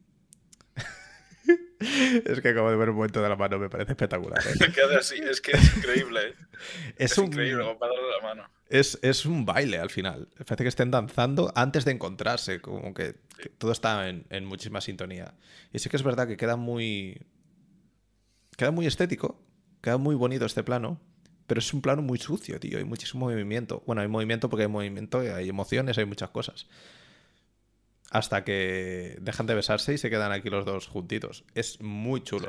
es 1.81 2.41
que 2.41 2.49
acabo 2.51 2.71
de 2.71 2.77
ver 2.77 2.91
un 2.91 2.97
momento 2.97 3.23
de 3.23 3.29
la 3.29 3.37
mano, 3.37 3.59
me 3.59 3.71
parece 3.71 3.93
espectacular. 3.93 4.39
¿eh? 4.47 4.97
así, 4.99 5.17
es 5.17 5.41
que 5.41 5.53
es 5.53 5.77
increíble. 5.77 6.21
¿eh? 6.29 6.35
Es, 6.97 7.17
increíble, 7.17 7.65
para 7.79 7.93
darle 7.95 8.11
la 8.21 8.23
mano. 8.23 8.51
Es, 8.69 8.99
es, 9.03 9.25
un 9.25 9.47
baile 9.47 9.79
al 9.79 9.91
final. 9.91 10.29
Parece 10.37 10.65
que 10.65 10.69
estén 10.69 10.91
danzando 10.91 11.53
antes 11.55 11.85
de 11.85 11.93
encontrarse, 11.93 12.61
como 12.61 12.93
que, 12.93 13.15
todo 13.57 13.73
está 13.73 14.09
en, 14.09 14.27
en, 14.29 14.45
muchísima 14.45 14.81
sintonía. 14.81 15.35
Y 15.73 15.79
sí 15.79 15.89
que 15.89 15.97
es 15.97 16.03
verdad 16.03 16.29
que 16.29 16.37
queda 16.37 16.57
muy. 16.57 17.27
Queda 18.57 18.73
muy 18.73 18.87
estético, 18.87 19.43
queda 19.81 19.97
muy 19.97 20.15
bonito 20.15 20.45
este 20.45 20.63
plano, 20.63 21.01
pero 21.47 21.61
es 21.61 21.73
un 21.73 21.81
plano 21.81 22.03
muy 22.03 22.19
sucio, 22.19 22.61
tío. 22.61 22.77
Hay 22.77 22.85
muchísimo 22.85 23.25
movimiento. 23.27 23.83
Bueno, 23.87 24.03
hay 24.03 24.09
movimiento 24.09 24.51
porque 24.51 24.65
hay 24.65 24.69
movimiento, 24.69 25.21
hay 25.21 25.49
emociones, 25.49 25.97
hay 25.97 26.05
muchas 26.05 26.29
cosas 26.29 26.67
hasta 28.11 28.43
que 28.45 29.17
dejan 29.21 29.47
de 29.47 29.55
besarse 29.55 29.95
y 29.95 29.99
se 29.99 30.11
quedan 30.11 30.33
aquí 30.33 30.51
los 30.51 30.65
dos 30.65 30.89
juntitos. 30.89 31.45
Es 31.55 31.81
muy 31.81 32.23
chulo. 32.23 32.49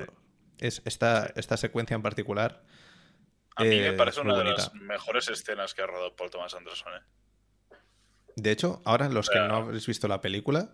Es 0.57 0.81
esta, 0.85 1.31
esta 1.35 1.55
secuencia 1.55 1.95
en 1.95 2.01
particular. 2.01 2.63
A 3.55 3.63
mí 3.63 3.79
me 3.79 3.93
parece 3.93 4.21
una 4.21 4.37
de 4.37 4.43
las 4.45 4.73
mejores 4.73 5.29
escenas 5.29 5.73
que 5.73 5.83
ha 5.83 5.87
rodado 5.87 6.15
Paul 6.15 6.31
Thomas 6.31 6.55
Anderson. 6.55 6.93
¿eh? 6.95 7.75
De 8.35 8.51
hecho, 8.51 8.81
ahora 8.85 9.07
los 9.09 9.29
que 9.29 9.39
no 9.39 9.57
habéis 9.57 9.85
visto 9.85 10.07
la 10.07 10.21
película, 10.21 10.71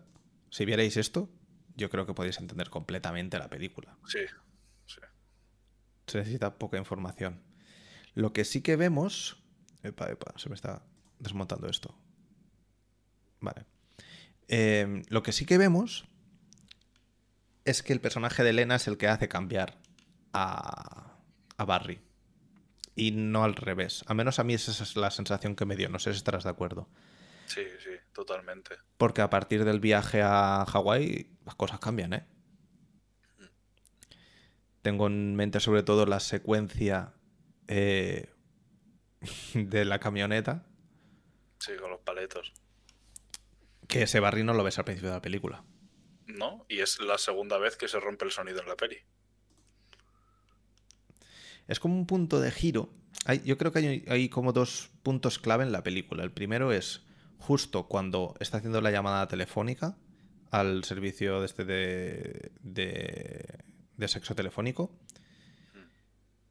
si 0.50 0.64
vierais 0.64 0.96
esto, 0.96 1.30
yo 1.76 1.90
creo 1.90 2.06
que 2.06 2.14
podéis 2.14 2.40
entender 2.40 2.70
completamente 2.70 3.38
la 3.38 3.50
película. 3.50 3.98
Sí, 4.06 4.20
sí. 4.86 5.02
se 6.08 6.18
necesita 6.20 6.58
poca 6.58 6.78
información. 6.78 7.44
Lo 8.14 8.32
que 8.32 8.46
sí 8.46 8.62
que 8.62 8.78
vemos... 8.78 9.44
Epa, 9.84 10.10
epa, 10.10 10.34
se 10.38 10.50
me 10.50 10.56
está 10.56 10.84
desmontando 11.20 11.68
esto. 11.68 11.96
Vale. 13.42 13.66
Em, 14.48 15.04
lo 15.10 15.24
que 15.24 15.32
sí 15.32 15.46
que 15.46 15.58
vemos 15.58 16.06
es 17.66 17.84
que 17.84 17.94
el 17.94 18.02
personaje 18.02 18.44
de 18.44 18.52
Elena 18.52 18.76
es 18.76 18.88
el 18.88 18.98
que 18.98 19.08
hace 19.08 19.28
cambiar 19.28 19.78
a, 20.34 21.18
a 21.58 21.66
Barry. 21.66 22.02
Y 22.96 23.12
no 23.12 23.44
al 23.44 23.56
revés. 23.56 24.04
Al 24.08 24.16
menos 24.16 24.40
a 24.40 24.44
mí 24.44 24.54
esa 24.54 24.72
es 24.72 24.96
la 24.96 25.12
sensación 25.12 25.56
que 25.56 25.66
me 25.66 25.76
dio. 25.76 25.90
No 25.90 26.00
sé 26.00 26.12
si 26.12 26.18
estarás 26.18 26.46
de 26.46 26.50
acuerdo. 26.50 26.88
Sí, 27.46 27.64
sí, 27.84 27.92
totalmente. 28.12 28.76
Porque 28.98 29.22
a 29.22 29.30
partir 29.30 29.64
del 29.64 29.80
viaje 29.80 30.22
a 30.24 30.66
Hawái 30.66 31.30
las 31.46 31.56
cosas 31.56 31.80
cambian, 31.80 32.14
¿eh? 32.14 32.26
Tengo 34.82 35.08
en 35.08 35.36
mente 35.36 35.60
sobre 35.60 35.84
todo 35.84 36.06
la 36.06 36.20
secuencia 36.20 37.14
eh, 37.68 38.30
de 39.54 39.86
la 39.86 40.00
camioneta. 40.00 40.66
Sí, 41.60 41.74
con 41.80 41.90
los 41.90 42.00
paletos. 42.02 42.54
Que 43.88 44.04
ese 44.04 44.20
Barry 44.20 44.44
no 44.44 44.54
lo 44.54 44.64
ves 44.64 44.78
al 44.78 44.86
principio 44.86 45.10
de 45.10 45.16
la 45.16 45.22
película. 45.22 45.64
No, 46.26 46.66
y 46.68 46.80
es 46.80 47.00
la 47.00 47.18
segunda 47.18 47.58
vez 47.58 47.78
que 47.78 47.88
se 47.88 48.00
rompe 48.00 48.26
el 48.26 48.32
sonido 48.32 48.62
en 48.62 48.68
la 48.68 48.76
peli. 48.76 48.98
Es 51.68 51.80
como 51.80 51.96
un 51.96 52.06
punto 52.06 52.40
de 52.40 52.52
giro. 52.52 52.90
Hay, 53.26 53.42
yo 53.44 53.58
creo 53.58 53.72
que 53.72 53.80
hay, 53.80 54.06
hay, 54.08 54.30
como 54.30 54.54
dos 54.54 54.92
puntos 55.04 55.40
clave 55.40 55.64
en 55.64 55.72
la 55.72 55.84
película. 55.84 56.24
El 56.24 56.32
primero 56.32 56.72
es 56.72 57.06
justo 57.38 57.88
cuando 57.88 58.36
está 58.40 58.58
haciendo 58.58 58.82
la 58.82 58.92
llamada 58.92 59.28
telefónica 59.28 59.98
al 60.52 60.84
servicio 60.84 61.40
de 61.40 61.46
este 61.46 61.66
de, 61.66 62.52
de, 62.62 63.64
de 63.96 64.08
sexo 64.08 64.36
telefónico. 64.36 64.98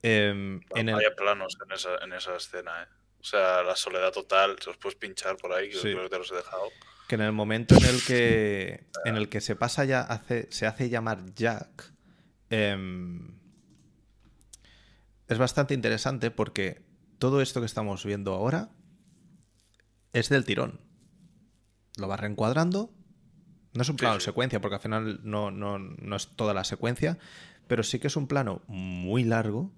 Eh, 0.02 0.60
en 0.74 0.88
el... 0.88 1.14
planos 1.16 1.56
en 1.64 1.72
esa, 1.72 1.96
en 1.98 2.12
esa 2.12 2.36
escena, 2.36 2.82
¿eh? 2.82 2.86
O 3.18 3.24
sea, 3.24 3.62
la 3.62 3.74
soledad 3.74 4.12
total, 4.12 4.56
se 4.60 4.70
los 4.70 4.76
puedes 4.76 4.96
pinchar 4.96 5.36
por 5.36 5.52
ahí, 5.52 5.68
que 5.68 5.76
sí. 5.76 5.90
creo 5.90 6.04
que 6.04 6.10
te 6.10 6.18
los 6.18 6.30
he 6.30 6.36
dejado. 6.36 6.68
Que 7.08 7.14
en 7.14 7.20
el 7.20 7.32
momento 7.32 7.76
en 7.76 7.84
el 7.84 8.02
que, 8.02 8.86
en 9.04 9.16
el 9.16 9.28
que 9.28 9.40
se 9.40 9.54
pasa 9.54 9.84
ya, 9.84 10.00
hace, 10.00 10.48
se 10.50 10.66
hace 10.66 10.88
llamar 10.88 11.34
Jack, 11.34 11.92
eh, 12.50 12.76
es 15.28 15.38
bastante 15.38 15.74
interesante 15.74 16.30
porque 16.30 16.82
todo 17.18 17.40
esto 17.40 17.60
que 17.60 17.66
estamos 17.66 18.04
viendo 18.04 18.34
ahora 18.34 18.70
es 20.12 20.28
del 20.28 20.44
tirón. 20.44 20.80
Lo 21.96 22.08
va 22.08 22.16
reencuadrando. 22.16 22.92
No 23.72 23.82
es 23.82 23.88
un 23.88 23.96
plano 23.96 24.14
sí, 24.14 24.20
sí. 24.20 24.24
en 24.24 24.32
secuencia, 24.32 24.60
porque 24.60 24.76
al 24.76 24.80
final 24.80 25.20
no, 25.22 25.50
no, 25.50 25.78
no, 25.78 26.16
es 26.16 26.28
toda 26.28 26.54
la 26.54 26.64
secuencia, 26.64 27.18
pero 27.66 27.82
sí 27.82 27.98
que 27.98 28.06
es 28.06 28.16
un 28.16 28.26
plano 28.26 28.62
muy 28.68 29.22
largo 29.24 29.70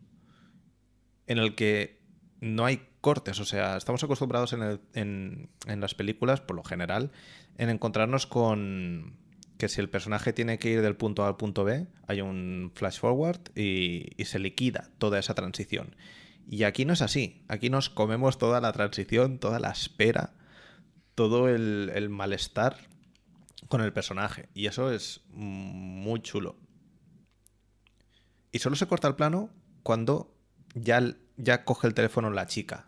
en 1.27 1.39
el 1.39 1.57
que 1.57 2.01
no 2.41 2.65
hay 2.65 2.89
cortes. 3.09 3.41
O 3.41 3.47
sea, 3.47 3.79
estamos 3.79 4.05
acostumbrados 4.05 4.53
en, 4.53 5.49
las 5.65 5.95
películas, 5.95 6.43
por 6.43 6.57
lo 6.57 6.63
general, 6.63 7.11
en 7.57 7.71
encontrarnos 7.71 8.27
con 8.27 9.17
que 9.57 9.71
si 9.71 9.81
el 9.81 9.89
personaje 9.89 10.35
tiene 10.35 10.59
que 10.59 10.69
ir 10.69 10.83
del 10.83 10.95
punto 10.95 11.25
A 11.25 11.29
al 11.29 11.39
punto 11.39 11.65
B, 11.65 11.87
hay 12.07 12.21
un 12.21 12.71
flash 12.75 12.99
forward 12.99 13.41
y, 13.57 14.11
se 14.27 14.39
liquida 14.39 14.91
toda 14.99 15.19
esa 15.19 15.33
transición. 15.33 15.97
Y 16.47 16.65
aquí 16.65 16.85
no 16.85 16.93
es 16.93 17.01
así. 17.01 17.47
Aquí 17.49 17.71
nos 17.71 17.89
comemos 17.89 18.37
toda 18.37 18.61
la 18.61 18.73
transición, 18.73 19.39
toda 19.39 19.59
la 19.59 19.71
espera, 19.71 20.35
todo 21.15 21.49
el, 21.49 22.11
malestar 22.11 22.77
con 23.69 23.81
el 23.81 23.95
personaje. 23.95 24.51
Y 24.53 24.67
eso 24.67 24.93
es 24.93 25.23
muy 25.31 26.21
chulo. 26.21 26.57
Y 28.53 28.59
solo 28.59 28.77
se 28.77 28.87
corta 28.87 29.09
el 29.09 29.15
plano 29.15 29.49
cuando 29.83 30.35
ya 30.75 31.65
coge 31.65 31.87
el 31.87 31.95
teléfono 31.95 32.29
la 32.29 32.47
chica. 32.47 32.88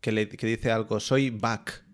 Que, 0.00 0.12
le, 0.12 0.28
que 0.28 0.46
dice 0.46 0.70
algo, 0.70 1.00
soy 1.00 1.30
back. 1.30 1.84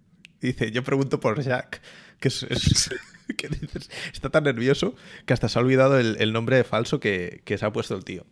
Dice, 0.41 0.71
yo 0.71 0.85
pregunto 0.85 1.21
por 1.21 1.43
Jack. 1.43 1.83
Que 2.21 2.29
es, 2.29 2.43
es 2.45 2.91
que 3.37 3.49
dices, 3.49 3.91
está 4.13 4.31
tan 4.31 4.45
nervioso 4.45 4.95
que 5.27 5.33
hasta 5.33 5.49
se 5.49 5.59
ha 5.59 5.63
olvidado 5.63 5.99
el, 5.99 6.17
el 6.21 6.33
nombre 6.33 6.63
falso 6.65 7.01
que, 7.01 7.43
que, 7.45 7.59
se 7.59 7.67
ha 7.67 7.73
puesto 7.73 7.95
el 7.95 8.05
tío. 8.05 8.27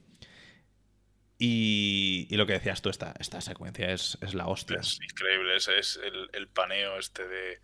Y, 1.39 2.29
y, 2.31 2.37
lo 2.37 2.47
que 2.47 2.53
decías 2.53 2.81
tú, 2.81 2.89
esta, 2.89 3.13
esta 3.19 3.41
secuencia 3.41 3.91
es, 3.91 4.17
es 4.21 4.35
la 4.35 4.47
hostia. 4.47 4.79
Es 4.81 4.99
increíble, 5.03 5.57
es, 5.57 5.69
es 5.69 6.01
el, 6.03 6.31
el, 6.33 6.49
paneo 6.49 6.97
este 6.99 7.27
de, 7.27 7.61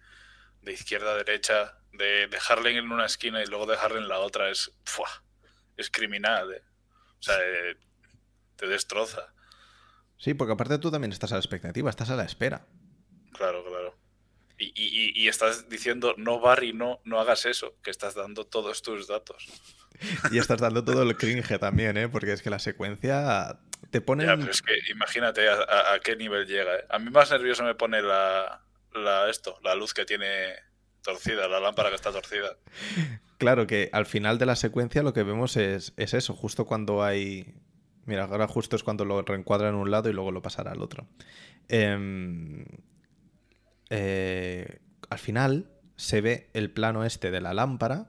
de, 0.63 0.73
izquierda 0.73 1.13
a 1.13 1.17
derecha, 1.17 1.79
de 1.93 2.27
dejarle 2.27 2.77
en 2.77 2.91
una 2.91 3.07
esquina 3.07 3.43
y 3.43 3.47
luego 3.47 3.67
dejarle 3.67 3.99
en 3.99 4.09
la 4.09 4.19
otra, 4.19 4.51
es, 4.51 4.73
¡fua! 4.85 5.09
es 5.81 5.91
criminal. 5.91 6.53
¿eh? 6.53 6.63
O 7.19 7.23
sea, 7.23 7.37
eh, 7.41 7.77
te 8.57 8.67
destroza. 8.67 9.33
Sí, 10.21 10.35
porque 10.35 10.53
aparte 10.53 10.79
tú 10.79 10.91
también 10.91 11.13
estás 11.13 11.33
a 11.33 11.37
la 11.37 11.41
expectativa, 11.41 11.89
estás 11.89 12.11
a 12.11 12.17
la 12.17 12.25
espera. 12.25 12.67
Claro, 13.33 13.65
claro. 13.65 13.97
Y, 14.59 14.67
y, 14.77 15.13
y, 15.15 15.29
estás 15.29 15.71
diciendo, 15.71 16.15
no, 16.19 16.39
Barry, 16.39 16.75
no, 16.75 17.01
no 17.05 17.19
hagas 17.19 17.47
eso, 17.47 17.75
que 17.83 17.91
estás 17.91 18.15
dando 18.15 18.45
todos 18.47 18.83
tus 18.83 19.09
datos. 19.09 19.49
Y 20.31 20.37
estás 20.37 20.61
dando 20.61 20.85
todo 20.85 21.03
el 21.03 21.17
cringe 21.17 21.59
también, 21.59 21.97
¿eh? 21.97 22.11
Porque 22.11 22.35
es 22.35 22.43
que 22.43 22.51
la 22.51 22.59
secuencia 22.59 23.59
te 23.91 24.03
pone... 24.03 24.27
Ya, 24.27 24.37
pero 24.37 24.51
es 24.51 24.61
que 24.61 24.75
imagínate 24.91 25.49
a, 25.49 25.55
a, 25.55 25.95
a, 25.95 26.01
qué 26.01 26.17
nivel 26.17 26.47
llega. 26.47 26.77
¿eh? 26.77 26.85
A 26.91 26.99
mí 26.99 27.11
más 27.11 27.31
nervioso 27.31 27.65
me 27.65 27.75
pone 27.75 28.03
la, 28.03 28.63
la, 28.95 29.31
esto, 29.31 29.59
la 29.63 29.75
luz 29.75 29.95
que 29.95 30.05
tiene 30.05 30.53
torcida, 31.03 31.49
la 31.49 31.61
lámpara 31.61 31.89
que 31.89 31.97
está 31.97 32.13
torcida. 32.13 32.59
Claro 33.39 33.67
que 33.67 33.89
al 33.95 34.05
final 34.05 34.37
de 34.37 34.45
la 34.45 34.57
secuencia 34.57 35.03
lo 35.03 35.15
que 35.15 35.23
vemos 35.23 35.57
es, 35.57 35.95
es 35.97 36.13
eso, 36.13 36.35
justo 36.35 36.67
cuando 36.67 37.03
hay... 37.03 37.55
Mira, 38.11 38.25
ahora 38.25 38.49
justo 38.49 38.75
es 38.75 38.83
cuando 38.83 39.05
lo 39.05 39.23
reencuadra 39.23 39.69
en 39.69 39.77
un 39.77 39.89
lado 39.89 40.11
y 40.11 40.13
luego 40.13 40.33
lo 40.33 40.43
pasará 40.43 40.73
al 40.73 40.83
otro. 40.83 41.07
Eh, 41.69 42.65
eh, 43.89 44.81
al 45.09 45.19
final 45.21 45.71
se 45.95 46.21
ve 46.21 46.51
el 46.53 46.73
plano 46.73 47.05
este 47.05 47.31
de 47.31 47.41
la 47.41 47.55
lámpara 47.55 48.09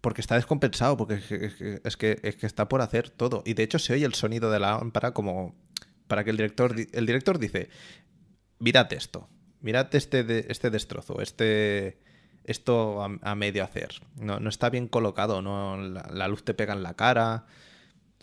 porque 0.00 0.20
está 0.20 0.36
descompensado, 0.36 0.96
porque 0.96 1.14
es 1.14 1.24
que, 1.24 1.80
es 1.82 1.96
que, 1.96 2.20
es 2.22 2.36
que 2.36 2.46
está 2.46 2.68
por 2.68 2.80
hacer 2.80 3.10
todo. 3.10 3.42
Y 3.44 3.54
de 3.54 3.64
hecho 3.64 3.80
se 3.80 3.92
oye 3.92 4.06
el 4.06 4.14
sonido 4.14 4.52
de 4.52 4.60
la 4.60 4.78
lámpara 4.78 5.12
como 5.12 5.56
para 6.06 6.22
que 6.22 6.30
el 6.30 6.36
director, 6.36 6.76
el 6.92 7.06
director 7.06 7.40
dice, 7.40 7.68
mirad 8.60 8.92
esto, 8.92 9.28
mirad 9.62 9.92
este, 9.96 10.48
este 10.48 10.70
destrozo, 10.70 11.20
este, 11.20 11.98
esto 12.44 13.02
a, 13.02 13.34
medio 13.34 13.64
hacer. 13.64 13.88
No, 14.14 14.38
no 14.38 14.48
está 14.48 14.70
bien 14.70 14.86
colocado, 14.86 15.42
no, 15.42 15.76
la, 15.76 16.28
luz 16.28 16.44
te 16.44 16.54
pega 16.54 16.72
en 16.72 16.84
la 16.84 16.94
cara. 16.94 17.46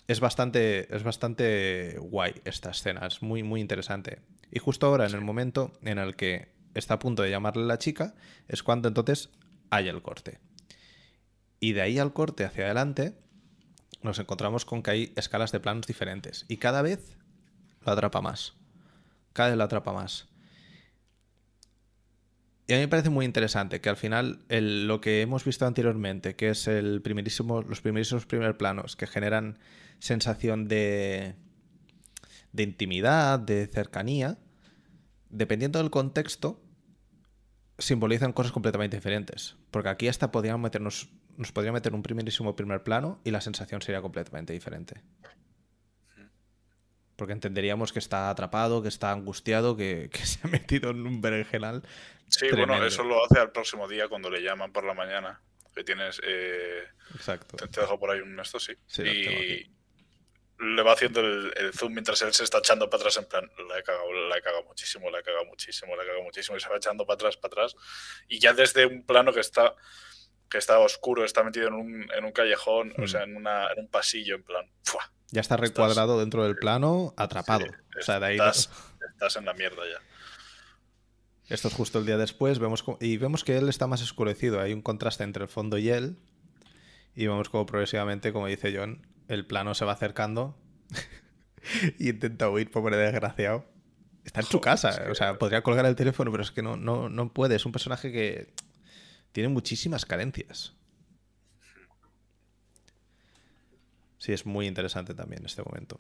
Es 0.08 0.20
bastante, 0.20 0.94
es 0.94 1.04
bastante 1.04 1.98
guay 2.00 2.34
esta 2.44 2.72
escena, 2.72 3.08
es 3.08 3.22
muy, 3.22 3.42
muy 3.44 3.62
interesante. 3.62 4.20
Y 4.52 4.60
justo 4.60 4.88
ahora, 4.88 5.06
en 5.06 5.14
el 5.14 5.22
momento 5.22 5.72
en 5.82 5.98
el 5.98 6.16
que 6.16 6.50
está 6.74 6.96
a 6.96 7.00
punto 7.00 7.24
de 7.24 7.30
llamarle 7.30 7.66
la 7.66 7.78
chica, 7.78 8.16
es 8.48 8.64
cuando 8.64 8.88
entonces 8.88 9.30
hay 9.70 9.88
el 9.88 10.02
corte. 10.02 10.40
Y 11.60 11.74
de 11.74 11.82
ahí 11.82 12.00
al 12.00 12.14
corte 12.14 12.44
hacia 12.44 12.66
adelante, 12.66 13.18
nos 14.02 14.20
encontramos 14.20 14.66
con 14.66 14.84
que 14.84 14.92
hay 14.92 15.14
escalas 15.16 15.52
de 15.52 15.62
planos 15.62 15.88
diferentes. 15.88 16.46
Y 16.50 16.58
cada 16.58 16.82
vez 16.82 17.18
lo 17.82 17.94
atrapa 17.94 18.22
más. 18.22 18.54
Cada 19.32 19.50
vez 19.50 19.58
lo 19.58 19.64
atrapa 19.64 19.94
más. 19.94 20.28
Y 22.74 22.76
a 22.76 22.80
mí 22.80 22.86
me 22.86 22.88
parece 22.88 23.12
muy 23.12 23.26
interesante 23.26 23.82
que 23.82 23.90
al 23.90 23.98
final 23.98 24.40
lo 24.50 25.00
que 25.00 25.22
hemos 25.22 25.46
visto 25.46 25.68
anteriormente, 25.68 26.36
que 26.36 26.50
es 26.50 26.66
los 26.66 27.02
primerísimos 27.04 28.26
primer 28.26 28.58
planos 28.58 28.96
que 28.96 29.06
generan 29.06 29.60
sensación 30.00 30.68
de, 30.68 31.36
de 32.52 32.64
intimidad, 32.64 33.38
de 33.38 33.68
cercanía, 33.68 34.40
dependiendo 35.30 35.78
del 35.78 35.92
contexto, 35.92 36.64
simbolizan 37.78 38.34
cosas 38.34 38.52
completamente 38.52 38.98
diferentes. 38.98 39.56
Porque 39.70 39.90
aquí 39.90 40.08
hasta 40.08 40.32
podríamos 40.32 40.64
meternos, 40.64 41.10
nos 41.38 41.52
podría 41.52 41.74
meter 41.74 41.94
un 41.94 42.02
primerísimo 42.02 42.56
primer 42.56 42.82
plano 42.82 43.22
y 43.24 43.30
la 43.30 43.42
sensación 43.42 43.84
sería 43.84 44.02
completamente 44.02 44.52
diferente. 44.52 45.04
Porque 47.16 47.34
entenderíamos 47.34 47.94
que 47.94 48.00
está 48.00 48.30
atrapado, 48.30 48.82
que 48.82 48.88
está 48.88 49.12
angustiado, 49.12 49.78
que, 49.78 50.10
que 50.14 50.26
se 50.26 50.40
ha 50.44 50.48
metido 50.50 50.92
en 50.92 51.06
un 51.06 51.22
berenjenal. 51.22 51.84
Sí, 52.28 52.48
tremendo. 52.48 52.74
bueno, 52.74 52.86
eso 52.86 53.04
lo 53.04 53.24
hace 53.26 53.40
al 53.40 53.52
próximo 53.52 53.88
día 53.88 54.08
cuando 54.08 54.30
le 54.30 54.42
llaman 54.42 54.72
por 54.72 54.84
la 54.84 54.94
mañana. 54.94 55.42
Que 55.76 55.84
tienes. 55.84 56.22
Eh... 56.24 56.84
Exacto. 57.16 57.58
Te, 57.58 57.68
te, 57.68 57.82
dejo 57.82 58.00
por 58.00 58.12
ahí 58.12 58.20
un 58.20 58.40
esto, 58.40 58.60
sí. 58.60 58.74
sí 58.88 59.02
y 59.02 59.74
le 60.60 60.84
va 60.84 60.94
haciendo 60.94 61.20
el, 61.20 61.52
el, 61.58 61.74
zoom 61.74 61.94
mientras 61.94 62.22
él 62.22 62.34
se 62.34 62.44
está 62.44 62.60
echando 62.60 62.90
para 62.90 63.02
atrás 63.02 63.18
en 63.18 63.26
plan, 63.26 63.50
la 63.68 63.80
he 63.80 63.84
cagado, 63.84 64.12
la 64.14 64.38
he 64.38 64.42
cagado 64.42 64.64
muchísimo, 64.64 65.10
la 65.10 65.20
he 65.20 65.24
cagado 65.24 65.46
muchísimo, 65.46 65.96
la 65.96 66.04
he 66.04 66.06
cagado 66.06 66.24
muchísimo 66.24 66.58
y 66.58 66.60
se 66.60 66.70
va 66.70 66.78
echando 66.78 67.06
para 67.06 67.16
atrás, 67.16 67.38
para 67.38 67.52
atrás 67.52 67.76
y 68.28 68.40
ya 68.40 68.54
desde 68.54 68.86
un 68.86 69.04
plano 69.06 69.34
que 69.34 69.40
está 69.40 69.76
que 70.50 70.60
está 70.60 70.78
oscuro, 70.78 71.26
está 71.26 71.44
metido 71.44 71.68
en 71.68 71.74
un, 71.74 72.12
en 72.14 72.26
un 72.26 72.32
callejón, 72.32 72.94
mm. 72.96 73.02
o 73.02 73.08
sea, 73.08 73.24
en, 73.24 73.36
una, 73.36 73.72
en 73.72 73.80
un 73.80 73.90
pasillo, 73.90 74.36
en 74.36 74.44
plan, 74.44 74.70
¡fua! 74.84 75.12
Ya 75.34 75.42
está 75.42 75.58
recuadrado 75.58 76.14
estás, 76.14 76.20
dentro 76.20 76.44
del 76.44 76.56
plano, 76.56 77.16
atrapado. 77.18 77.66
Sí, 77.66 78.00
o 78.00 78.04
sea, 78.04 78.20
de 78.20 78.26
ahí 78.28 78.34
estás, 78.34 78.70
no... 79.02 79.08
estás 79.08 79.36
en 79.36 79.46
la 79.46 79.54
mierda 79.56 79.82
ya. 79.92 80.00
Esto 81.50 81.70
es 81.70 81.74
justo 81.74 81.98
el 81.98 82.06
día 82.06 82.18
después, 82.18 82.60
vemos 82.60 82.86
y 83.00 83.18
vemos 83.18 83.44
que 83.44 83.58
él 83.58 83.68
está 83.68 83.88
más 83.88 84.04
oscurecido, 84.04 84.62
hay 84.62 84.74
un 84.74 84.84
contraste 84.84 85.24
entre 85.24 85.44
el 85.44 85.50
fondo 85.50 85.80
y 85.80 85.90
él, 85.90 86.18
y 87.16 87.26
vemos 87.26 87.50
como 87.50 87.66
progresivamente, 87.66 88.32
como 88.32 88.46
dice 88.46 88.76
John, 88.78 89.08
el 89.28 89.48
plano 89.48 89.74
se 89.74 89.86
va 89.86 89.94
acercando 89.94 90.56
y 91.98 92.10
intenta 92.10 92.48
huir, 92.48 92.70
pobre 92.70 92.96
desgraciado. 92.96 93.66
Está 94.24 94.42
en 94.42 94.46
su 94.46 94.62
casa, 94.62 95.04
o 95.10 95.16
sea, 95.16 95.40
podría 95.40 95.64
colgar 95.64 95.88
el 95.88 95.96
teléfono, 95.96 96.30
pero 96.30 96.44
es 96.44 96.52
que 96.52 96.62
no, 96.62 96.78
no, 96.78 97.10
no 97.10 97.34
puede. 97.34 97.56
Es 97.56 97.66
un 97.66 97.72
personaje 97.72 98.12
que 98.12 98.54
tiene 99.32 99.50
muchísimas 99.50 100.06
carencias. 100.06 100.76
Sí, 104.24 104.32
es 104.32 104.46
muy 104.46 104.68
interesante 104.68 105.14
también 105.14 105.44
este 105.46 105.64
momento. 105.64 106.00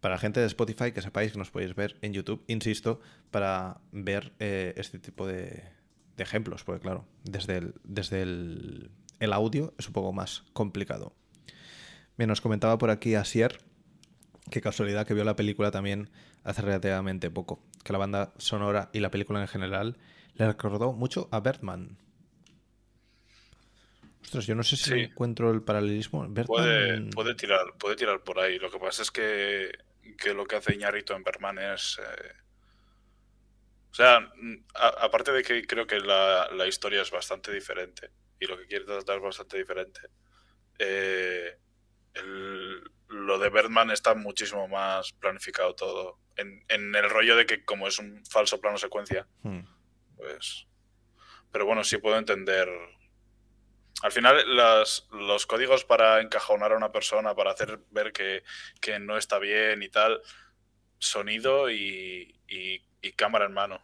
Para 0.00 0.16
la 0.16 0.18
gente 0.18 0.40
de 0.40 0.46
Spotify, 0.46 0.90
que 0.90 1.00
sepáis 1.00 1.30
que 1.30 1.38
nos 1.38 1.52
podéis 1.52 1.76
ver 1.76 1.96
en 2.02 2.12
YouTube, 2.12 2.42
insisto, 2.48 3.00
para 3.30 3.78
ver 3.92 4.32
eh, 4.40 4.74
este 4.76 4.98
tipo 4.98 5.28
de, 5.28 5.62
ejemplos, 6.16 6.64
porque 6.64 6.80
claro, 6.80 7.06
desde 7.22 7.58
el, 7.58 7.74
desde 7.84 8.22
el, 8.22 8.90
audio 9.32 9.74
es 9.78 9.86
un 9.86 9.92
poco 9.92 10.12
más 10.12 10.42
complicado. 10.54 11.14
Bien, 12.18 12.26
nos 12.26 12.40
comentaba 12.40 12.78
por 12.78 12.90
aquí 12.90 13.14
Asier, 13.14 13.58
qué 14.50 14.60
casualidad 14.60 15.06
que 15.06 15.14
vio 15.14 15.22
la 15.22 15.36
película 15.36 15.70
también 15.70 16.10
hace 16.42 16.62
relativamente 16.62 17.30
poco, 17.30 17.62
que 17.84 17.92
la 17.92 18.00
banda 18.00 18.32
sonora 18.38 18.90
y 18.92 18.98
la 18.98 19.12
película 19.12 19.40
en 19.40 19.46
general 19.46 19.98
le 20.34 20.48
recordó 20.48 20.92
mucho 20.92 21.28
a 21.30 21.38
Bertman. 21.38 21.96
Ostras, 24.26 24.44
yo 24.44 24.56
no 24.56 24.64
sé 24.64 24.76
si 24.76 24.92
encuentro 24.92 25.52
el 25.52 25.62
paralelismo. 25.62 26.26
Puede, 26.46 27.34
tirar, 27.36 27.74
puede 27.78 27.94
tirar 27.94 28.24
por 28.24 28.40
ahí. 28.40 28.58
Lo 28.58 28.72
que 28.72 28.78
pasa 28.80 29.02
es 29.02 29.12
que, 29.12 29.70
lo 30.34 30.44
que 30.46 30.56
hace 30.56 30.74
Iñarrito 30.74 31.14
en 31.14 31.22
Bertman 31.22 31.58
es... 31.60 32.00
Eh, 32.00 32.32
o 33.92 33.94
sea, 33.94 34.28
aparte 35.00 35.30
de 35.30 35.44
que 35.44 35.64
creo 35.64 35.86
que 35.86 36.00
la, 36.00 36.66
historia 36.66 37.02
es 37.02 37.10
bastante 37.12 37.52
diferente 37.52 38.10
y 38.40 38.46
lo 38.46 38.58
que 38.58 38.66
quiere 38.66 38.84
tratar 38.84 39.18
es 39.18 39.22
bastante 39.22 39.58
diferente, 39.58 40.00
eh, 40.80 41.56
lo 43.06 43.38
de 43.38 43.48
Bertman 43.48 43.92
está 43.92 44.16
muchísimo 44.16 44.66
más 44.66 45.12
planificado 45.12 45.76
todo. 45.76 46.18
En, 46.34 46.64
el 46.68 47.08
rollo 47.08 47.36
de 47.36 47.46
que 47.46 47.64
como 47.64 47.86
es 47.86 48.00
un 48.00 48.26
falso 48.26 48.60
plano 48.60 48.76
secuencia, 48.76 49.28
hmm. 49.42 49.60
pues... 50.16 50.66
Pero 51.52 51.64
bueno, 51.64 51.84
sí 51.84 51.98
puedo 51.98 52.18
entender... 52.18 52.68
Al 54.02 54.12
final, 54.12 54.44
los 55.10 55.46
códigos 55.46 55.84
para 55.84 56.20
encajonar 56.20 56.72
a 56.72 56.76
una 56.76 56.92
persona, 56.92 57.34
para 57.34 57.52
hacer 57.52 57.80
ver 57.90 58.12
que, 58.12 58.42
no 59.00 59.16
está 59.16 59.38
bien 59.38 59.82
y 59.82 59.88
tal, 59.88 60.20
sonido 60.98 61.70
y 61.70 62.34
cámara 63.16 63.46
en 63.46 63.52
mano. 63.52 63.80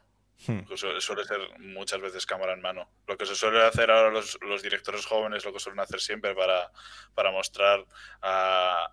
Hmm. 0.47 0.63
Suele 0.75 1.25
ser 1.25 1.41
muchas 1.61 2.01
veces 2.01 2.27
cámara 2.27 2.53
en 2.53 2.61
mano. 2.61 2.91
Lo 3.07 3.17
que 3.17 3.27
se 3.27 3.37
suele 3.37 3.63
hacer 3.63 3.91
ahora 3.91 4.11
los, 4.11 4.63
directores 4.63 5.07
jóvenes, 5.07 5.45
lo 5.45 5.53
que 5.53 5.61
suelen 5.61 5.79
hacer 5.79 6.01
siempre 6.01 6.35
para, 6.35 6.73
para 7.15 7.31
mostrar 7.31 7.85
a, 8.23 8.89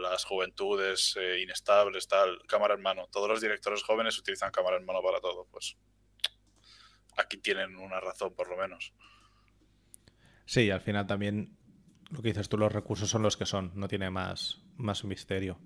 las 0.00 0.24
juventudes 0.24 1.14
eh, 1.20 1.40
inestables, 1.40 2.08
tal, 2.08 2.40
cámara 2.46 2.74
en 2.74 2.82
mano. 2.82 3.06
Todos 3.12 3.28
los 3.28 3.40
directores 3.40 3.82
jóvenes 3.82 4.18
utilizan 4.18 4.50
cámara 4.50 4.76
en 4.76 4.86
mano 4.86 5.02
para 5.02 5.20
todo. 5.20 5.46
Pues 5.50 5.76
aquí 7.16 7.36
tienen 7.36 7.76
una 7.76 8.00
razón, 8.00 8.34
por 8.34 8.48
lo 8.48 8.56
menos. 8.56 8.92
Sí, 10.46 10.70
al 10.70 10.80
final 10.80 11.06
también 11.06 11.56
lo 12.10 12.22
que 12.22 12.28
dices 12.28 12.48
tú, 12.48 12.56
los 12.56 12.72
recursos 12.72 13.10
son 13.10 13.22
los 13.22 13.36
que 13.36 13.46
son, 13.46 13.72
no 13.74 13.88
tiene 13.88 14.10
más, 14.10 14.62
más 14.76 15.04
misterio. 15.04 15.58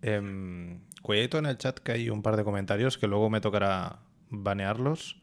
Eh, 0.00 0.16
en 0.16 1.46
el 1.46 1.58
chat 1.58 1.78
que 1.78 1.92
hay 1.92 2.10
un 2.10 2.22
par 2.22 2.36
de 2.36 2.44
comentarios 2.44 2.98
que 2.98 3.06
luego 3.06 3.30
me 3.30 3.40
tocará 3.40 4.00
banearlos 4.30 5.20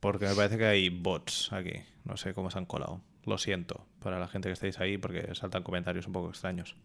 porque 0.00 0.26
me 0.26 0.34
parece 0.34 0.58
que 0.58 0.66
hay 0.66 0.88
bots 0.90 1.52
aquí. 1.52 1.72
No 2.04 2.16
sé 2.16 2.34
cómo 2.34 2.50
se 2.50 2.58
han 2.58 2.66
colado. 2.66 3.00
Lo 3.24 3.38
siento 3.38 3.86
para 4.00 4.18
la 4.18 4.28
gente 4.28 4.48
que 4.48 4.52
estáis 4.52 4.78
ahí 4.78 4.98
porque 4.98 5.34
saltan 5.34 5.62
comentarios 5.62 6.06
un 6.06 6.12
poco 6.12 6.28
extraños. 6.28 6.76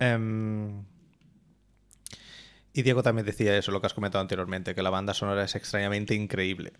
Em, 0.00 0.84
y 2.72 2.82
Diego 2.82 3.02
también 3.02 3.26
decía 3.26 3.56
eso, 3.56 3.70
lo 3.70 3.80
que 3.80 3.86
has 3.86 3.94
comentado 3.94 4.22
anteriormente, 4.22 4.74
que 4.74 4.82
la 4.82 4.90
banda 4.90 5.14
sonora 5.14 5.44
es 5.44 5.54
extrañamente 5.54 6.14
increíble. 6.14 6.72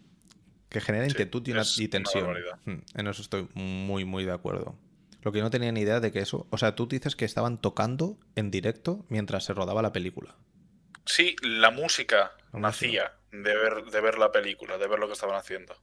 Que 0.73 0.81
genera 0.81 1.07
inquietud 1.07 1.47
y, 1.47 1.89
tensión. 1.89 2.35
Hmm, 2.65 2.79
en 2.95 3.07
eso 3.07 3.23
estoy 3.23 3.47
muy, 3.55 4.05
muy 4.05 4.25
de 4.25 4.33
acuerdo. 4.33 4.75
Lo 5.23 5.31
que 5.31 5.41
no 5.41 5.51
tenía 5.51 5.71
ni 5.71 5.83
idea 5.83 6.01
de 6.01 6.11
que 6.11 6.21
eso. 6.21 6.47
O 6.51 6.59
sea, 6.59 6.75
tú 6.75 6.89
dices 6.89 7.15
que 7.15 7.25
estaban 7.25 7.61
tocando 7.61 8.19
en 8.35 8.51
directo 8.51 9.05
mientras 9.09 9.45
se 9.45 9.53
rodaba 9.53 9.83
la 9.83 9.93
película. 9.93 10.35
Sí, 11.05 11.37
la 11.43 11.71
música 11.71 12.33
nacía 12.53 13.13
de 13.31 13.57
ver, 13.57 13.85
de 13.85 14.01
ver 14.01 14.19
la 14.19 14.33
película, 14.33 14.79
de 14.79 14.89
ver 14.89 14.99
lo 14.99 15.07
que 15.07 15.13
estaban 15.13 15.37
haciendo. 15.37 15.77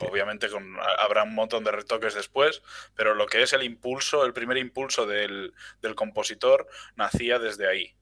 Obviamente 0.00 0.48
con, 0.48 0.76
habrá 0.98 1.24
un 1.24 1.34
montón 1.34 1.62
de 1.64 1.70
retoques 1.70 2.14
después, 2.14 2.62
pero 2.94 3.14
lo 3.14 3.26
que 3.26 3.42
es 3.42 3.52
el 3.52 3.62
impulso, 3.62 4.24
el 4.24 4.32
primer 4.32 4.56
impulso 4.56 5.06
del, 5.06 5.52
compositor, 5.94 6.66
nacía 6.96 7.38
desde 7.38 7.68
ahí. 7.68 7.94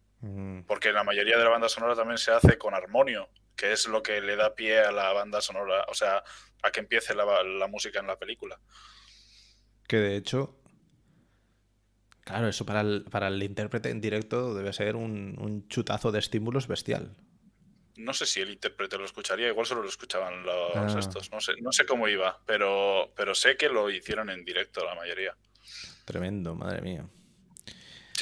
Porque 0.66 0.92
la 0.92 1.02
mayoría 1.02 1.36
de 1.36 1.44
la 1.44 1.50
banda 1.50 1.68
sonora 1.68 1.96
también 1.96 2.18
se 2.18 2.30
hace 2.30 2.56
con 2.56 2.74
armonio, 2.74 3.28
que 3.56 3.72
es 3.72 3.88
lo 3.88 4.02
que 4.02 4.20
le 4.20 4.36
da 4.36 4.54
pie 4.54 4.78
a 4.78 4.92
la 4.92 5.12
banda 5.12 5.40
sonora, 5.40 5.84
o 5.88 5.94
sea, 5.94 6.22
a 6.62 6.70
que 6.70 6.80
empiece 6.80 7.14
la, 7.14 7.42
la 7.42 7.66
música 7.66 7.98
en 7.98 8.06
la 8.06 8.18
película. 8.18 8.60
Que 9.88 9.96
de 9.96 10.16
hecho, 10.16 10.62
Claro, 12.24 12.48
eso 12.48 12.64
para 12.64 12.82
el, 12.82 13.04
para 13.10 13.28
el 13.28 13.42
intérprete 13.42 13.90
en 13.90 14.00
directo 14.00 14.54
debe 14.54 14.72
ser 14.72 14.94
un, 14.96 15.66
chutazo 15.68 16.12
de 16.12 16.20
estímulos 16.20 16.68
bestial. 16.68 17.16
No 17.96 18.14
sé 18.14 18.26
si 18.26 18.40
el 18.40 18.50
intérprete 18.50 18.96
lo 18.96 19.04
escucharía, 19.04 19.48
igual 19.48 19.66
solo 19.66 19.82
lo 19.82 19.88
escuchaban 19.88 20.44
los 20.44 20.76
ah. 20.76 20.98
estos. 20.98 21.30
No 21.32 21.40
sé, 21.40 21.52
no 21.60 21.72
sé 21.72 21.84
cómo 21.84 22.08
iba, 22.08 22.40
pero, 22.46 23.12
pero 23.16 23.34
sé 23.34 23.56
que 23.56 23.68
lo 23.68 23.90
hicieron 23.90 24.30
en 24.30 24.44
directo 24.44 24.84
la 24.84 24.94
mayoría. 24.94 25.36
Tremendo, 26.04 26.54
madre 26.54 26.80
mía. 26.80 27.06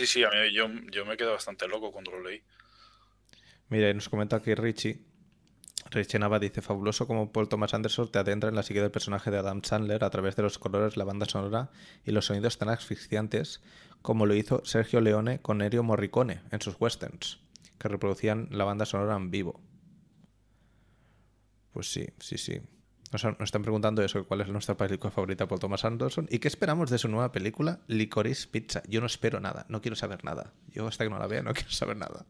Sí, 0.00 0.06
sí, 0.06 0.24
a 0.24 0.30
mí 0.30 0.50
yo, 0.54 0.66
yo 0.90 1.04
me 1.04 1.14
quedo 1.14 1.32
bastante 1.32 1.68
loco 1.68 1.92
cuando 1.92 2.12
lo 2.12 2.22
leí. 2.22 2.42
Mira, 3.68 3.92
nos 3.92 4.08
comenta 4.08 4.36
aquí 4.36 4.54
Richie 4.54 5.04
Richie 5.90 6.18
Nava 6.18 6.38
dice, 6.38 6.62
fabuloso 6.62 7.06
como 7.06 7.30
Paul 7.30 7.50
Thomas 7.50 7.74
Anderson 7.74 8.10
te 8.10 8.18
adentra 8.18 8.48
en 8.48 8.54
la 8.54 8.62
psique 8.62 8.80
del 8.80 8.90
personaje 8.90 9.30
de 9.30 9.36
Adam 9.36 9.62
Sandler 9.62 10.02
a 10.02 10.08
través 10.08 10.36
de 10.36 10.42
los 10.42 10.58
colores, 10.58 10.96
la 10.96 11.04
banda 11.04 11.26
sonora 11.26 11.68
y 12.02 12.12
los 12.12 12.24
sonidos 12.24 12.56
tan 12.56 12.70
asfixiantes 12.70 13.60
como 14.00 14.24
lo 14.24 14.34
hizo 14.34 14.64
Sergio 14.64 15.02
Leone 15.02 15.42
con 15.42 15.60
Ennio 15.60 15.82
Morricone 15.82 16.40
en 16.50 16.62
sus 16.62 16.80
westerns, 16.80 17.40
que 17.78 17.88
reproducían 17.88 18.48
la 18.52 18.64
banda 18.64 18.86
sonora 18.86 19.16
en 19.16 19.30
vivo. 19.30 19.60
Pues 21.72 21.92
sí, 21.92 22.06
sí, 22.20 22.38
sí. 22.38 22.62
Nos, 23.12 23.24
están 23.24 23.62
preguntando 23.62 24.02
eso, 24.02 24.24
cuál 24.24 24.40
es 24.40 24.48
nuestra 24.48 24.76
película 24.76 25.10
favorita 25.10 25.48
Paul 25.48 25.58
Thomas 25.58 25.84
Anderson 25.84 26.28
y 26.30 26.38
qué 26.38 26.46
esperamos 26.46 26.90
de 26.90 26.98
su 26.98 27.08
nueva 27.08 27.32
película, 27.32 27.80
Licorice 27.88 28.46
Pizza. 28.46 28.82
Yo 28.86 29.00
no 29.00 29.06
espero 29.06 29.40
nada, 29.40 29.66
no 29.68 29.80
quiero 29.80 29.96
saber 29.96 30.24
nada. 30.24 30.52
Yo 30.68 30.86
hasta 30.86 31.04
que 31.04 31.10
no 31.10 31.18
la 31.18 31.26
vea 31.26 31.42
no 31.42 31.52
quiero 31.54 31.70
saber 31.70 31.96
nada. 31.96 32.24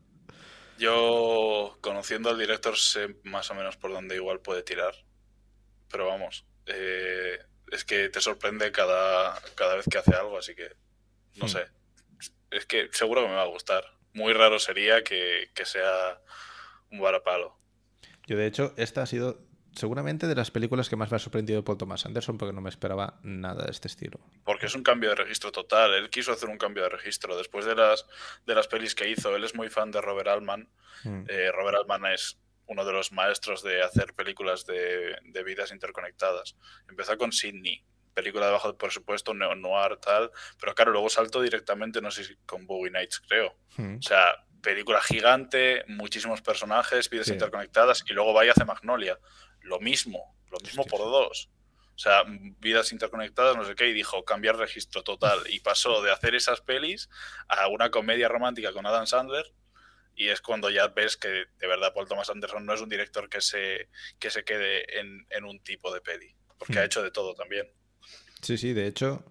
Yo, 0.78 1.76
conociendo 1.82 2.30
al 2.30 2.38
director, 2.38 2.78
sé 2.78 3.16
más 3.24 3.50
o 3.50 3.54
menos 3.54 3.76
por 3.76 3.92
dónde 3.92 4.16
igual 4.16 4.40
puede 4.40 4.62
tirar. 4.62 4.94
Pero 5.90 6.06
vamos, 6.06 6.46
eh, 6.64 7.38
es 7.70 7.84
que 7.84 8.08
te 8.08 8.22
sorprende 8.22 8.72
cada, 8.72 9.38
cada 9.56 9.74
vez 9.74 9.84
que 9.90 9.98
hace 9.98 10.14
algo, 10.14 10.38
así 10.38 10.54
que 10.54 10.70
no 11.34 11.44
hmm. 11.44 11.48
sé. 11.48 11.66
Es 12.50 12.64
que 12.64 12.88
seguro 12.92 13.22
que 13.22 13.28
me 13.28 13.34
va 13.34 13.42
a 13.42 13.48
gustar. 13.48 13.84
Muy 14.14 14.32
raro 14.32 14.58
sería 14.58 15.04
que, 15.04 15.50
que 15.54 15.66
sea 15.66 16.22
un 16.90 17.00
varapalo. 17.00 17.58
Yo, 18.26 18.38
de 18.38 18.46
hecho, 18.46 18.72
esta 18.78 19.02
ha 19.02 19.06
sido 19.06 19.49
seguramente 19.74 20.26
de 20.26 20.34
las 20.34 20.50
películas 20.50 20.88
que 20.88 20.96
más 20.96 21.10
me 21.10 21.16
ha 21.16 21.18
sorprendido 21.18 21.64
Paul 21.64 21.78
Thomas 21.78 22.06
Anderson 22.06 22.38
porque 22.38 22.52
no 22.52 22.60
me 22.60 22.70
esperaba 22.70 23.18
nada 23.22 23.64
de 23.64 23.70
este 23.70 23.88
estilo. 23.88 24.20
Porque 24.44 24.66
es 24.66 24.74
un 24.74 24.82
cambio 24.82 25.10
de 25.10 25.16
registro 25.16 25.52
total. 25.52 25.94
Él 25.94 26.10
quiso 26.10 26.32
hacer 26.32 26.48
un 26.48 26.58
cambio 26.58 26.82
de 26.84 26.88
registro. 26.88 27.36
Después 27.36 27.64
de 27.64 27.74
las, 27.74 28.06
de 28.46 28.54
las 28.54 28.68
pelis 28.68 28.94
que 28.94 29.08
hizo, 29.08 29.34
él 29.34 29.44
es 29.44 29.54
muy 29.54 29.68
fan 29.68 29.90
de 29.90 30.00
Robert 30.00 30.28
Altman. 30.28 30.68
Mm. 31.04 31.24
Eh, 31.28 31.52
Robert 31.52 31.78
Altman 31.78 32.06
es 32.12 32.38
uno 32.66 32.84
de 32.84 32.92
los 32.92 33.12
maestros 33.12 33.62
de 33.62 33.82
hacer 33.82 34.14
películas 34.14 34.64
de, 34.66 35.16
vidas 35.44 35.72
interconectadas. 35.72 36.56
Empezó 36.88 37.16
con 37.18 37.32
Sidney, 37.32 37.84
película 38.14 38.46
de 38.46 38.52
bajo 38.52 38.76
presupuesto, 38.76 39.34
neo 39.34 39.54
noir, 39.54 39.96
tal. 39.96 40.30
Pero 40.58 40.74
claro, 40.74 40.92
luego 40.92 41.08
saltó 41.08 41.42
directamente, 41.42 42.00
no 42.00 42.10
sé 42.10 42.24
si 42.24 42.36
con 42.46 42.66
Bowie 42.66 42.92
Nights, 42.92 43.20
creo. 43.26 43.56
Mm. 43.76 43.96
O 43.98 44.02
sea, 44.02 44.44
película 44.62 45.00
gigante, 45.00 45.84
muchísimos 45.88 46.42
personajes, 46.42 47.10
vidas 47.10 47.28
interconectadas, 47.28 48.04
y 48.08 48.12
luego 48.12 48.32
vaya 48.32 48.50
a 48.50 48.52
hacer 48.52 48.66
Magnolia 48.66 49.18
lo 49.62 49.80
mismo, 49.80 50.36
lo 50.50 50.58
mismo 50.60 50.84
por 50.84 51.00
dos. 51.00 51.50
O 52.00 52.02
sea, 52.02 52.24
vidas 52.60 52.92
interconectadas, 52.92 53.56
no 53.56 53.64
sé 53.64 53.74
qué, 53.74 53.88
y 53.88 53.92
dijo 53.92 54.24
cambiar 54.24 54.56
registro 54.56 55.02
total. 55.02 55.38
Y 55.50 55.60
pasó 55.60 56.02
de 56.02 56.10
hacer 56.10 56.34
esas 56.34 56.62
pelis 56.62 57.10
a 57.46 57.68
una 57.68 57.90
comedia 57.90 58.26
romántica 58.26 58.72
con 58.72 58.86
Adam 58.86 59.06
Sandler. 59.06 59.44
Y 60.14 60.28
es 60.28 60.40
cuando 60.40 60.70
ya 60.70 60.88
ves 60.88 61.18
que 61.18 61.28
de 61.28 61.66
verdad 61.66 61.92
Paul 61.92 62.08
Thomas 62.08 62.30
Anderson 62.30 62.64
no 62.64 62.72
es 62.72 62.80
un 62.80 62.88
director 62.88 63.28
que 63.28 63.42
se, 63.42 63.90
que 64.18 64.30
se 64.30 64.44
quede 64.44 64.98
en, 64.98 65.44
un 65.44 65.60
tipo 65.60 65.92
de 65.92 66.00
peli. 66.00 66.34
Porque 66.58 66.78
ha 66.78 66.82
hmm. 66.82 66.86
hecho 66.86 67.02
de 67.02 67.10
todo 67.10 67.34
también. 67.34 67.66
Sí, 68.40 68.56
sí, 68.56 68.72
de 68.72 68.86
hecho, 68.86 69.22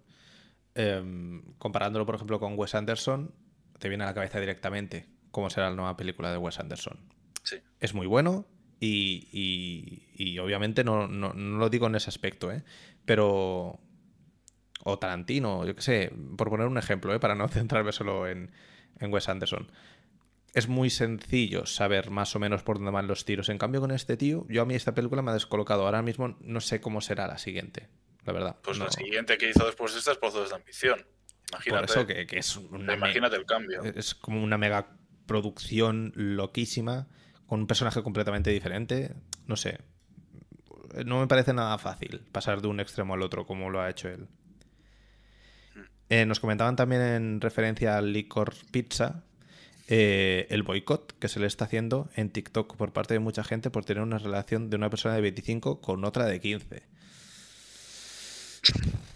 em, 0.76 1.56
comparándolo 1.58 2.06
por 2.06 2.14
ejemplo 2.14 2.40
con 2.40 2.54
Wes 2.56 2.76
Anderson, 2.76 3.34
te 3.80 3.90
viene 3.90 4.04
a 4.04 4.08
la 4.08 4.14
cabeza 4.14 4.40
directamente 4.40 5.10
cómo 5.32 5.50
será 5.50 5.72
la 5.72 5.76
nueva 5.76 5.98
película 5.98 6.32
de 6.32 6.38
Wes 6.38 6.60
Anderson. 6.60 7.00
Sí. 7.42 7.58
Es 7.80 7.96
muy 7.96 8.06
bueno, 8.06 8.46
y, 8.80 10.40
obviamente 10.40 10.84
no, 10.84 11.08
lo 11.08 11.70
digo 11.70 11.88
en 11.88 11.96
ese 11.96 12.10
aspecto, 12.10 12.52
¿eh? 12.52 12.64
pero 13.06 13.80
o 14.84 15.00
Tarantino, 15.00 15.66
yo 15.66 15.76
qué 15.76 15.82
sé, 15.82 16.14
por 16.38 16.50
poner 16.50 16.68
un 16.68 16.78
ejemplo, 16.78 17.14
¿eh? 17.14 17.20
para 17.20 17.36
no 17.36 17.48
centrarme 17.50 17.92
solo 17.92 18.28
en, 18.28 18.52
en 19.00 19.14
Wes 19.14 19.30
Anderson. 19.30 19.72
Es 20.54 20.68
muy 20.68 20.90
sencillo 20.90 21.66
saber 21.66 22.10
más 22.10 22.36
o 22.36 22.40
menos 22.40 22.64
por 22.64 22.78
dónde 22.78 22.92
van 22.92 23.08
los 23.08 23.24
tiros. 23.24 23.50
En 23.50 23.60
cambio, 23.60 23.82
con 23.82 23.92
este 23.92 24.18
tío, 24.18 24.48
yo 24.50 24.64
a 24.64 24.66
mí 24.66 24.74
esta 24.74 24.96
película 24.96 25.22
me 25.22 25.30
ha 25.30 25.36
descolocado. 25.36 25.86
Ahora 25.86 26.02
mismo 26.02 26.38
no 26.40 26.60
sé 26.60 26.82
cómo 26.82 27.02
será 27.02 27.28
la 27.28 27.38
siguiente, 27.38 27.88
la 28.26 28.34
verdad. 28.34 28.58
Pues 28.64 28.80
no. 28.80 28.86
la 28.86 28.92
siguiente 28.92 29.38
que 29.38 29.50
hizo 29.50 29.64
después 29.64 29.94
de 29.94 30.00
esta 30.00 30.14
es 30.14 30.18
Pozos 30.18 30.50
de 30.50 30.56
Ambición. 30.56 31.06
Imagínate, 31.52 31.88
Por 31.88 31.98
eso 31.98 32.08
que, 32.08 32.26
que 32.26 32.40
es 32.40 32.58
una 32.58 32.96
imagínate 32.96 33.36
el 33.36 33.46
cambio. 33.46 33.84
Es 33.84 34.16
como 34.16 34.44
una 34.44 34.58
mega 34.58 34.98
producción 35.28 36.12
loquísima, 36.16 37.08
con 37.50 37.62
un 37.62 37.68
personaje 37.68 38.04
completamente 38.04 38.52
diferente. 38.52 39.16
No 39.48 39.56
sé. 39.56 39.80
No 41.06 41.20
me 41.20 41.28
parece 41.28 41.54
nada 41.54 41.78
fácil 41.78 42.22
pasar 42.32 42.62
de 42.62 42.68
un 42.68 42.80
extremo 42.80 43.16
al 43.16 43.24
otro 43.24 43.46
como 43.46 43.70
lo 43.70 43.82
ha 43.82 43.90
hecho 43.90 44.08
él. 44.08 44.28
Eh, 46.10 46.26
nos 46.26 46.40
comentaban 46.40 46.76
también 46.76 47.02
en 47.02 47.42
referencia 47.42 47.98
al 47.98 48.14
Licor 48.14 48.54
Pizza 48.72 49.24
eh, 49.88 50.46
el 50.52 50.62
boicot 50.62 51.18
que 51.18 51.28
se 51.28 51.40
le 51.40 51.48
está 51.48 51.66
haciendo 51.66 52.10
en 52.16 52.30
TikTok 52.30 52.76
por 52.76 52.94
parte 52.94 53.16
de 53.16 53.20
mucha 53.20 53.44
gente 53.44 53.72
por 53.72 53.86
tener 53.86 54.04
una 54.04 54.20
relación 54.20 54.70
de 54.70 54.76
una 54.76 54.92
persona 54.92 55.16
de 55.16 55.22
25 55.22 55.82
con 55.82 56.06
otra 56.06 56.26
de 56.26 56.40
15. 56.40 56.84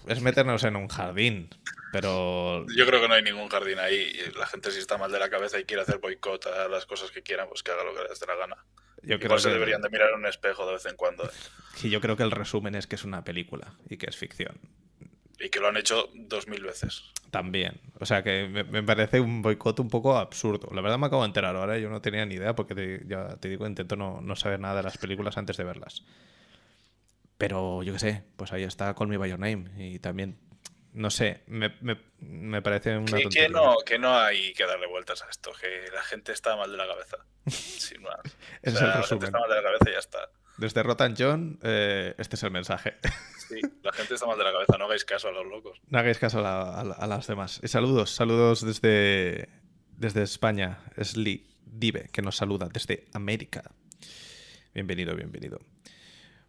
Es 0.07 0.21
meternos 0.21 0.63
en 0.63 0.75
un 0.75 0.88
jardín, 0.88 1.49
pero 1.94 2.66
Yo 2.76 2.86
creo 2.88 3.00
que 3.00 3.08
no 3.08 3.14
hay 3.14 3.22
ningún 3.24 3.48
jardín 3.48 3.78
ahí. 3.80 4.12
La 4.36 4.48
gente 4.48 4.72
si 4.72 4.80
está 4.80 4.98
mal 4.98 5.12
de 5.12 5.20
la 5.20 5.30
cabeza 5.30 5.60
y 5.60 5.64
quiere 5.64 5.84
hacer 5.84 6.00
boicot 6.00 6.48
a 6.48 6.68
las 6.68 6.86
cosas 6.88 7.12
que 7.12 7.22
quieran, 7.22 7.48
pues 7.48 7.62
que 7.64 7.72
haga 7.72 7.84
lo 7.84 7.94
que 7.94 8.02
les 8.10 8.20
dé 8.20 8.26
la 8.26 8.36
gana. 8.36 8.58
yo 9.04 9.18
creo 9.20 9.28
Igual 9.28 9.39
se 9.39 9.48
que- 9.50 9.54
deberían 9.54 9.82
de 9.82 9.89
mirar 9.89 10.14
un 10.16 10.26
espejo 10.26 10.66
de 10.68 10.74
vez 10.74 10.86
en 10.88 10.96
cuando. 10.96 11.24
¿eh? 11.24 11.30
Sí, 11.76 11.89
yo 11.89 12.02
creo 12.02 12.18
que 12.18 12.24
el 12.24 12.32
resumen 12.32 12.74
es 12.76 12.88
que 12.88 12.96
es 12.96 13.04
una 13.04 13.24
película 13.24 13.76
y 13.89 13.98
que 13.98 14.08
es 14.10 14.18
ficción. 14.18 14.60
Y 15.39 15.50
que 15.50 15.60
lo 15.60 15.68
han 15.68 15.78
hecho 15.78 16.10
dos 16.14 16.48
mil 16.48 16.64
veces. 16.64 17.04
También. 17.30 17.80
O 18.00 18.06
sea 18.06 18.24
que 18.24 18.48
me, 18.48 18.64
me 18.64 18.82
parece 18.84 19.20
un 19.20 19.41
boicot 19.41 19.80
un 19.80 19.89
poco 19.89 20.18
absurdo. 20.18 20.70
La 20.74 20.82
verdad 20.82 20.98
me 20.98 21.08
acabo 21.08 21.22
de 21.24 21.28
enterar 21.28 21.56
ahora, 21.56 21.78
yo 21.80 21.89
no 21.89 22.02
tenía 22.02 22.26
ni 22.26 22.36
idea 22.36 22.56
porque 22.56 22.76
te- 22.76 23.02
ya 23.08 23.36
te 23.38 23.50
digo, 23.50 23.68
intento 23.68 23.96
no, 23.96 24.20
no 24.22 24.36
saber 24.36 24.60
nada 24.60 24.78
de 24.78 24.84
las 24.84 24.98
películas 24.98 25.38
antes 25.38 25.58
de 25.58 25.64
verlas. 25.64 26.04
Pero 27.38 27.84
yo 27.84 27.94
qué 27.94 28.00
sé, 28.00 28.24
pues 28.38 28.54
ahí 28.54 28.64
está 28.64 28.94
Call 28.96 29.08
Me 29.08 29.18
By 29.18 29.30
Your 29.32 29.39
Name 29.39 29.66
y 29.78 30.00
también, 30.00 30.38
no 30.94 31.10
sé, 31.10 31.44
me, 31.48 31.76
me- 31.82 32.00
me 32.20 32.62
parece 32.62 32.98
una 32.98 33.18
Que, 33.30 33.50
no, 33.50 33.76
que 33.86 34.00
no 34.00 34.18
hay 34.18 34.54
que 34.54 34.66
darle 34.66 34.88
vueltas 34.88 35.22
a 35.24 35.30
esto, 35.30 35.52
que 35.60 35.91
la 35.94 36.02
gente 36.04 36.32
está 36.32 36.56
mal 36.56 36.72
de 36.72 36.78
la 36.78 36.88
cabeza. 36.88 37.18
Sin 37.48 38.02
más. 38.02 38.16
O 38.16 38.30
Ese 38.62 38.70
es 38.72 38.78
sea, 38.78 38.94
el 38.94 39.00
la 39.02 39.04
gente 39.08 39.26
está 39.26 39.39
mal 39.39 39.50
de 39.50 39.56
la 39.56 39.64
cabeza 39.64 39.89
y 39.89 39.94
ya 39.94 40.00
está. 40.00 40.30
Desde 40.58 40.84
Rotan 40.84 41.16
John, 41.18 41.60
eh, 41.64 42.14
este 42.18 42.36
es 42.36 42.44
el 42.44 42.52
mensaje. 42.52 42.96
Sí, 43.50 43.60
la 43.82 43.91
gente 43.91 44.14
está 44.14 44.26
mal 44.28 44.38
de 44.38 44.44
la 44.44 44.52
cabeza, 44.52 44.78
no 44.78 44.86
hagáis 44.86 45.04
caso 45.04 45.28
a 45.28 45.32
los 45.32 45.46
locos. 45.48 45.80
No 45.88 45.98
hagáis 46.00 46.20
caso 46.20 46.39
a, 46.39 46.41
la- 46.44 46.80
a 46.80 46.84
la- 46.84 46.94
a 46.96 47.08
las 47.08 47.28
demás. 47.28 47.60
Y 47.64 47.68
saludos, 47.68 48.12
saludos 48.12 48.64
desde, 48.66 49.50
desde 49.98 50.22
España. 50.24 50.80
Es 50.96 51.18
Lee 51.18 51.58
Dive, 51.66 52.10
que 52.14 52.22
nos 52.22 52.36
saluda 52.38 52.70
desde 52.72 53.06
América. 53.14 53.64
Bienvenido, 54.74 55.16
bienvenido. 55.16 55.60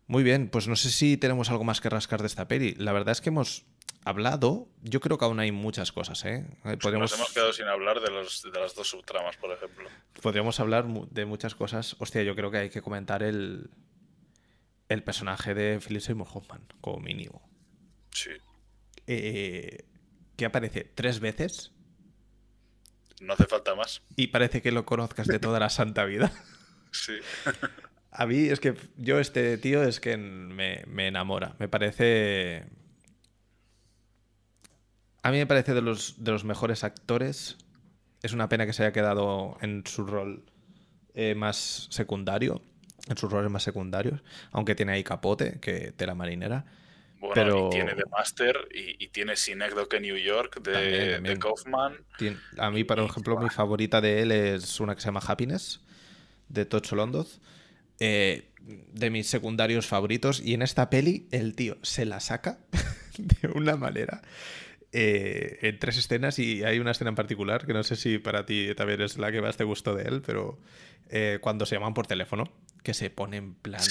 Muy 0.07 0.23
bien, 0.23 0.49
pues 0.51 0.69
no 0.69 0.77
sé 0.77 0.91
si 0.91 1.17
tenemos 1.17 1.49
algo 1.51 1.65
más 1.65 1.81
que 1.81 1.89
rascar 1.89 2.21
de 2.21 2.27
esta 2.27 2.47
peli. 2.47 2.75
La 2.75 2.93
verdad 2.93 3.13
es 3.13 3.21
que 3.23 3.31
hemos 3.31 3.65
hablado, 4.05 4.69
yo 4.83 5.01
creo 5.01 5.17
que 5.19 5.25
aún 5.25 5.41
hay 5.41 5.51
muchas 5.53 5.93
cosas, 5.93 6.25
¿eh? 6.25 6.47
Eh, 6.65 6.77
Podríamos, 6.77 7.11
Nos 7.11 7.15
hemos 7.19 7.33
quedado 7.33 7.53
sin 7.53 7.67
hablar 7.67 8.01
de, 8.01 8.11
los, 8.11 8.43
de 8.43 8.59
las 8.61 8.75
dos 8.75 8.89
subtramas, 8.89 9.37
por 9.37 9.51
ejemplo. 9.53 9.89
podríamos 10.23 10.61
hablar 10.61 10.87
de 10.87 11.25
muchas 11.25 11.55
cosas. 11.55 11.97
Hostia, 11.99 12.23
yo 12.23 12.35
creo 12.37 12.51
que 12.51 12.59
hay 12.59 12.71
que 12.71 12.83
comentar 12.83 13.23
el, 13.23 13.71
el 14.89 15.03
personaje 15.03 15.55
de 15.55 15.81
Philip 15.81 16.03
Seymour 16.03 16.29
Hoffman, 16.33 16.63
como 16.81 16.99
mínimo. 17.01 17.43
Sí. 18.11 18.31
Eh, 19.07 19.85
que 20.37 20.45
aparece 20.47 20.85
tres 20.95 21.21
veces 21.21 21.73
No 23.21 23.35
hace 23.35 23.45
falta 23.47 23.75
más. 23.75 24.03
y 24.17 24.29
parece 24.29 24.63
que 24.63 24.73
lo 24.73 24.85
conozcas 24.87 25.27
de 25.27 25.39
toda 25.39 25.59
la 25.61 25.71
santa 25.71 26.05
vida. 26.05 26.31
Sí. 26.93 27.15
A 28.13 28.25
mí 28.27 28.47
es 28.47 28.61
que 28.61 28.77
yo 28.97 29.19
este 29.19 29.59
tío 29.59 29.83
es 29.83 29.99
que 29.99 30.17
me, 30.17 30.85
me 30.87 31.09
enamora. 31.09 31.57
Me 31.59 31.67
parece... 31.69 32.67
A 35.25 35.31
mí 35.31 35.39
me 35.39 35.47
parece 35.47 35.75
de 35.75 35.81
los, 35.83 36.23
de 36.23 36.31
los 36.33 36.45
mejores 36.45 36.85
actores. 36.85 37.57
Es 38.23 38.33
una 38.33 38.49
pena 38.49 38.67
que 38.67 38.73
se 38.73 38.83
haya 38.83 38.93
quedado 38.93 39.57
en 39.61 39.83
su 39.87 40.05
rol 40.07 40.45
eh, 41.15 41.35
más 41.35 41.89
secundario. 41.91 42.63
En 43.09 43.17
sus 43.17 43.31
roles 43.31 43.51
más 43.51 43.63
secundarios. 43.63 44.21
Aunque 44.53 44.75
tiene 44.75 44.93
ahí 44.93 45.03
Capote, 45.05 45.59
que 45.61 45.93
tela 45.93 46.15
marinera. 46.15 46.65
Bueno, 47.21 47.35
Pero- 47.35 47.67
y 47.69 47.71
tiene 47.71 47.95
The 47.95 48.05
Master 48.11 48.69
y, 48.75 49.03
y 49.03 49.09
tiene 49.09 49.35
Synecdoche 49.37 49.99
New 50.01 50.17
York 50.17 50.61
de, 50.63 50.73
También, 50.73 51.13
también. 51.15 51.35
de 51.35 51.39
Kaufman. 51.41 51.97
Tien- 52.19 52.39
A 52.59 52.71
mí, 52.71 52.85
por 52.85 52.99
Y- 52.99 53.05
ejemplo, 53.05 53.39
mi 53.39 53.49
favorita 53.49 54.01
de 54.03 54.21
él 54.23 54.31
es 54.33 54.79
una 54.81 54.95
que 54.95 55.01
se 55.01 55.07
llama 55.07 55.21
Happiness, 55.27 55.81
de 56.49 56.67
Tocho 56.67 56.97
Londoz. 56.97 57.41
Eh, 57.99 58.51
de 58.93 59.11
mis 59.11 59.27
secundarios 59.29 59.87
favoritos. 59.87 60.41
Y 60.41 60.53
en 60.55 60.61
esta 60.63 60.91
peli, 60.91 61.29
el 61.31 61.55
tío 61.55 61.77
se 61.83 62.05
la 62.05 62.21
saca 62.21 62.59
de 63.19 63.49
una 63.49 63.77
manera. 63.77 64.21
Eh, 64.95 65.59
en 65.63 65.79
tres 65.79 65.99
escenas 65.99 66.39
y 66.39 66.63
hay 66.65 66.79
una 66.79 66.93
escena 66.93 67.11
en 67.11 67.17
particular 67.17 67.67
que 67.67 67.75
no 67.75 67.83
sé 67.83 67.97
si 67.97 68.19
para 68.19 68.47
ti 68.47 68.75
también 68.77 69.01
es 69.03 69.19
la 69.19 69.31
que 69.33 69.43
más 69.43 69.57
te 69.57 69.65
gustó 69.65 69.95
de 69.95 70.05
él, 70.05 70.23
pero 70.25 70.59
eh, 71.11 71.39
cuando 71.43 71.67
se 71.67 71.75
llaman 71.75 71.93
por 71.95 72.07
teléfono, 72.07 72.45
que 72.83 72.95
se 72.95 73.11
pone 73.11 73.37
en 73.39 73.55
plan 73.55 73.83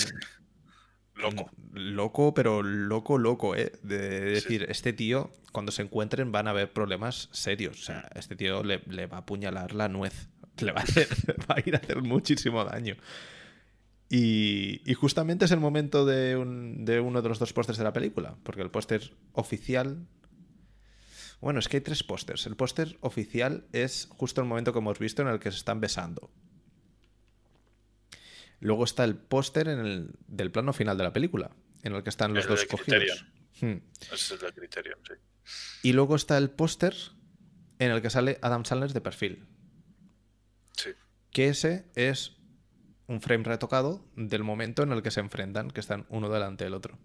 Loco. 1.16 1.52
Loco, 1.74 2.34
pero 2.34 2.64
loco, 2.64 3.18
loco, 3.20 3.56
¿eh? 3.56 3.72
De 3.84 4.20
Sí. 4.42 4.50
decir, 4.50 4.66
este 4.70 4.94
tío, 4.94 5.32
cuando 5.52 5.72
se 5.72 5.84
encuentren, 5.84 6.32
van 6.32 6.48
a 6.48 6.52
haber 6.52 6.74
problemas 6.74 7.30
serios. 7.32 7.80
O 7.82 7.84
sea, 7.84 8.10
este 8.16 8.36
tío 8.36 8.64
le, 8.64 8.82
le 8.88 9.06
va 9.06 9.18
a 9.18 9.20
apuñalar 9.22 9.74
la 9.76 9.90
nuez. 9.90 10.30
Le 10.60 10.72
va 10.72 10.82
a, 10.82 10.84
hacer- 10.84 11.08
va 11.50 11.56
a 11.58 11.64
ir 11.66 11.76
a 11.76 11.80
hacer 11.80 12.02
muchísimo 12.02 12.64
daño. 12.66 12.96
Y, 14.10 14.82
y 14.90 14.94
justamente 14.94 15.46
es 15.46 15.52
el 15.52 15.60
momento 15.60 16.06
de, 16.06 16.36
un- 16.36 16.86
de 16.86 17.00
uno 17.00 17.22
de 17.22 17.30
los 17.30 17.40
dos 17.40 17.54
pósters 17.54 17.78
de 17.78 17.84
la 17.84 17.94
película, 17.94 18.36
porque 18.44 18.62
el 18.62 18.70
póster 18.72 19.14
oficial... 19.34 20.06
Bueno, 21.44 21.60
es 21.60 21.68
que 21.68 21.76
hay 21.76 21.82
tres 21.82 22.04
pósters. 22.04 22.46
El 22.46 22.56
póster 22.56 22.98
oficial 23.02 23.68
es 23.74 24.08
justo 24.12 24.40
el 24.40 24.48
momento 24.48 24.72
que 24.72 24.80
hemos 24.80 24.98
visto 24.98 25.22
en 25.24 25.28
el 25.28 25.42
que 25.42 25.52
se 25.52 25.58
están 25.58 25.82
besando. 25.82 26.32
Luego 28.62 28.86
está 28.86 29.04
el 29.04 29.18
póster 29.18 29.68
del 29.68 30.52
plano 30.52 30.72
final 30.72 30.98
de 30.98 31.04
la 31.04 31.12
película, 31.12 31.52
en 31.84 31.96
el 31.96 32.02
que 32.02 32.10
están 32.10 32.34
los 32.34 32.46
El 32.46 32.50
dos 32.50 32.62
de 32.62 32.68
cogidos. 32.68 33.26
Hmm. 33.60 33.76
Ese 34.00 34.14
es 34.14 34.32
el 34.32 34.40
del 34.40 34.54
criterio, 34.54 34.98
sí. 35.06 35.16
Y 35.90 35.92
luego 35.92 36.16
está 36.16 36.38
el 36.38 36.50
póster 36.50 36.96
en 37.78 37.92
el 37.92 38.02
que 38.02 38.10
sale 38.10 38.40
Adam 38.42 38.64
Sandler 38.64 38.94
de 38.94 39.02
perfil. 39.02 39.46
Sí. 40.78 40.92
Que 41.30 41.50
ese 41.50 41.92
es 41.96 42.38
un 43.08 43.20
frame 43.20 43.44
retocado 43.44 44.10
del 44.16 44.46
momento 44.46 44.84
en 44.84 44.94
el 44.94 45.04
que 45.04 45.12
se 45.12 45.20
enfrentan, 45.20 45.72
que 45.72 45.82
están 45.82 46.06
uno 46.08 46.30
delante 46.30 46.64
del 46.64 46.74
otro. 46.74 46.98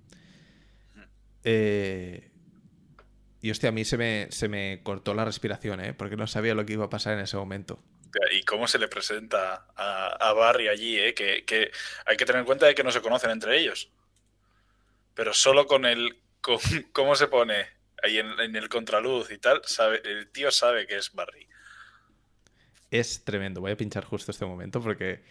Eh, 1.42 2.30
y 3.40 3.50
hostia, 3.50 3.68
a 3.68 3.72
mí 3.72 3.84
se 3.84 3.96
me, 3.96 4.28
se 4.30 4.48
me 4.48 4.80
cortó 4.82 5.14
la 5.14 5.24
respiración, 5.24 5.80
¿eh? 5.80 5.94
Porque 5.94 6.16
no 6.16 6.26
sabía 6.26 6.54
lo 6.54 6.66
que 6.66 6.72
iba 6.72 6.86
a 6.86 6.90
pasar 6.90 7.14
en 7.14 7.20
ese 7.20 7.36
momento. 7.36 7.78
Y 8.32 8.42
cómo 8.42 8.66
se 8.66 8.78
le 8.78 8.88
presenta 8.88 9.66
a, 9.76 10.28
a 10.28 10.32
Barry 10.32 10.68
allí, 10.68 10.98
¿eh? 10.98 11.14
que, 11.14 11.44
que 11.44 11.70
hay 12.06 12.16
que 12.16 12.24
tener 12.24 12.40
en 12.40 12.46
cuenta 12.46 12.66
de 12.66 12.74
que 12.74 12.82
no 12.82 12.90
se 12.90 13.02
conocen 13.02 13.30
entre 13.30 13.58
ellos. 13.58 13.90
Pero 15.14 15.34
solo 15.34 15.66
con 15.66 15.84
el 15.84 16.18
con 16.40 16.58
cómo 16.92 17.14
se 17.14 17.28
pone 17.28 17.66
ahí 18.02 18.18
en, 18.18 18.40
en 18.40 18.56
el 18.56 18.68
contraluz 18.68 19.30
y 19.30 19.38
tal, 19.38 19.60
sabe, 19.64 20.00
el 20.04 20.30
tío 20.30 20.50
sabe 20.50 20.86
que 20.86 20.96
es 20.96 21.12
Barry. 21.12 21.48
Es 22.90 23.24
tremendo. 23.24 23.60
Voy 23.60 23.72
a 23.72 23.76
pinchar 23.76 24.04
justo 24.04 24.30
este 24.30 24.46
momento 24.46 24.80
porque. 24.80 25.22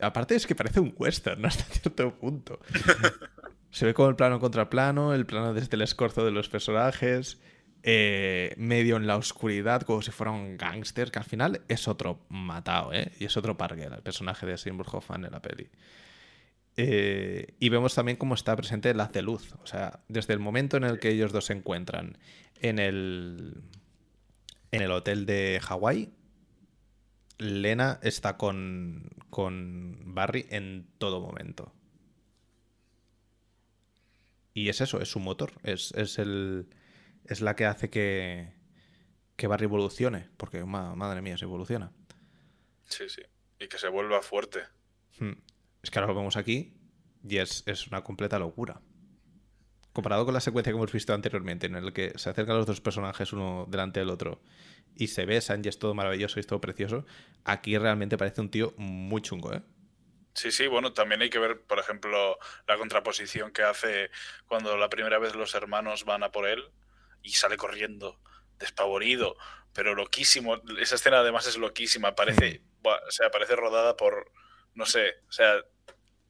Aparte 0.00 0.34
es 0.34 0.44
que 0.44 0.56
parece 0.56 0.80
un 0.80 0.92
western 0.96 1.46
hasta 1.46 1.64
cierto 1.64 2.14
punto. 2.18 2.58
Se 3.70 3.86
ve 3.86 3.94
como 3.94 4.08
el 4.08 4.16
plano 4.16 4.38
contra 4.38 4.70
plano, 4.70 5.14
el 5.14 5.26
plano 5.26 5.54
desde 5.54 5.76
el 5.76 5.82
escorzo 5.82 6.24
de 6.24 6.30
los 6.30 6.48
personajes, 6.48 7.40
eh, 7.86 8.54
medio 8.56 8.96
en 8.96 9.06
la 9.06 9.18
oscuridad, 9.18 9.82
como 9.82 10.00
si 10.00 10.10
fuera 10.10 10.32
un 10.32 10.56
gángster, 10.56 11.10
que 11.10 11.18
al 11.18 11.26
final 11.26 11.60
es 11.68 11.86
otro 11.86 12.24
matado, 12.30 12.94
¿eh? 12.94 13.12
Y 13.20 13.26
es 13.26 13.36
otro 13.36 13.58
Parker, 13.58 13.92
el 13.92 14.02
personaje 14.02 14.46
de 14.46 14.56
Seymour 14.56 14.86
en 15.14 15.22
la 15.30 15.42
peli. 15.42 15.68
Eh, 16.78 17.54
y 17.60 17.68
vemos 17.68 17.94
también 17.94 18.16
cómo 18.16 18.34
está 18.34 18.56
presente 18.56 18.88
el 18.88 19.00
haz 19.00 19.12
de 19.12 19.20
luz. 19.20 19.52
O 19.62 19.66
sea, 19.66 20.00
desde 20.08 20.32
el 20.32 20.40
momento 20.40 20.78
en 20.78 20.84
el 20.84 20.98
que 20.98 21.10
ellos 21.10 21.30
dos 21.30 21.44
se 21.44 21.52
encuentran 21.52 22.16
en 22.62 22.78
el, 22.78 23.62
en 24.72 24.80
el 24.80 24.90
hotel 24.90 25.26
de 25.26 25.60
Hawái, 25.62 26.10
Lena 27.36 28.00
está 28.02 28.38
con, 28.38 29.10
con 29.28 30.14
Barry 30.14 30.46
en 30.48 30.86
todo 30.96 31.20
momento. 31.20 31.74
Y 34.54 34.70
es 34.70 34.80
eso, 34.80 35.02
es 35.02 35.10
su 35.10 35.20
motor, 35.20 35.52
es, 35.64 35.92
es, 35.92 36.18
el, 36.18 36.68
es 37.24 37.40
la 37.40 37.56
que 37.56 37.66
hace 37.66 37.90
que, 37.90 38.52
que 39.36 39.46
Barry 39.46 39.64
evolucione, 39.64 40.28
porque 40.36 40.64
ma- 40.64 40.94
madre 40.94 41.22
mía, 41.22 41.36
se 41.36 41.44
evoluciona. 41.44 41.92
Sí, 42.88 43.08
sí. 43.08 43.22
Y 43.58 43.68
que 43.68 43.78
se 43.78 43.88
vuelva 43.88 44.22
fuerte. 44.22 44.60
Hmm. 45.18 45.32
Es 45.82 45.90
que 45.90 45.98
ahora 45.98 46.12
lo 46.12 46.18
vemos 46.18 46.36
aquí 46.36 46.74
y 47.26 47.38
es, 47.38 47.62
es 47.66 47.86
una 47.86 48.02
completa 48.04 48.38
locura. 48.38 48.80
comparado 49.92 50.24
con 50.24 50.34
la 50.34 50.40
secuencia 50.40 50.72
que 50.72 50.76
hemos 50.76 50.92
visto 50.92 51.14
anteriormente, 51.14 51.66
en 51.66 51.76
el 51.76 51.92
que 51.92 52.12
se 52.16 52.28
acercan 52.28 52.56
los 52.56 52.66
dos 52.66 52.80
personajes 52.80 53.32
uno 53.32 53.66
delante 53.68 54.00
del 54.00 54.10
otro 54.10 54.42
y 54.96 55.06
se 55.08 55.24
besan 55.24 55.62
y 55.64 55.68
es 55.68 55.78
todo 55.78 55.94
maravilloso 55.94 56.38
y 56.38 56.40
es 56.40 56.46
todo 56.46 56.60
precioso, 56.60 57.06
aquí 57.44 57.78
realmente 57.78 58.16
parece 58.18 58.40
un 58.40 58.50
tío 58.50 58.74
muy 58.76 59.22
chungo, 59.22 59.52
¿eh? 59.52 59.62
Sí, 60.34 60.50
sí, 60.50 60.66
bueno, 60.66 60.92
también 60.92 61.22
hay 61.22 61.30
que 61.30 61.38
ver, 61.38 61.60
por 61.60 61.78
ejemplo, 61.78 62.38
la 62.66 62.76
contraposición 62.76 63.52
que 63.52 63.62
hace 63.62 64.10
cuando 64.46 64.76
la 64.76 64.88
primera 64.88 65.20
vez 65.20 65.36
los 65.36 65.54
hermanos 65.54 66.04
van 66.04 66.24
a 66.24 66.32
por 66.32 66.48
él 66.48 66.64
y 67.24 67.32
sale 67.32 67.56
corriendo, 67.56 68.20
despavorido, 68.58 69.36
pero 69.72 69.96
loquísimo. 69.96 70.62
Esa 70.78 70.94
escena 70.94 71.18
además 71.18 71.48
es 71.48 71.56
loquísima, 71.56 72.14
parece, 72.14 72.60
mm. 72.60 72.86
o 72.86 73.10
sea, 73.10 73.30
parece 73.30 73.56
rodada 73.56 73.96
por, 73.96 74.30
no 74.74 74.86
sé, 74.86 75.14
o 75.28 75.32
sea, 75.32 75.56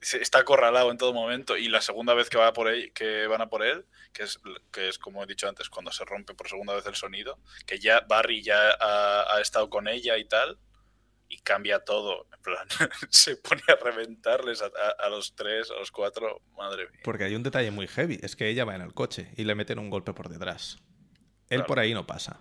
está 0.00 0.38
acorralado 0.38 0.90
en 0.90 0.98
todo 0.98 1.14
momento 1.14 1.56
y 1.56 1.68
la 1.68 1.80
segunda 1.80 2.14
vez 2.14 2.28
que, 2.28 2.36
va 2.36 2.52
por 2.52 2.68
él, 2.68 2.92
que 2.92 3.26
van 3.26 3.40
a 3.40 3.48
por 3.48 3.64
él, 3.64 3.86
que 4.12 4.24
es, 4.24 4.38
que 4.70 4.88
es 4.88 4.98
como 4.98 5.22
he 5.22 5.26
dicho 5.26 5.48
antes, 5.48 5.68
cuando 5.68 5.92
se 5.92 6.04
rompe 6.04 6.34
por 6.34 6.48
segunda 6.48 6.74
vez 6.74 6.86
el 6.86 6.94
sonido, 6.94 7.38
que 7.66 7.78
ya 7.78 8.00
Barry 8.00 8.42
ya 8.42 8.76
ha, 8.80 9.40
estado 9.40 9.70
con 9.70 9.88
ella 9.88 10.16
y 10.18 10.24
tal, 10.26 10.58
y 11.28 11.38
cambia 11.38 11.80
todo. 11.80 12.26
En 12.34 12.42
plan, 12.42 12.68
se 13.10 13.36
pone 13.36 13.62
a 13.68 13.76
reventarles 13.76 14.62
a, 14.62 15.08
los 15.08 15.34
tres, 15.34 15.70
a 15.70 15.74
los 15.74 15.90
cuatro, 15.90 16.42
madre 16.56 16.88
mía. 16.90 17.00
Porque 17.04 17.24
hay 17.24 17.34
un 17.34 17.42
detalle 17.42 17.70
muy 17.70 17.86
heavy, 17.86 18.18
es 18.22 18.36
que 18.36 18.48
ella 18.48 18.64
va 18.64 18.74
en 18.74 18.82
el 18.82 18.94
coche 18.94 19.32
y 19.36 19.44
le 19.44 19.54
meten 19.54 19.78
un 19.78 19.90
golpe 19.90 20.12
por 20.12 20.28
detrás. 20.28 20.78
Él 21.48 21.64
por 21.64 21.78
ahí 21.78 21.94
no 21.94 22.06
pasa. 22.06 22.40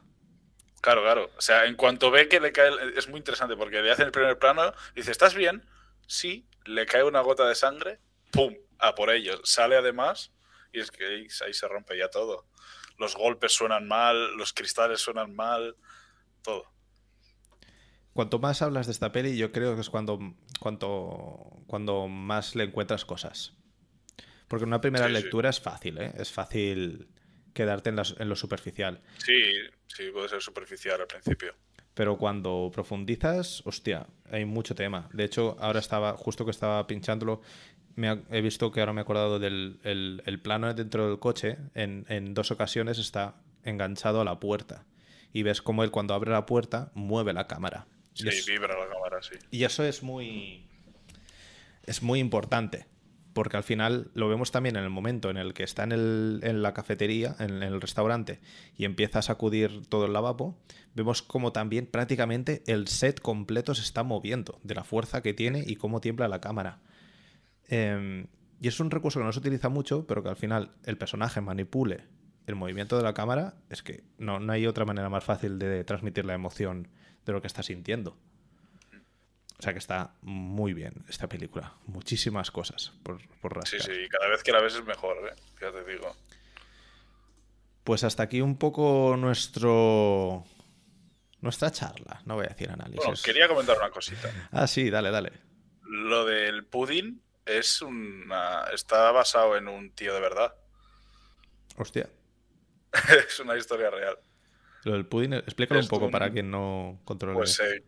Claro, 0.81 1.01
claro. 1.01 1.31
O 1.38 1.41
sea, 1.41 1.65
en 1.65 1.75
cuanto 1.75 2.11
ve 2.11 2.27
que 2.27 2.39
le 2.39 2.51
cae, 2.51 2.71
es 2.97 3.07
muy 3.07 3.19
interesante 3.19 3.55
porque 3.55 3.81
le 3.81 3.91
hacen 3.91 4.05
el 4.05 4.11
primer 4.11 4.38
plano, 4.38 4.73
dice, 4.95 5.11
¿estás 5.11 5.34
bien? 5.34 5.65
Sí, 6.07 6.47
le 6.65 6.86
cae 6.86 7.03
una 7.03 7.21
gota 7.21 7.47
de 7.47 7.55
sangre, 7.55 7.99
¡pum! 8.31 8.53
A 8.79 8.95
por 8.95 9.09
ellos. 9.09 9.39
Sale 9.45 9.77
además 9.77 10.34
y 10.73 10.79
es 10.79 10.91
que 10.91 11.05
ahí, 11.05 11.29
se 11.29 11.67
rompe 11.67 11.97
ya 11.97 12.09
todo. 12.09 12.47
Los 12.97 13.15
golpes 13.15 13.53
suenan 13.53 13.88
mal, 13.88 14.36
los 14.36 14.51
cristales 14.53 14.99
suenan 14.99 15.34
mal, 15.34 15.77
todo. 16.41 16.72
Cuanto 18.14 18.39
más 18.39 18.61
hablas 18.61 18.86
de 18.86 18.91
esta 18.91 19.11
peli, 19.11 19.36
yo 19.36 19.51
creo 19.51 19.76
que 19.76 19.82
es 19.82 19.89
cuando, 19.89 20.20
cuanto, 20.59 21.64
cuando 21.68 22.07
más 22.07 22.55
le 22.55 22.66
encuentras 22.66 23.05
cosas. 23.05 23.53
Porque 24.47 24.64
en 24.64 24.70
una 24.70 24.82
primera 24.82 25.09
lectura 25.09 25.49
es 25.49 25.59
fácil, 25.59 25.97
¿eh? 25.97 26.14
Es 26.18 26.32
fácil 26.32 27.07
quedarte 27.53 27.89
en, 27.89 27.99
en, 27.99 28.30
lo 28.30 28.36
superficial. 28.36 29.01
Sí, 29.18 29.51
sí, 29.88 30.11
puede 30.11 30.30
ser 30.30 30.41
superficial 30.41 31.01
al 31.01 31.07
principio. 31.07 31.55
Pero 31.95 32.18
cuando 32.18 32.72
profundizas, 32.74 33.61
hostia, 33.66 34.07
hay 34.32 34.45
mucho 34.45 34.76
tema. 34.76 35.09
De 35.14 35.24
hecho, 35.24 35.57
ahora 35.59 35.80
estaba, 35.80 36.18
justo 36.18 36.45
que 36.45 36.51
estaba 36.51 36.86
pinchándolo, 36.86 37.41
me 37.95 38.24
he 38.32 38.41
visto 38.41 38.72
que 38.72 38.80
ahora 38.80 38.93
me 38.93 39.01
he 39.01 39.03
acordado 39.03 39.39
del 39.39 39.80
el, 39.84 40.39
plano 40.41 40.74
dentro 40.74 41.07
del 41.07 41.20
coche. 41.20 41.57
En, 41.76 42.05
en, 42.09 42.34
dos 42.34 42.51
ocasiones 42.51 42.97
está 42.97 43.36
enganchado 43.64 44.22
a 44.22 44.26
la 44.26 44.39
puerta. 44.39 44.86
Y 45.32 45.43
ves 45.43 45.61
cómo 45.61 45.84
él 45.84 45.91
cuando 45.91 46.14
abre 46.14 46.32
la 46.32 46.45
puerta 46.45 46.91
mueve 46.95 47.34
la 47.34 47.47
cámara. 47.47 47.88
Sí, 48.14 48.30
vibra 48.47 48.78
la 48.80 48.88
cámara, 48.88 49.22
sí. 49.22 49.36
Y 49.51 49.64
eso 49.64 49.84
es 49.84 50.03
muy. 50.03 50.68
Es 51.86 52.01
muy 52.01 52.20
importante 52.20 52.86
porque 53.34 53.57
al 53.57 53.64
final 53.64 54.11
lo 54.14 54.30
vemos 54.30 54.51
también 54.51 54.76
en 54.76 54.84
el 54.84 54.89
momento 54.89 55.30
en 55.30 55.38
el 55.38 55.53
que 55.53 55.64
está 55.64 55.84
en, 55.84 55.91
el, 55.91 56.39
en 56.43 56.61
la 56.61 56.74
cafetería, 56.74 57.36
en, 57.39 57.64
el 57.64 57.82
restaurante, 57.82 58.39
y 58.78 58.86
empieza 58.86 59.20
a 59.20 59.22
sacudir 59.22 59.86
todo 59.88 60.05
el 60.05 60.14
lavabo, 60.14 60.57
vemos 60.95 61.22
como 61.22 61.51
también 61.51 61.88
prácticamente 61.88 62.64
el 62.68 62.88
set 62.88 63.20
completo 63.20 63.76
se 63.76 63.82
está 63.82 64.03
moviendo, 64.03 64.59
de 64.64 64.76
la 64.76 64.84
fuerza 64.84 65.22
que 65.22 65.34
tiene 65.34 65.64
y 65.66 65.76
cómo 65.76 65.99
tiembla 65.99 66.28
la 66.28 66.39
cámara. 66.39 66.80
Em, 67.68 68.28
y 68.61 68.68
es 68.68 68.80
un 68.80 68.91
recurso 68.91 69.20
que 69.20 69.26
no 69.26 69.34
se 69.34 69.39
utiliza 69.39 69.70
mucho, 69.70 70.05
pero 70.07 70.24
que 70.24 70.30
al 70.30 70.38
final 70.38 70.72
el 70.86 70.97
personaje 70.97 71.41
manipule 71.41 72.05
el 72.45 72.55
movimiento 72.55 72.97
de 72.97 73.03
la 73.03 73.14
cámara, 73.14 73.55
es 73.70 73.84
que 73.84 74.03
no, 74.18 74.39
no 74.39 74.53
hay 74.53 74.68
otra 74.68 74.86
manera 74.86 75.09
más 75.09 75.24
fácil 75.24 75.59
de 75.59 75.84
transmitir 75.84 76.26
la 76.26 76.34
emoción 76.34 76.89
de 77.26 77.32
lo 77.34 77.41
que 77.41 77.47
está 77.47 77.63
sintiendo. 77.63 78.17
O 79.59 79.61
sea 79.63 79.71
que 79.71 79.80
está 79.80 80.13
muy 80.21 80.74
bien 80.74 81.05
esta 81.07 81.28
película. 81.28 81.74
Muchísimas 81.86 82.51
cosas 82.51 82.91
por, 83.01 83.21
por 83.39 83.55
rascar. 83.55 83.82
Sí, 83.82 83.91
sí, 83.93 84.09
cada 84.09 84.28
vez 84.28 84.43
que 84.43 84.51
la 84.51 84.61
ves 84.61 84.76
es 84.76 84.84
mejor, 84.84 85.17
¿eh? 85.30 85.36
ya 85.61 85.71
te 85.71 85.84
digo. 85.86 86.13
Pues 87.84 88.03
hasta 88.03 88.24
aquí 88.24 88.41
un 88.41 88.57
poco 88.57 89.15
nuestro. 89.17 90.43
Nuestra 91.41 91.71
charla, 91.71 92.21
no 92.26 92.36
voy 92.36 92.45
a 92.45 92.49
decir 92.49 92.69
análisis. 92.69 93.03
Bueno, 93.03 93.19
quería 93.24 93.47
comentar 93.49 93.78
una 93.78 93.89
cosita. 93.89 94.32
Ah, 94.51 94.65
sí, 94.65 94.89
dale, 94.89 95.11
dale. 95.11 95.32
Lo 95.82 96.26
del 96.26 96.65
pudding 96.65 97.21
es 97.45 97.82
una. 97.82 98.63
está 98.74 99.11
basado 99.11 99.57
en 99.57 99.67
un 99.67 99.91
tío 99.91 100.13
de 100.13 100.21
verdad. 100.21 100.55
Hostia. 101.78 102.09
es 103.28 103.39
una 103.39 103.57
historia 103.57 103.89
real. 103.89 104.17
Lo 104.84 104.93
del 104.93 105.05
pudding, 105.05 105.34
explícalo 105.34 105.79
un 105.79 105.88
poco 105.88 106.11
para 106.11 106.31
quien 106.31 106.51
no 106.51 106.99
controle. 107.05 107.36
Pues 107.36 107.59
eh, 107.59 107.84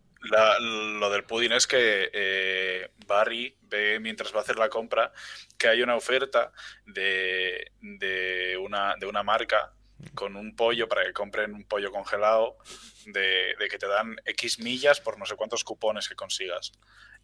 lo 0.60 1.10
del 1.10 1.24
pudding 1.24 1.52
es 1.52 1.68
que 1.68 2.10
eh, 2.12 2.92
Barry 3.06 3.56
ve 3.62 4.00
mientras 4.00 4.34
va 4.34 4.40
a 4.40 4.42
hacer 4.42 4.58
la 4.58 4.70
compra 4.70 5.12
que 5.58 5.68
hay 5.68 5.82
una 5.82 5.96
oferta 5.96 6.52
de, 6.86 7.72
de, 7.82 8.58
una, 8.58 8.96
de 9.00 9.06
una 9.06 9.24
marca 9.24 9.74
con 10.14 10.36
un 10.36 10.56
pollo 10.56 10.88
para 10.88 11.04
que 11.04 11.14
compren 11.14 11.54
un 11.54 11.64
pollo 11.64 11.92
congelado 11.92 12.58
de, 13.06 13.56
que 13.70 13.78
te 13.78 13.88
dan 13.88 14.16
X 14.26 14.60
millas 14.60 15.02
por 15.02 15.18
no 15.18 15.26
sé 15.26 15.36
cuántos 15.36 15.64
cupones 15.64 16.08
que 16.08 16.16
consigas. 16.16 16.72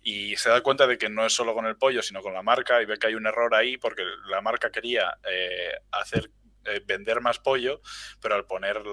Y 0.04 0.36
se 0.38 0.50
da 0.50 0.62
cuenta 0.62 0.88
de 0.88 0.98
que 0.98 1.10
no 1.10 1.26
es 1.26 1.34
solo 1.34 1.54
con 1.54 1.66
el 1.66 1.78
pollo, 1.78 2.02
sino 2.02 2.22
con 2.22 2.34
la 2.34 2.42
marca 2.42 2.82
y 2.82 2.86
ve 2.86 2.98
que 2.98 3.08
hay 3.08 3.14
un 3.14 3.28
error 3.28 3.54
ahí 3.54 3.78
porque 3.78 4.04
la 4.30 4.42
marca 4.42 4.72
quería 4.72 5.18
eh, 5.30 5.74
hacer 5.92 6.32
eh, 6.66 6.82
vender 6.86 7.22
más 7.22 7.40
pollo, 7.40 7.82
pero 8.22 8.36
al 8.36 8.46
poner 8.46 8.84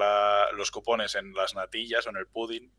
los 0.52 0.70
cupones 0.70 1.14
en 1.14 1.32
las 1.34 1.54
natillas 1.54 2.06
o 2.06 2.10
en 2.10 2.16
el 2.16 2.26
pudding, 2.26 2.72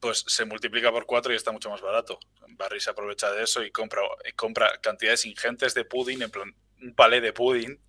pues 0.00 0.24
se 0.26 0.44
multiplica 0.44 0.92
por 0.92 1.06
cuatro 1.06 1.32
y 1.32 1.36
está 1.36 1.50
mucho 1.50 1.70
más 1.70 1.80
barato. 1.80 2.18
Barry 2.48 2.80
se 2.80 2.90
aprovecha 2.90 3.32
de 3.32 3.42
eso 3.42 3.62
y 3.62 3.70
compra, 3.70 4.02
compra 4.36 4.78
cantidades 4.82 5.24
ingentes 5.24 5.72
de 5.72 5.84
pudding, 5.84 6.22
en 6.22 6.30
plan 6.30 6.54
un 6.82 6.94
palé 6.94 7.20
de 7.20 7.32
pudding, 7.32 7.80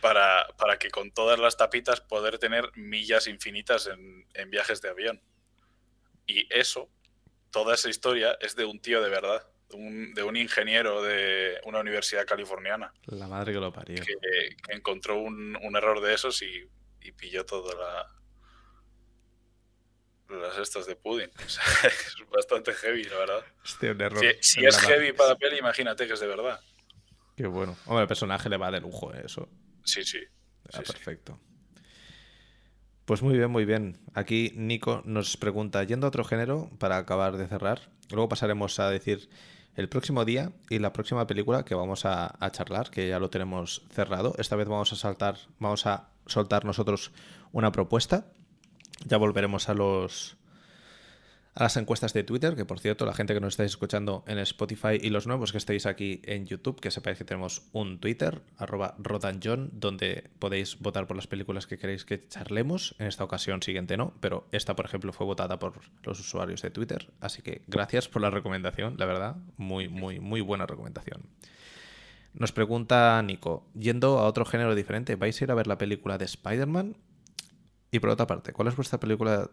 para, 0.00 0.46
para, 0.58 0.78
que 0.78 0.90
con 0.90 1.12
todas 1.12 1.38
las 1.38 1.56
tapitas 1.56 2.00
poder 2.00 2.38
tener 2.38 2.70
millas 2.74 3.26
infinitas 3.26 3.86
en, 3.86 4.50
viajes 4.50 4.82
de 4.82 4.88
avión. 4.88 5.22
Y 6.26 6.52
eso, 6.52 6.90
toda 7.50 7.74
esa 7.74 7.88
historia 7.88 8.36
es 8.40 8.56
de 8.56 8.64
un 8.64 8.80
tío 8.80 9.00
de 9.00 9.10
verdad, 9.10 9.46
de 9.68 10.22
un, 10.22 10.36
ingeniero 10.36 11.02
de 11.02 11.60
una 11.64 11.80
universidad 11.80 12.24
californiana. 12.24 12.92
La 13.06 13.26
madre 13.26 13.52
que 13.52 13.58
lo 13.58 13.72
parió. 13.72 14.02
Que, 14.02 14.74
encontró 14.74 15.18
un, 15.18 15.56
error 15.76 16.00
de 16.00 16.14
esos 16.14 16.40
y, 16.42 16.68
y 17.00 17.12
pilló 17.12 17.44
toda 17.44 17.74
la, 17.74 18.16
las 20.28 20.58
estas 20.58 20.86
de 20.86 20.96
pudding. 20.96 21.30
es 21.84 22.16
bastante 22.30 22.72
heavy, 22.72 23.04
la 23.04 23.18
verdad. 23.18 23.44
Si, 24.40 24.64
es 24.64 24.78
heavy 24.78 25.12
para 25.12 25.30
la 25.30 25.36
peli, 25.36 25.58
imagínate 25.58 26.06
que 26.06 26.14
es 26.14 26.20
de 26.20 26.26
verdad. 26.26 26.60
Qué 27.36 27.46
bueno. 27.46 27.76
Hombre, 27.86 28.02
el 28.02 28.08
personaje 28.08 28.48
le 28.48 28.56
va 28.56 28.70
de 28.70 28.80
lujo, 28.80 29.12
¿eh? 29.14 29.22
eso. 29.24 29.48
Sí, 29.84 30.04
sí. 30.04 30.20
perfecto. 30.70 31.38
Pues 33.04 33.22
muy 33.22 33.36
bien, 33.36 33.50
muy 33.50 33.64
bien. 33.64 33.98
Aquí 34.14 34.52
Nico 34.56 35.02
nos 35.04 35.36
pregunta, 35.36 35.84
yendo 35.84 36.06
a 36.06 36.08
otro 36.08 36.24
género, 36.24 36.70
para 36.78 36.96
acabar 36.96 37.36
de 37.36 37.46
cerrar, 37.46 37.92
luego 38.10 38.28
pasaremos 38.28 38.80
a 38.80 38.90
decir 38.90 39.28
el 39.76 39.88
próximo 39.88 40.24
día 40.24 40.52
y 40.68 40.78
la 40.78 40.92
próxima 40.92 41.26
película 41.26 41.64
que 41.64 41.74
vamos 41.74 42.04
a, 42.04 42.36
charlar, 42.50 42.90
que 42.90 43.08
ya 43.08 43.18
lo 43.18 43.30
tenemos 43.30 43.82
cerrado. 43.90 44.34
Esta 44.38 44.56
vez 44.56 44.68
vamos 44.68 44.92
a 44.92 44.96
saltar, 44.96 45.36
vamos 45.58 45.86
a 45.86 46.08
soltar 46.26 46.64
nosotros 46.64 47.12
una 47.52 47.70
propuesta 47.72 48.26
ya 49.04 49.18
volveremos 49.18 49.68
a 49.68 49.74
los 49.74 50.36
a 51.56 51.62
las 51.62 51.76
encuestas 51.78 52.12
de 52.12 52.22
Twitter, 52.22 52.54
que 52.54 52.66
por 52.66 52.78
cierto, 52.80 53.06
la 53.06 53.14
gente 53.14 53.32
que 53.32 53.40
nos 53.40 53.54
estáis 53.54 53.70
escuchando 53.72 54.24
en 54.26 54.38
Spotify 54.40 54.98
y 55.00 55.08
los 55.08 55.26
nuevos 55.26 55.52
que 55.52 55.58
estáis 55.58 55.86
aquí 55.86 56.20
en 56.24 56.44
YouTube, 56.44 56.78
que 56.80 56.90
sepáis 56.90 57.16
que 57.16 57.24
tenemos 57.24 57.62
un 57.72 57.98
Twitter, 57.98 58.42
arroba 58.58 58.94
rodanjohn, 58.98 59.70
donde 59.72 60.28
podéis 60.38 60.78
votar 60.78 61.06
por 61.06 61.16
las 61.16 61.26
películas 61.26 61.66
que 61.66 61.78
queréis 61.78 62.04
que 62.04 62.28
charlemos. 62.28 62.94
En 62.98 63.06
esta 63.06 63.24
ocasión 63.24 63.62
siguiente 63.62 63.96
no, 63.96 64.12
pero 64.20 64.46
esta, 64.52 64.76
por 64.76 64.84
ejemplo, 64.84 65.14
fue 65.14 65.24
votada 65.24 65.58
por 65.58 65.80
los 66.04 66.20
usuarios 66.20 66.60
de 66.60 66.70
Twitter. 66.70 67.10
Así 67.20 67.40
que 67.40 67.62
gracias 67.66 68.06
por 68.06 68.20
la 68.20 68.28
recomendación, 68.28 68.96
la 68.98 69.06
verdad. 69.06 69.36
Muy, 69.56 69.88
muy, 69.88 70.20
muy 70.20 70.42
buena 70.42 70.66
recomendación. 70.66 71.22
Nos 72.34 72.52
pregunta 72.52 73.22
Nico, 73.22 73.66
yendo 73.72 74.18
a 74.18 74.26
otro 74.26 74.44
género 74.44 74.74
diferente, 74.74 75.16
¿vais 75.16 75.40
a 75.40 75.44
ir 75.44 75.50
a 75.50 75.54
ver 75.54 75.68
la 75.68 75.78
película 75.78 76.18
de 76.18 76.26
Spider-Man? 76.26 76.98
Y 77.90 78.00
por 78.00 78.10
otra 78.10 78.26
parte, 78.26 78.52
¿cuál 78.52 78.68
es 78.68 78.76
vuestra 78.76 79.00
película 79.00 79.50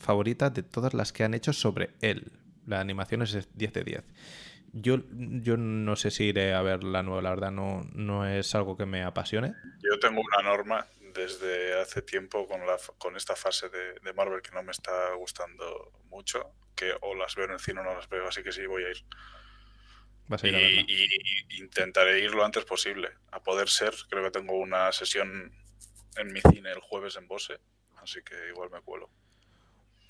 favorita 0.00 0.50
de 0.50 0.62
todas 0.62 0.94
las 0.94 1.12
que 1.12 1.24
han 1.24 1.34
hecho 1.34 1.52
sobre 1.52 1.90
él? 2.00 2.32
La 2.66 2.80
animación 2.80 3.22
es 3.22 3.48
10 3.56 3.72
de 3.72 3.84
10. 3.84 4.04
Yo, 4.72 4.98
yo 5.10 5.56
no 5.56 5.96
sé 5.96 6.10
si 6.10 6.24
iré 6.24 6.54
a 6.54 6.62
ver 6.62 6.84
la 6.84 7.02
nueva, 7.02 7.22
la 7.22 7.30
verdad, 7.30 7.50
no, 7.50 7.82
no 7.92 8.26
es 8.26 8.54
algo 8.54 8.76
que 8.76 8.86
me 8.86 9.02
apasione. 9.02 9.54
Yo 9.82 9.98
tengo 9.98 10.20
una 10.20 10.42
norma 10.48 10.86
desde 11.12 11.80
hace 11.80 12.02
tiempo 12.02 12.46
con, 12.46 12.64
la, 12.66 12.76
con 12.98 13.16
esta 13.16 13.34
fase 13.34 13.68
de, 13.68 13.94
de, 14.00 14.12
Marvel 14.12 14.42
que 14.42 14.52
no 14.52 14.62
me 14.62 14.70
está 14.70 15.14
gustando 15.14 15.92
mucho, 16.04 16.52
que 16.76 16.92
o 17.00 17.14
las 17.14 17.34
veo 17.34 17.46
en 17.46 17.52
el 17.52 17.60
cine 17.60 17.80
o 17.80 17.84
no 17.84 17.94
las 17.94 18.08
veo, 18.08 18.28
así 18.28 18.42
que 18.42 18.52
sí 18.52 18.64
voy 18.66 18.84
a 18.84 18.90
ir. 18.90 19.04
Vas 20.28 20.44
a 20.44 20.48
ir 20.48 20.54
a 20.54 20.58
verla. 20.58 20.84
y 20.86 21.60
intentaré 21.60 22.20
ir 22.20 22.32
lo 22.32 22.44
antes 22.44 22.64
posible. 22.64 23.10
A 23.32 23.42
poder 23.42 23.68
ser, 23.68 23.92
creo 24.08 24.22
que 24.22 24.30
tengo 24.30 24.56
una 24.56 24.92
sesión 24.92 25.52
en 26.16 26.32
mi 26.32 26.40
cine 26.40 26.70
el 26.70 26.80
jueves 26.80 27.16
en 27.16 27.26
Bose, 27.26 27.58
así 27.96 28.22
que 28.22 28.34
igual 28.48 28.70
me 28.70 28.80
cuelo. 28.82 29.10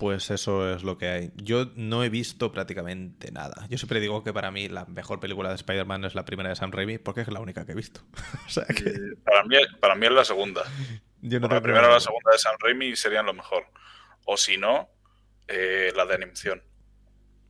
Pues 0.01 0.31
eso 0.31 0.75
es 0.75 0.83
lo 0.83 0.97
que 0.97 1.09
hay. 1.09 1.31
Yo 1.37 1.73
no 1.77 2.03
he 2.03 2.09
visto 2.09 2.53
prácticamente 2.53 3.31
nada. 3.33 3.67
Yo 3.69 3.77
siempre 3.77 4.01
digo 4.01 4.25
que 4.25 4.33
para 4.33 4.51
mí 4.51 4.67
la 4.67 4.87
mejor 4.87 5.21
película 5.21 5.51
de 5.51 5.57
Spider-Man 5.57 6.07
es 6.07 6.15
la 6.15 6.25
primera 6.25 6.49
de 6.49 6.57
Sam 6.57 6.73
Raimi 6.73 6.97
porque 6.97 7.21
es 7.21 7.29
la 7.29 7.39
única 7.39 7.67
que 7.67 7.73
he 7.73 7.75
visto. 7.75 8.01
o 8.47 8.49
sea 8.49 8.65
que 8.65 8.95
Para 9.23 9.45
mí, 9.45 9.57
para 9.79 9.95
mí 9.95 10.07
es 10.07 10.13
la 10.13 10.25
segunda. 10.25 10.63
yo 11.21 11.39
no 11.39 11.49
Bueno, 11.49 11.57
la 11.57 11.61
primera 11.61 11.89
o 11.89 11.93
la 11.93 12.01
segunda 12.01 12.33
de 12.33 12.39
Sam 12.39 12.55
Raimi 12.61 12.97
serían 12.97 13.27
lo 13.27 13.35
mejor. 13.35 13.67
O 14.25 14.39
si 14.39 14.57
no, 14.57 14.89
eh, 15.49 15.93
la 15.95 16.07
de 16.07 16.15
animación. 16.15 16.63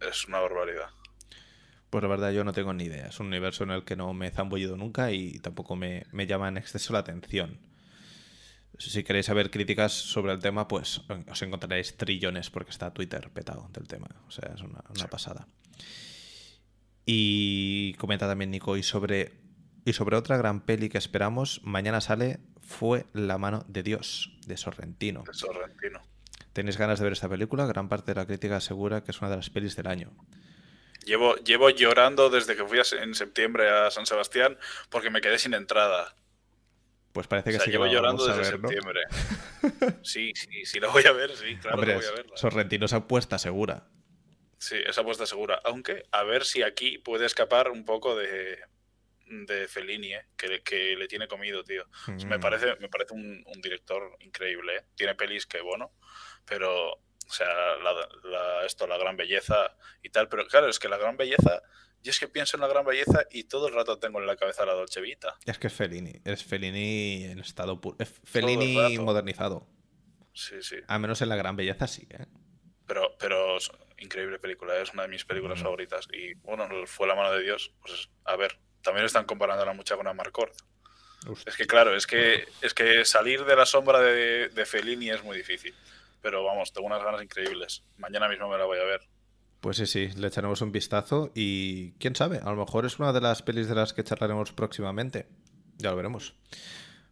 Es 0.01 0.27
una 0.27 0.41
barbaridad. 0.41 0.89
Pues 1.89 2.03
la 2.03 2.09
verdad 2.09 2.33
yo 2.33 2.43
no 2.43 2.53
tengo 2.53 2.75
ni 2.75 2.83
idea. 2.83 3.07
Es 3.07 3.21
un 3.21 3.29
universo 3.29 3.63
en 3.63 3.71
el 3.71 3.85
que 3.85 3.95
no 3.95 4.13
me 4.13 4.27
he 4.27 4.31
zambullido 4.33 4.77
nunca 4.77 5.13
y 5.13 5.39
tampoco 5.39 5.77
me, 5.77 6.05
me 6.11 6.27
llama 6.27 6.49
en 6.49 6.57
exceso 6.57 6.93
la 6.93 6.99
atención. 6.99 7.61
Si 8.81 9.05
queréis 9.05 9.27
saber 9.27 9.51
críticas 9.51 9.93
sobre 9.93 10.33
el 10.33 10.39
tema, 10.39 10.67
pues 10.67 11.03
os 11.31 11.43
encontraréis 11.43 11.99
trillones 11.99 12.49
porque 12.49 12.71
está 12.71 12.95
Twitter 12.95 13.29
petado 13.31 13.69
del 13.75 13.87
tema. 13.87 14.09
O 14.27 14.31
sea, 14.31 14.53
es 14.55 14.63
una, 14.63 14.83
una 14.89 15.07
pasada. 15.07 15.47
Y 17.05 17.93
comenta 17.95 18.27
también 18.27 18.51
Nico, 18.51 18.77
y 18.77 18.83
sobre, 18.83 19.33
y 19.85 19.93
sobre 19.93 20.17
otra 20.17 20.39
gran 20.39 20.61
peli 20.61 20.89
que 20.89 20.99
esperamos, 20.99 21.61
mañana 21.63 22.01
sale 22.01 22.41
Fue 22.63 23.05
la 23.13 23.37
mano 23.37 23.65
de 23.69 23.83
Dios, 23.83 24.33
de 24.47 24.57
Sorrentino. 24.57 25.25
De 25.27 25.35
Sorrentino. 25.35 26.01
¿Tenéis 26.53 26.79
ganas 26.79 26.99
de 26.99 27.05
ver 27.05 27.13
esta 27.13 27.29
película? 27.29 27.67
Gran 27.67 27.89
parte 27.89 28.13
de 28.13 28.21
la 28.21 28.27
crítica 28.27 28.57
asegura 28.57 29.05
que 29.05 29.11
es 29.11 29.21
una 29.21 29.31
de 29.31 29.37
las 29.37 29.51
pelis 29.51 29.77
del 29.77 29.89
año. 29.89 30.11
Llevo, 31.05 31.37
llevo 31.37 31.71
llorando 31.71 32.31
desde 32.31 32.57
que 32.57 32.65
fui 32.65 32.79
a 32.79 33.03
en 33.03 33.15
septiembre 33.15 33.69
a 33.69 33.91
San 33.91 34.07
Sebastián 34.07 34.57
porque 34.89 35.11
me 35.11 35.21
quedé 35.21 35.39
sin 35.39 35.55
entrada. 35.55 36.15
Pues 37.13 37.27
parece 37.27 37.51
O 37.51 37.53
que 37.53 37.57
sea, 37.59 37.65
sí 37.65 37.71
que 37.71 37.73
llevo 37.79 37.87
llorando 37.87 38.25
vamos 38.25 38.29
a 38.29 38.37
desde 38.37 38.53
ver, 38.53 38.61
¿no? 38.61 38.69
septiembre. 38.69 39.01
Sí, 40.05 40.33
sí, 40.35 40.65
sí 40.65 40.81
la 40.81 40.89
voy 40.89 41.05
a 41.05 41.13
ver, 41.13 41.37
sí, 41.37 41.57
claro 41.59 41.77
Hombre, 41.77 41.93
que 41.93 41.97
voy 41.99 42.07
a 42.07 42.13
verla. 42.13 42.37
Sorrentino 42.37 42.87
es 42.87 42.93
apuesta 42.93 43.39
segura. 43.39 43.89
Sí, 44.59 44.77
esa 44.87 45.01
apuesta 45.03 45.27
segura. 45.27 45.61
Aunque, 45.65 46.05
a 46.13 46.23
ver 46.25 46.45
si 46.45 46.63
aquí 46.63 46.99
puede 46.99 47.27
escapar 47.27 47.71
un 47.71 47.85
poco 47.85 48.15
de, 48.17 48.59
de 49.27 49.69
Fellini, 49.69 50.15
¿eh? 50.15 50.27
que, 50.37 50.49
le- 50.49 50.63
que 50.63 50.97
le 50.97 51.07
tiene 51.09 51.29
comido, 51.29 51.65
tío. 51.65 51.85
O 52.09 52.27
Me 52.27 52.39
Mm. 52.39 52.41
parece, 52.41 52.77
me 52.81 52.89
parece 52.89 53.15
un, 53.15 53.43
un 53.47 53.61
director 53.61 54.17
increíble. 54.21 54.77
¿eh? 54.77 54.85
Tiene 54.95 55.15
pelis 55.15 55.47
que, 55.47 55.61
bueno, 55.61 55.93
pero, 56.47 57.03
o 57.31 57.33
sea, 57.33 57.47
la, 57.83 57.93
la- 58.25 58.67
esto, 58.67 58.87
la 58.89 58.99
gran 58.99 59.17
belleza 59.17 59.77
y 60.03 60.11
tal. 60.11 60.29
Pero 60.29 60.47
claro, 60.49 60.69
es 60.69 60.79
que 60.81 60.89
la 60.89 60.97
gran 60.99 61.17
belleza, 61.17 61.63
yo 62.03 62.11
es 62.11 62.19
que 62.19 62.27
pienso 62.29 62.57
en 62.57 62.63
la 62.63 62.67
gran 62.69 62.85
belleza 62.85 63.25
y 63.31 63.45
todo 63.45 63.69
el 63.69 63.75
rato 63.75 63.99
tengo 63.99 64.19
en 64.21 64.27
la 64.27 64.35
cabeza 64.37 64.67
la 64.67 64.75
Dolce 64.75 65.01
Vita. 65.01 65.37
Es 65.47 65.59
que 65.59 65.69
es 65.69 65.73
Fellini. 65.73 66.21
Es 66.25 66.45
Fellini 66.45 67.25
en 67.25 67.39
estado 67.39 67.81
puro. 67.81 67.97
Es 68.01 68.13
Fellini 68.25 68.99
modernizado. 68.99 69.67
Sí, 70.35 70.57
sí. 70.63 70.77
Al 70.89 71.01
menos 71.01 71.23
en 71.23 71.29
la 71.29 71.37
gran 71.37 71.55
belleza 71.57 71.87
sí, 71.87 72.07
¿eh? 72.11 72.27
Pero, 72.87 73.17
pero 73.19 73.57
es 73.59 73.71
increíble 73.99 74.39
película, 74.41 74.77
¿eh? 74.77 74.83
es 74.83 74.93
una 74.93 75.03
de 75.05 75.09
mis 75.09 75.25
películas 75.25 75.61
Mm. 75.61 75.63
favoritas. 75.63 76.09
Y 76.13 76.35
bueno, 76.35 76.69
fue 76.87 77.07
la 77.07 77.15
mano 77.15 77.33
de 77.33 77.43
Dios. 77.45 77.73
Pues 77.81 78.09
a 78.25 78.35
ver, 78.37 78.59
también 78.83 79.07
están 79.07 79.25
comparándola 79.27 79.73
mucho 79.73 79.97
con 79.97 80.09
Amarcord. 80.09 80.51
Hostia. 81.29 81.51
Es 81.51 81.57
que 81.57 81.67
claro, 81.67 81.95
es 81.95 82.07
que, 82.07 82.47
es 82.63 82.73
que 82.75 83.05
salir 83.05 83.45
de 83.45 83.55
la 83.55 83.67
sombra 83.67 84.01
de, 84.01 84.49
de 84.49 84.65
Fellini 84.67 85.11
es 85.11 85.23
muy 85.23 85.37
difícil. 85.37 85.75
Pero 86.21 86.45
vamos, 86.45 86.73
tengo 86.73 86.87
unas 86.87 87.03
ganas 87.03 87.23
increíbles. 87.23 87.85
Mañana 87.97 88.29
mismo 88.29 88.49
me 88.49 88.59
la 88.59 88.67
voy 88.67 88.79
a 88.79 88.85
ver. 88.85 89.01
Pues 89.61 89.77
sí, 89.77 89.87
sí, 89.87 90.09
le 90.17 90.29
echaremos 90.29 90.63
un 90.63 90.73
vistazo 90.73 91.31
y 91.35 91.93
quién 91.93 92.17
sabe, 92.17 92.39
a 92.39 92.51
lo 92.51 92.57
mejor 92.57 92.87
es 92.87 92.99
una 92.99 93.13
de 93.13 93.21
las 93.21 93.43
pelis 93.43 93.69
de 93.69 93.75
las 93.75 93.93
que 93.93 94.05
charlaremos 94.05 94.53
próximamente. 94.53 95.29
Ya 95.77 95.91
lo 95.91 95.97
veremos. 95.97 96.35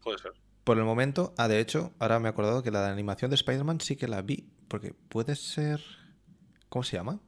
Puede 0.03 0.19
ser. 0.19 0.33
Por 0.65 0.79
el 0.79 0.85
momento, 0.85 1.35
ah, 1.37 1.49
de 1.49 1.61
hecho, 1.61 1.93
ahora 1.99 2.19
me 2.21 2.29
he 2.29 2.31
acordado 2.31 2.63
que 2.63 2.71
la 2.71 2.83
de 2.83 2.91
animación 2.91 3.31
de 3.31 3.37
Spider-Man 3.37 3.81
sí 3.81 3.97
que 3.97 4.09
la 4.09 4.23
vi, 4.23 4.49
porque 4.69 4.93
puede 4.93 5.37
ser... 5.37 5.83
¿Cómo 6.69 6.83
se 6.83 6.97
llama? 6.97 7.21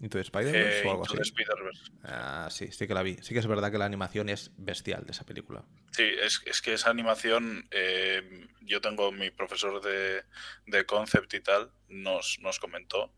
¿Into 0.00 0.18
the 0.18 0.22
Spider-Verse 0.22 0.80
Eh, 0.82 0.86
o 0.86 0.90
algo 0.90 1.02
Into 1.04 1.14
the 1.14 1.22
así? 1.22 1.30
Spider-Verse. 1.30 1.92
Ah, 2.04 2.48
sí, 2.50 2.70
sí 2.70 2.86
que 2.86 2.94
la 2.94 3.02
vi. 3.02 3.16
Sí 3.22 3.32
que 3.32 3.40
es 3.40 3.46
verdad 3.46 3.70
que 3.72 3.78
la 3.78 3.86
animación 3.86 4.28
es 4.28 4.50
bestial 4.58 5.04
de 5.06 5.12
esa 5.12 5.24
película. 5.24 5.64
Sí, 5.92 6.02
es, 6.04 6.42
es 6.44 6.60
que 6.60 6.74
esa 6.74 6.90
animación, 6.90 7.66
eh, 7.70 8.46
yo 8.60 8.80
tengo 8.82 9.10
mi 9.12 9.30
profesor 9.30 9.80
de, 9.82 10.22
de 10.66 10.84
concept 10.84 11.32
y 11.34 11.40
tal, 11.40 11.72
nos, 11.88 12.38
nos 12.40 12.58
comentó 12.58 13.10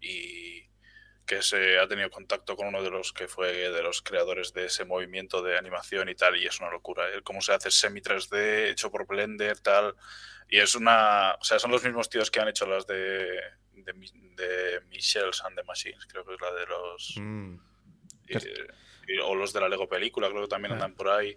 y 0.00 0.62
que 1.26 1.42
se 1.42 1.78
ha 1.78 1.88
tenido 1.88 2.10
contacto 2.10 2.54
con 2.56 2.66
uno 2.66 2.82
de 2.82 2.90
los 2.90 3.12
que 3.12 3.28
fue 3.28 3.70
de 3.70 3.82
los 3.82 4.02
creadores 4.02 4.52
de 4.52 4.66
ese 4.66 4.84
movimiento 4.84 5.42
de 5.42 5.56
animación 5.56 6.08
y 6.08 6.14
tal, 6.14 6.36
y 6.36 6.46
es 6.46 6.60
una 6.60 6.70
locura, 6.70 7.04
cómo 7.22 7.40
se 7.40 7.52
hace 7.54 7.70
semi 7.70 8.00
3D, 8.00 8.68
hecho 8.70 8.90
por 8.90 9.06
Blender, 9.06 9.58
tal, 9.60 9.94
y 10.48 10.58
es 10.58 10.74
una, 10.74 11.34
o 11.40 11.44
sea, 11.44 11.58
son 11.58 11.70
los 11.70 11.82
mismos 11.82 12.08
tíos 12.10 12.30
que 12.30 12.40
han 12.40 12.48
hecho 12.48 12.66
las 12.66 12.86
de, 12.86 13.40
de, 13.72 13.92
de 14.36 14.80
Michel's 14.90 15.42
and 15.44 15.56
the 15.56 15.64
Machines, 15.64 16.04
creo 16.06 16.24
que 16.24 16.34
es 16.34 16.40
la 16.40 16.52
de 16.52 16.66
los... 16.66 17.14
Mm. 17.16 17.54
y- 18.28 18.36
y- 19.12 19.18
o 19.22 19.34
los 19.34 19.52
de 19.52 19.60
la 19.60 19.68
Lego 19.68 19.88
película, 19.88 20.28
creo 20.28 20.42
que 20.42 20.48
también 20.48 20.72
Ah. 20.72 20.76
andan 20.76 20.94
por 20.94 21.08
ahí. 21.10 21.36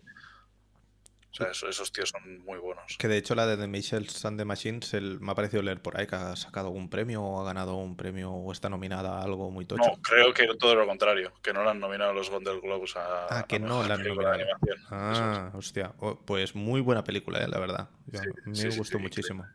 O 1.29 1.35
sea, 1.37 1.51
eso- 1.51 1.67
esos 1.69 1.91
tíos 1.91 2.09
son 2.09 2.39
muy 2.45 2.57
buenos. 2.57 2.95
Que 2.97 3.07
de 3.07 3.17
hecho 3.17 3.35
la 3.35 3.45
de 3.45 3.57
The 3.57 3.67
Michelle 3.67 4.07
and 4.23 4.39
the 4.39 4.45
Machines 4.45 4.93
el- 4.95 5.19
me 5.19 5.31
ha 5.31 5.35
parecido 5.35 5.61
leer 5.61 5.81
por 5.81 5.99
ahí 5.99 6.07
que 6.07 6.15
ha 6.15 6.35
sacado 6.35 6.67
algún 6.67 6.89
premio 6.89 7.21
o 7.21 7.41
ha 7.41 7.45
ganado 7.45 7.75
un 7.75 7.95
premio 7.95 8.31
o 8.31 8.51
está 8.51 8.69
nominada 8.69 9.19
a 9.19 9.23
algo 9.23 9.51
muy 9.51 9.65
tocho. 9.65 9.83
No, 9.87 10.01
creo 10.01 10.33
que 10.33 10.47
todo 10.57 10.73
lo 10.73 10.87
contrario, 10.87 11.31
que 11.43 11.53
no 11.53 11.63
le 11.63 11.69
han 11.69 11.79
nominado 11.79 12.13
los 12.13 12.29
Golden 12.29 12.59
Globes 12.61 12.95
a. 12.95 13.27
Ah, 13.39 13.45
que 13.47 13.57
a 13.57 13.59
no 13.59 13.83
la 13.87 13.95
han 13.95 14.01
película 14.01 14.31
de 14.31 14.37
nominado. 14.45 14.59
Ah, 14.89 15.51
hostia. 15.53 15.93
Oh, 15.99 16.15
pues 16.17 16.55
muy 16.55 16.81
buena 16.81 17.03
película, 17.03 17.43
eh, 17.43 17.47
la 17.47 17.59
verdad. 17.59 17.89
Yo- 18.07 18.19
Sí, 18.21 18.29
me 18.45 18.55
sí, 18.71 18.77
gustó 18.77 18.97
sí, 18.97 19.03
muchísimo. 19.03 19.45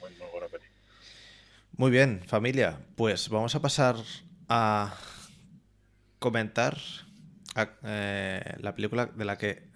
muy, 0.00 0.10
muy 0.18 0.28
buena 0.32 0.48
peli. 0.48 0.64
Muy 1.76 1.90
bien, 1.92 2.22
familia. 2.26 2.78
Pues 2.96 3.28
vamos 3.28 3.54
a 3.54 3.60
pasar 3.62 3.94
a 4.48 4.96
comentar 6.18 6.76
a- 7.54 7.68
eh, 7.84 8.54
la 8.58 8.74
película 8.74 9.06
de 9.06 9.24
la 9.24 9.38
que 9.38 9.69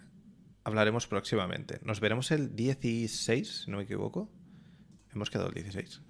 hablaremos 0.64 1.06
próximamente. 1.06 1.78
Nos 1.82 2.00
veremos 2.00 2.30
el 2.30 2.56
16, 2.56 3.62
si 3.64 3.70
no 3.70 3.76
me 3.76 3.84
equivoco. 3.84 4.30
Hemos 5.14 5.30
quedado 5.30 5.48
el 5.48 5.54
16. 5.54 6.00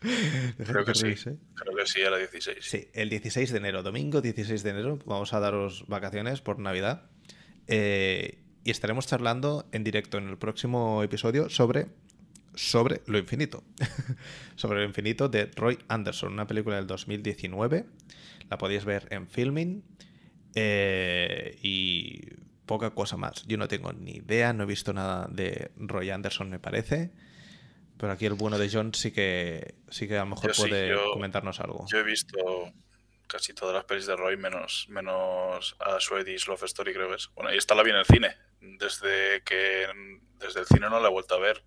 Dejad 0.58 0.72
Creo 0.72 0.84
que 0.84 0.94
sí. 0.94 1.14
Creo 1.54 1.76
que 1.76 1.86
sí, 1.86 2.00
era 2.00 2.16
16. 2.16 2.58
Sí, 2.60 2.88
el 2.94 3.10
16 3.10 3.50
de 3.50 3.58
enero, 3.58 3.82
domingo 3.82 4.20
16 4.20 4.62
de 4.62 4.70
enero, 4.70 4.98
vamos 5.04 5.32
a 5.32 5.40
daros 5.40 5.84
vacaciones 5.88 6.40
por 6.40 6.58
Navidad. 6.58 7.10
Eh, 7.66 8.38
y 8.64 8.70
estaremos 8.70 9.06
charlando 9.06 9.68
en 9.72 9.84
directo 9.84 10.18
en 10.18 10.28
el 10.28 10.38
próximo 10.38 11.02
episodio 11.02 11.48
sobre, 11.50 11.88
sobre 12.54 13.02
lo 13.06 13.18
infinito. 13.18 13.64
sobre 14.56 14.80
lo 14.80 14.84
infinito 14.84 15.28
de 15.28 15.46
Roy 15.46 15.78
Anderson, 15.88 16.32
una 16.32 16.46
película 16.46 16.76
del 16.76 16.86
2019. 16.86 17.86
La 18.48 18.58
podéis 18.58 18.84
ver 18.84 19.08
en 19.10 19.28
Filming. 19.28 19.82
Eh, 20.54 21.58
y 21.62 22.22
poca 22.66 22.90
cosa 22.90 23.16
más. 23.16 23.44
Yo 23.46 23.56
no 23.56 23.68
tengo 23.68 23.92
ni 23.92 24.16
idea, 24.16 24.52
no 24.52 24.64
he 24.64 24.66
visto 24.66 24.92
nada 24.92 25.26
de 25.30 25.70
Roy 25.76 26.10
Anderson, 26.10 26.50
me 26.50 26.58
parece. 26.58 27.12
Pero 27.98 28.12
aquí 28.12 28.26
el 28.26 28.34
bueno 28.34 28.58
de 28.58 28.68
John 28.70 28.92
sí 28.92 29.10
que 29.12 29.74
sí 29.88 30.06
que 30.06 30.16
a 30.18 30.20
lo 30.24 30.26
mejor 30.30 30.48
Yo 30.48 30.54
sí, 30.54 30.60
puede 30.68 30.88
yo- 30.90 31.12
comentarnos 31.12 31.60
algo. 31.60 31.86
Yo 31.90 31.98
he 31.98 32.02
visto 32.02 32.36
casi 33.26 33.54
todas 33.54 33.74
las 33.74 33.84
pelis 33.84 34.06
de 34.06 34.14
Roy, 34.16 34.36
menos, 34.36 34.86
menos 34.90 35.76
a 35.80 35.98
Swedish 35.98 36.46
Love 36.46 36.64
Story, 36.64 36.92
creo 36.92 37.08
que 37.08 37.16
es. 37.16 37.30
Bueno, 37.34 37.52
y 37.54 37.56
esta 37.56 37.74
la 37.74 37.82
vi 37.82 37.90
en 37.90 37.96
el 37.96 38.04
cine. 38.04 38.36
Desde 38.60 39.42
que 39.44 39.86
desde 40.38 40.60
el 40.60 40.66
cine 40.66 40.90
no 40.90 41.00
la 41.00 41.08
he 41.08 41.10
vuelto 41.10 41.34
a 41.34 41.38
ver. 41.40 41.64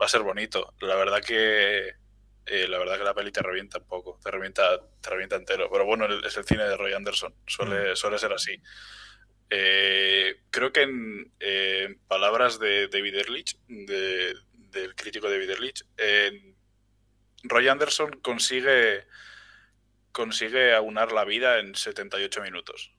Va 0.00 0.06
a 0.06 0.08
ser 0.08 0.22
bonito. 0.22 0.74
La 0.80 0.94
verdad 0.94 1.20
que 1.20 1.88
eh, 2.46 2.68
la 2.68 2.78
verdad 2.78 2.96
que 2.96 3.04
la 3.04 3.14
peli 3.14 3.32
te 3.32 3.42
revienta 3.42 3.78
un 3.78 3.86
poco, 3.86 4.18
te 4.22 4.30
revienta, 4.30 4.62
te 5.00 5.10
revienta 5.10 5.36
entero. 5.36 5.68
Pero 5.72 5.84
bueno, 5.84 6.06
es 6.24 6.36
el 6.36 6.44
cine 6.44 6.64
de 6.64 6.76
Roy 6.76 6.92
Anderson, 6.94 7.34
suele, 7.46 7.96
suele 7.96 8.18
ser 8.18 8.32
así. 8.32 8.52
Eh, 9.50 10.40
creo 10.50 10.72
que 10.72 10.82
en 10.82 11.32
eh, 11.40 11.96
palabras 12.06 12.58
de 12.58 12.88
David 12.88 13.14
Ehrlich, 13.16 13.58
de- 13.68 14.34
del 14.70 14.94
crítico 14.94 15.30
David 15.30 15.50
Ehrlich, 15.50 15.84
en 15.96 16.54
Roy 17.44 17.68
Anderson 17.68 18.10
consigue, 18.20 19.06
consigue 20.12 20.74
aunar 20.74 21.12
la 21.12 21.24
vida 21.24 21.58
en 21.60 21.74
78 21.74 22.42
minutos. 22.42 22.92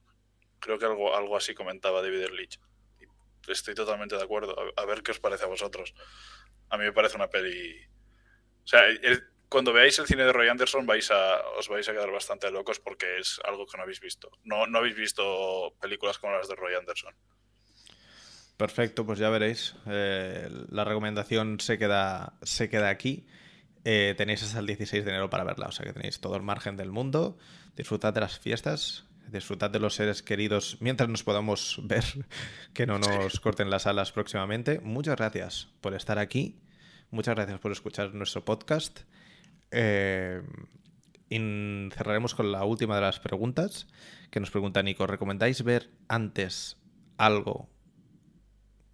Creo 0.60 0.80
que 0.80 0.86
algo, 0.86 1.16
algo 1.16 1.38
así 1.38 1.54
comentaba 1.54 2.02
David 2.02 2.22
Ehrlich. 2.22 2.60
Estoy 3.48 3.76
totalmente 3.76 4.16
de 4.16 4.24
acuerdo. 4.24 4.56
A, 4.76 4.86
ver 4.86 5.02
qué 5.04 5.12
os 5.12 5.20
parece 5.20 5.44
a 5.46 5.48
vosotros. 5.48 5.94
A 6.70 6.78
mí 6.78 6.84
me 6.84 6.94
parece 6.94 7.16
una 7.16 7.30
peli... 7.30 7.86
O 8.64 8.68
sea, 8.68 8.84
cuando 9.50 9.74
veáis 9.74 9.98
el 10.00 10.06
cine 10.06 10.24
de 10.24 10.32
Roy 10.32 10.48
Anderson 10.48 10.86
vais 10.86 11.10
a, 11.12 11.42
os 11.58 11.68
vais 11.68 11.88
a 11.90 11.92
quedar 11.92 12.12
bastante 12.12 12.50
locos 12.52 12.80
porque 12.80 13.20
es 13.20 13.40
algo 13.44 13.66
que 13.66 13.78
no 13.78 13.84
habéis 13.84 14.00
visto. 14.00 14.32
No, 14.44 14.68
no 14.68 14.78
habéis 14.78 14.96
visto 14.96 15.76
películas 15.82 16.20
como 16.20 16.34
las 16.34 16.48
de 16.48 16.56
Roy 16.56 16.76
Anderson. 16.76 17.14
Perfecto, 18.58 19.06
pues 19.06 19.20
ya 19.20 19.30
veréis. 19.30 19.76
Eh, 19.88 20.50
la 20.70 20.84
recomendación 20.84 21.60
se 21.60 21.78
queda, 21.78 22.34
se 22.44 22.70
queda 22.70 22.90
aquí. 22.90 23.26
Eh, 23.86 24.14
tenéis 24.18 24.44
hasta 24.44 24.60
el 24.60 24.68
16 24.68 25.04
de 25.04 25.12
enero 25.12 25.30
para 25.30 25.44
verla, 25.44 25.68
o 25.68 25.72
sea 25.72 25.86
que 25.86 25.94
tenéis 25.94 26.20
todo 26.20 26.36
el 26.36 26.44
margen 26.44 26.78
del 26.78 26.92
mundo. 26.92 27.38
Disfrutad 27.76 28.14
de 28.14 28.20
las 28.20 28.38
fiestas, 28.38 29.10
Disfrutad 29.32 29.70
de 29.70 29.80
los 29.80 29.94
seres 29.94 30.24
queridos 30.24 30.78
mientras 30.80 31.08
nos 31.08 31.24
podamos 31.24 31.80
ver, 31.84 32.04
que 32.74 32.88
no 32.88 32.98
nos 32.98 33.40
corten 33.40 33.70
las 33.70 33.86
alas 33.86 34.12
próximamente. 34.12 34.80
Muchas 34.80 35.18
gracias 35.18 35.68
por 35.82 35.94
estar 35.94 36.18
aquí. 36.18 36.60
Muchas 37.12 37.36
gracias 37.36 37.60
por 37.60 37.72
escuchar 37.72 38.14
nuestro 38.14 38.44
podcast. 38.44 39.02
Eh, 39.72 40.42
cerraremos 41.30 42.34
con 42.34 42.52
la 42.52 42.64
última 42.64 42.96
de 42.96 43.02
las 43.02 43.20
preguntas 43.20 43.88
que 44.32 44.40
nos 44.40 44.52
pregunta 44.52 44.82
Nico. 44.84 45.08
¿Recomendáis 45.08 45.64
ver 45.64 45.90
antes 46.08 46.78
algo? 47.18 47.70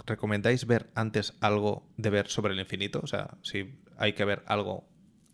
¿Recomendáis 0.05 0.67
ver 0.67 0.91
antes 0.95 1.33
algo 1.41 1.87
de 1.97 2.09
ver 2.09 2.27
sobre 2.27 2.53
el 2.53 2.59
infinito? 2.59 2.99
O 3.03 3.07
sea, 3.07 3.37
si 3.41 3.79
hay 3.97 4.13
que 4.13 4.25
ver 4.25 4.43
algo 4.45 4.87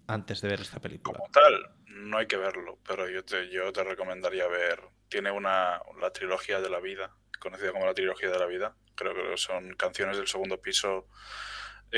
antes 0.07 0.41
de 0.41 0.49
ver 0.49 0.61
esta 0.61 0.79
película. 0.79 1.17
Como 1.17 1.31
tal, 1.31 1.71
no 1.87 2.17
hay 2.17 2.27
que 2.27 2.37
verlo, 2.37 2.79
pero 2.87 3.09
yo 3.09 3.23
te, 3.23 3.49
yo 3.49 3.71
te 3.71 3.83
recomendaría 3.83 4.47
ver. 4.47 4.81
Tiene 5.09 5.31
una 5.31 5.81
la 5.99 6.11
trilogía 6.11 6.61
de 6.61 6.69
la 6.69 6.79
vida, 6.79 7.13
conocida 7.39 7.71
como 7.71 7.85
la 7.85 7.93
trilogía 7.93 8.29
de 8.29 8.39
la 8.39 8.45
vida. 8.45 8.75
Creo 8.95 9.13
que 9.13 9.37
son 9.37 9.73
canciones 9.75 10.17
del 10.17 10.27
segundo 10.27 10.61
piso. 10.61 11.07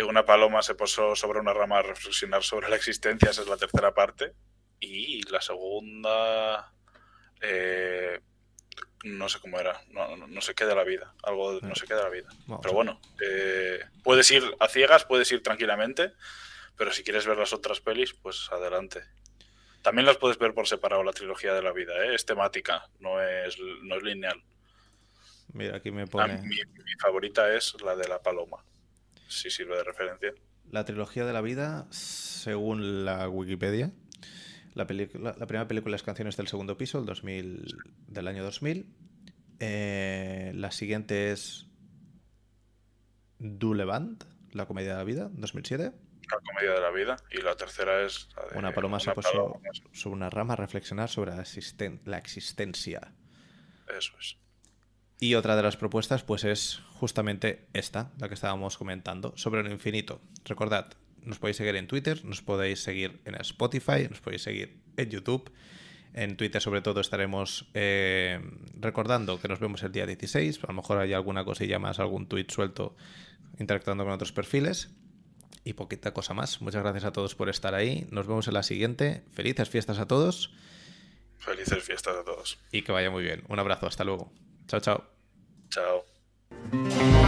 Una 0.02 0.26
paloma 0.26 0.64
se 0.64 0.76
posó 0.76 1.16
sobre 1.16 1.40
una 1.40 1.54
rama 1.54 1.78
a 1.78 1.84
reflexionar 1.84 2.44
sobre 2.44 2.70
la 2.70 2.76
existencia, 2.76 3.30
esa 3.30 3.44
es 3.44 3.48
la 3.48 3.58
tercera 3.58 3.94
parte. 3.94 4.34
Y 4.80 5.22
la 5.30 5.40
segunda, 5.40 6.74
eh, 7.42 8.20
no 9.04 9.30
sé 9.30 9.40
cómo 9.40 9.60
era, 9.60 9.82
no, 9.90 10.16
no, 10.16 10.42
sé 10.42 10.56
qué 10.56 10.66
de 10.66 10.76
la 10.76 10.84
vida, 10.84 11.14
algo 11.24 11.60
no 11.62 11.76
sé 11.76 11.86
qué 11.86 11.94
de 11.94 12.04
la 12.04 12.10
vida. 12.10 12.30
pero 12.62 12.74
bueno, 12.74 13.00
eh, 13.22 13.80
puedes 14.04 14.30
ir 14.32 14.44
a 14.60 14.68
ciegas, 14.68 15.06
puedes 15.06 15.32
ir 15.32 15.44
tranquilamente, 15.44 16.14
pero 16.78 16.92
si 16.92 17.04
quieres 17.04 17.26
ver 17.26 17.38
las 17.38 17.54
otras 17.54 17.82
pelis, 17.82 18.14
pues 18.14 18.50
adelante. 18.52 19.04
También 19.82 20.06
las 20.06 20.18
puedes 20.18 20.38
ver 20.38 20.54
por 20.54 20.68
separado, 20.68 21.04
la 21.04 21.12
trilogía 21.12 21.54
de 21.54 21.62
la 21.62 21.74
vida, 21.74 21.94
¿eh? 22.06 22.16
es 22.16 22.26
temática, 22.26 22.88
no 23.00 23.22
es, 23.22 23.58
no 23.60 23.96
es 23.98 24.04
lineal. 24.04 24.42
Mira, 25.52 25.76
aquí 25.78 25.92
me 25.92 26.08
pone. 26.08 26.42
mi, 26.42 26.58
favorita 27.00 27.54
es 27.54 27.80
la 27.82 27.96
de 27.96 28.08
la 28.08 28.22
paloma, 28.22 28.64
si 29.34 29.50
sirve 29.50 29.76
de 29.76 29.84
referencia. 29.84 30.34
La 30.72 30.86
trilogía 30.86 31.26
de 31.26 31.34
la 31.34 31.42
vida, 31.42 31.88
según 31.92 33.06
la 33.06 33.30
Wikipedia, 33.30 33.92
la, 34.74 34.88
primera 34.88 35.68
película 35.68 35.96
es 35.96 36.04
Canciones 36.04 36.36
del 36.36 36.48
Segundo 36.48 36.78
Piso, 36.78 37.00
el 37.00 37.06
2000, 37.06 37.78
del 38.08 38.28
año 38.28 38.44
2000. 38.44 38.88
Eh, 39.60 40.52
la 40.56 40.72
siguiente 40.72 41.32
es 41.32 41.68
Du 43.38 43.74
Levant, 43.76 44.24
La 44.52 44.66
Comedia 44.66 44.92
de 44.92 44.98
la 44.98 45.04
Vida, 45.04 45.30
2007. 45.32 45.84
La 45.84 46.38
Comedia 46.40 46.74
de 46.74 46.82
la 46.82 46.90
Vida. 46.90 47.18
Y 47.30 47.42
la 47.42 47.56
tercera 47.56 48.02
es... 48.02 48.30
una 48.56 48.74
paloma 48.74 49.00
se 49.00 49.12
puso 49.12 49.62
sobre 49.92 50.16
una 50.16 50.30
rama 50.30 50.54
a 50.54 50.58
reflexionar 50.58 51.10
sobre 51.10 51.36
la, 51.36 51.44
la 52.06 52.18
existencia. 52.18 53.14
Eso 53.96 54.14
es. 54.20 54.38
Y 55.20 55.36
otra 55.36 55.56
de 55.56 55.62
las 55.62 55.78
propuestas, 55.78 56.24
pues 56.24 56.44
es 56.44 56.82
justamente 57.04 57.68
esta, 57.74 58.14
la 58.18 58.30
que 58.30 58.34
estábamos 58.34 58.78
comentando, 58.78 59.34
sobre 59.36 59.62
lo 59.62 59.70
infinito. 59.70 60.22
Recordad, 60.46 60.94
nos 61.22 61.38
podéis 61.38 61.58
seguir 61.58 61.76
en 61.76 61.86
Twitter, 61.86 62.24
nos 62.24 62.42
podéis 62.42 62.82
seguir 62.82 63.20
en 63.26 63.36
Spotify, 63.42 64.08
nos 64.10 64.22
podéis 64.22 64.44
seguir 64.44 64.80
en 64.96 65.10
YouTube. 65.10 65.52
En 66.14 66.38
Twitter 66.38 66.62
sobre 66.62 66.80
todo 66.80 67.02
estaremos 67.02 67.68
eh, 67.74 68.40
recordando 68.80 69.42
que 69.42 69.50
nos 69.50 69.60
vemos 69.60 69.84
el 69.84 69.92
día 69.92 70.06
16. 70.06 70.64
A 70.64 70.68
lo 70.68 70.76
mejor 70.76 70.98
hay 71.00 71.12
alguna 71.12 71.44
cosilla 71.44 71.78
más, 71.78 72.00
algún 72.00 72.26
tweet 72.28 72.46
suelto 72.48 72.96
interactuando 73.60 74.06
con 74.06 74.14
otros 74.14 74.32
perfiles. 74.32 74.90
Y 75.66 75.74
poquita 75.74 76.14
cosa 76.14 76.34
más. 76.34 76.62
Muchas 76.62 76.84
gracias 76.84 77.04
a 77.04 77.12
todos 77.12 77.36
por 77.36 77.50
estar 77.50 77.76
ahí. 77.76 78.08
Nos 78.12 78.28
vemos 78.28 78.48
en 78.48 78.54
la 78.54 78.64
siguiente. 78.64 79.26
Felices 79.34 79.68
fiestas 79.68 80.00
a 80.00 80.08
todos. 80.08 80.54
Felices 81.38 81.84
fiestas 81.84 82.16
a 82.16 82.24
todos. 82.24 82.60
Y 82.72 82.84
que 82.84 82.94
vaya 82.94 83.12
muy 83.12 83.24
bien. 83.24 83.44
Un 83.50 83.60
abrazo. 83.60 83.88
Hasta 83.88 84.06
luego. 84.06 84.32
Chao, 84.68 84.80
chao. 84.80 85.04
Chao. 85.70 86.13
Música 86.74 87.23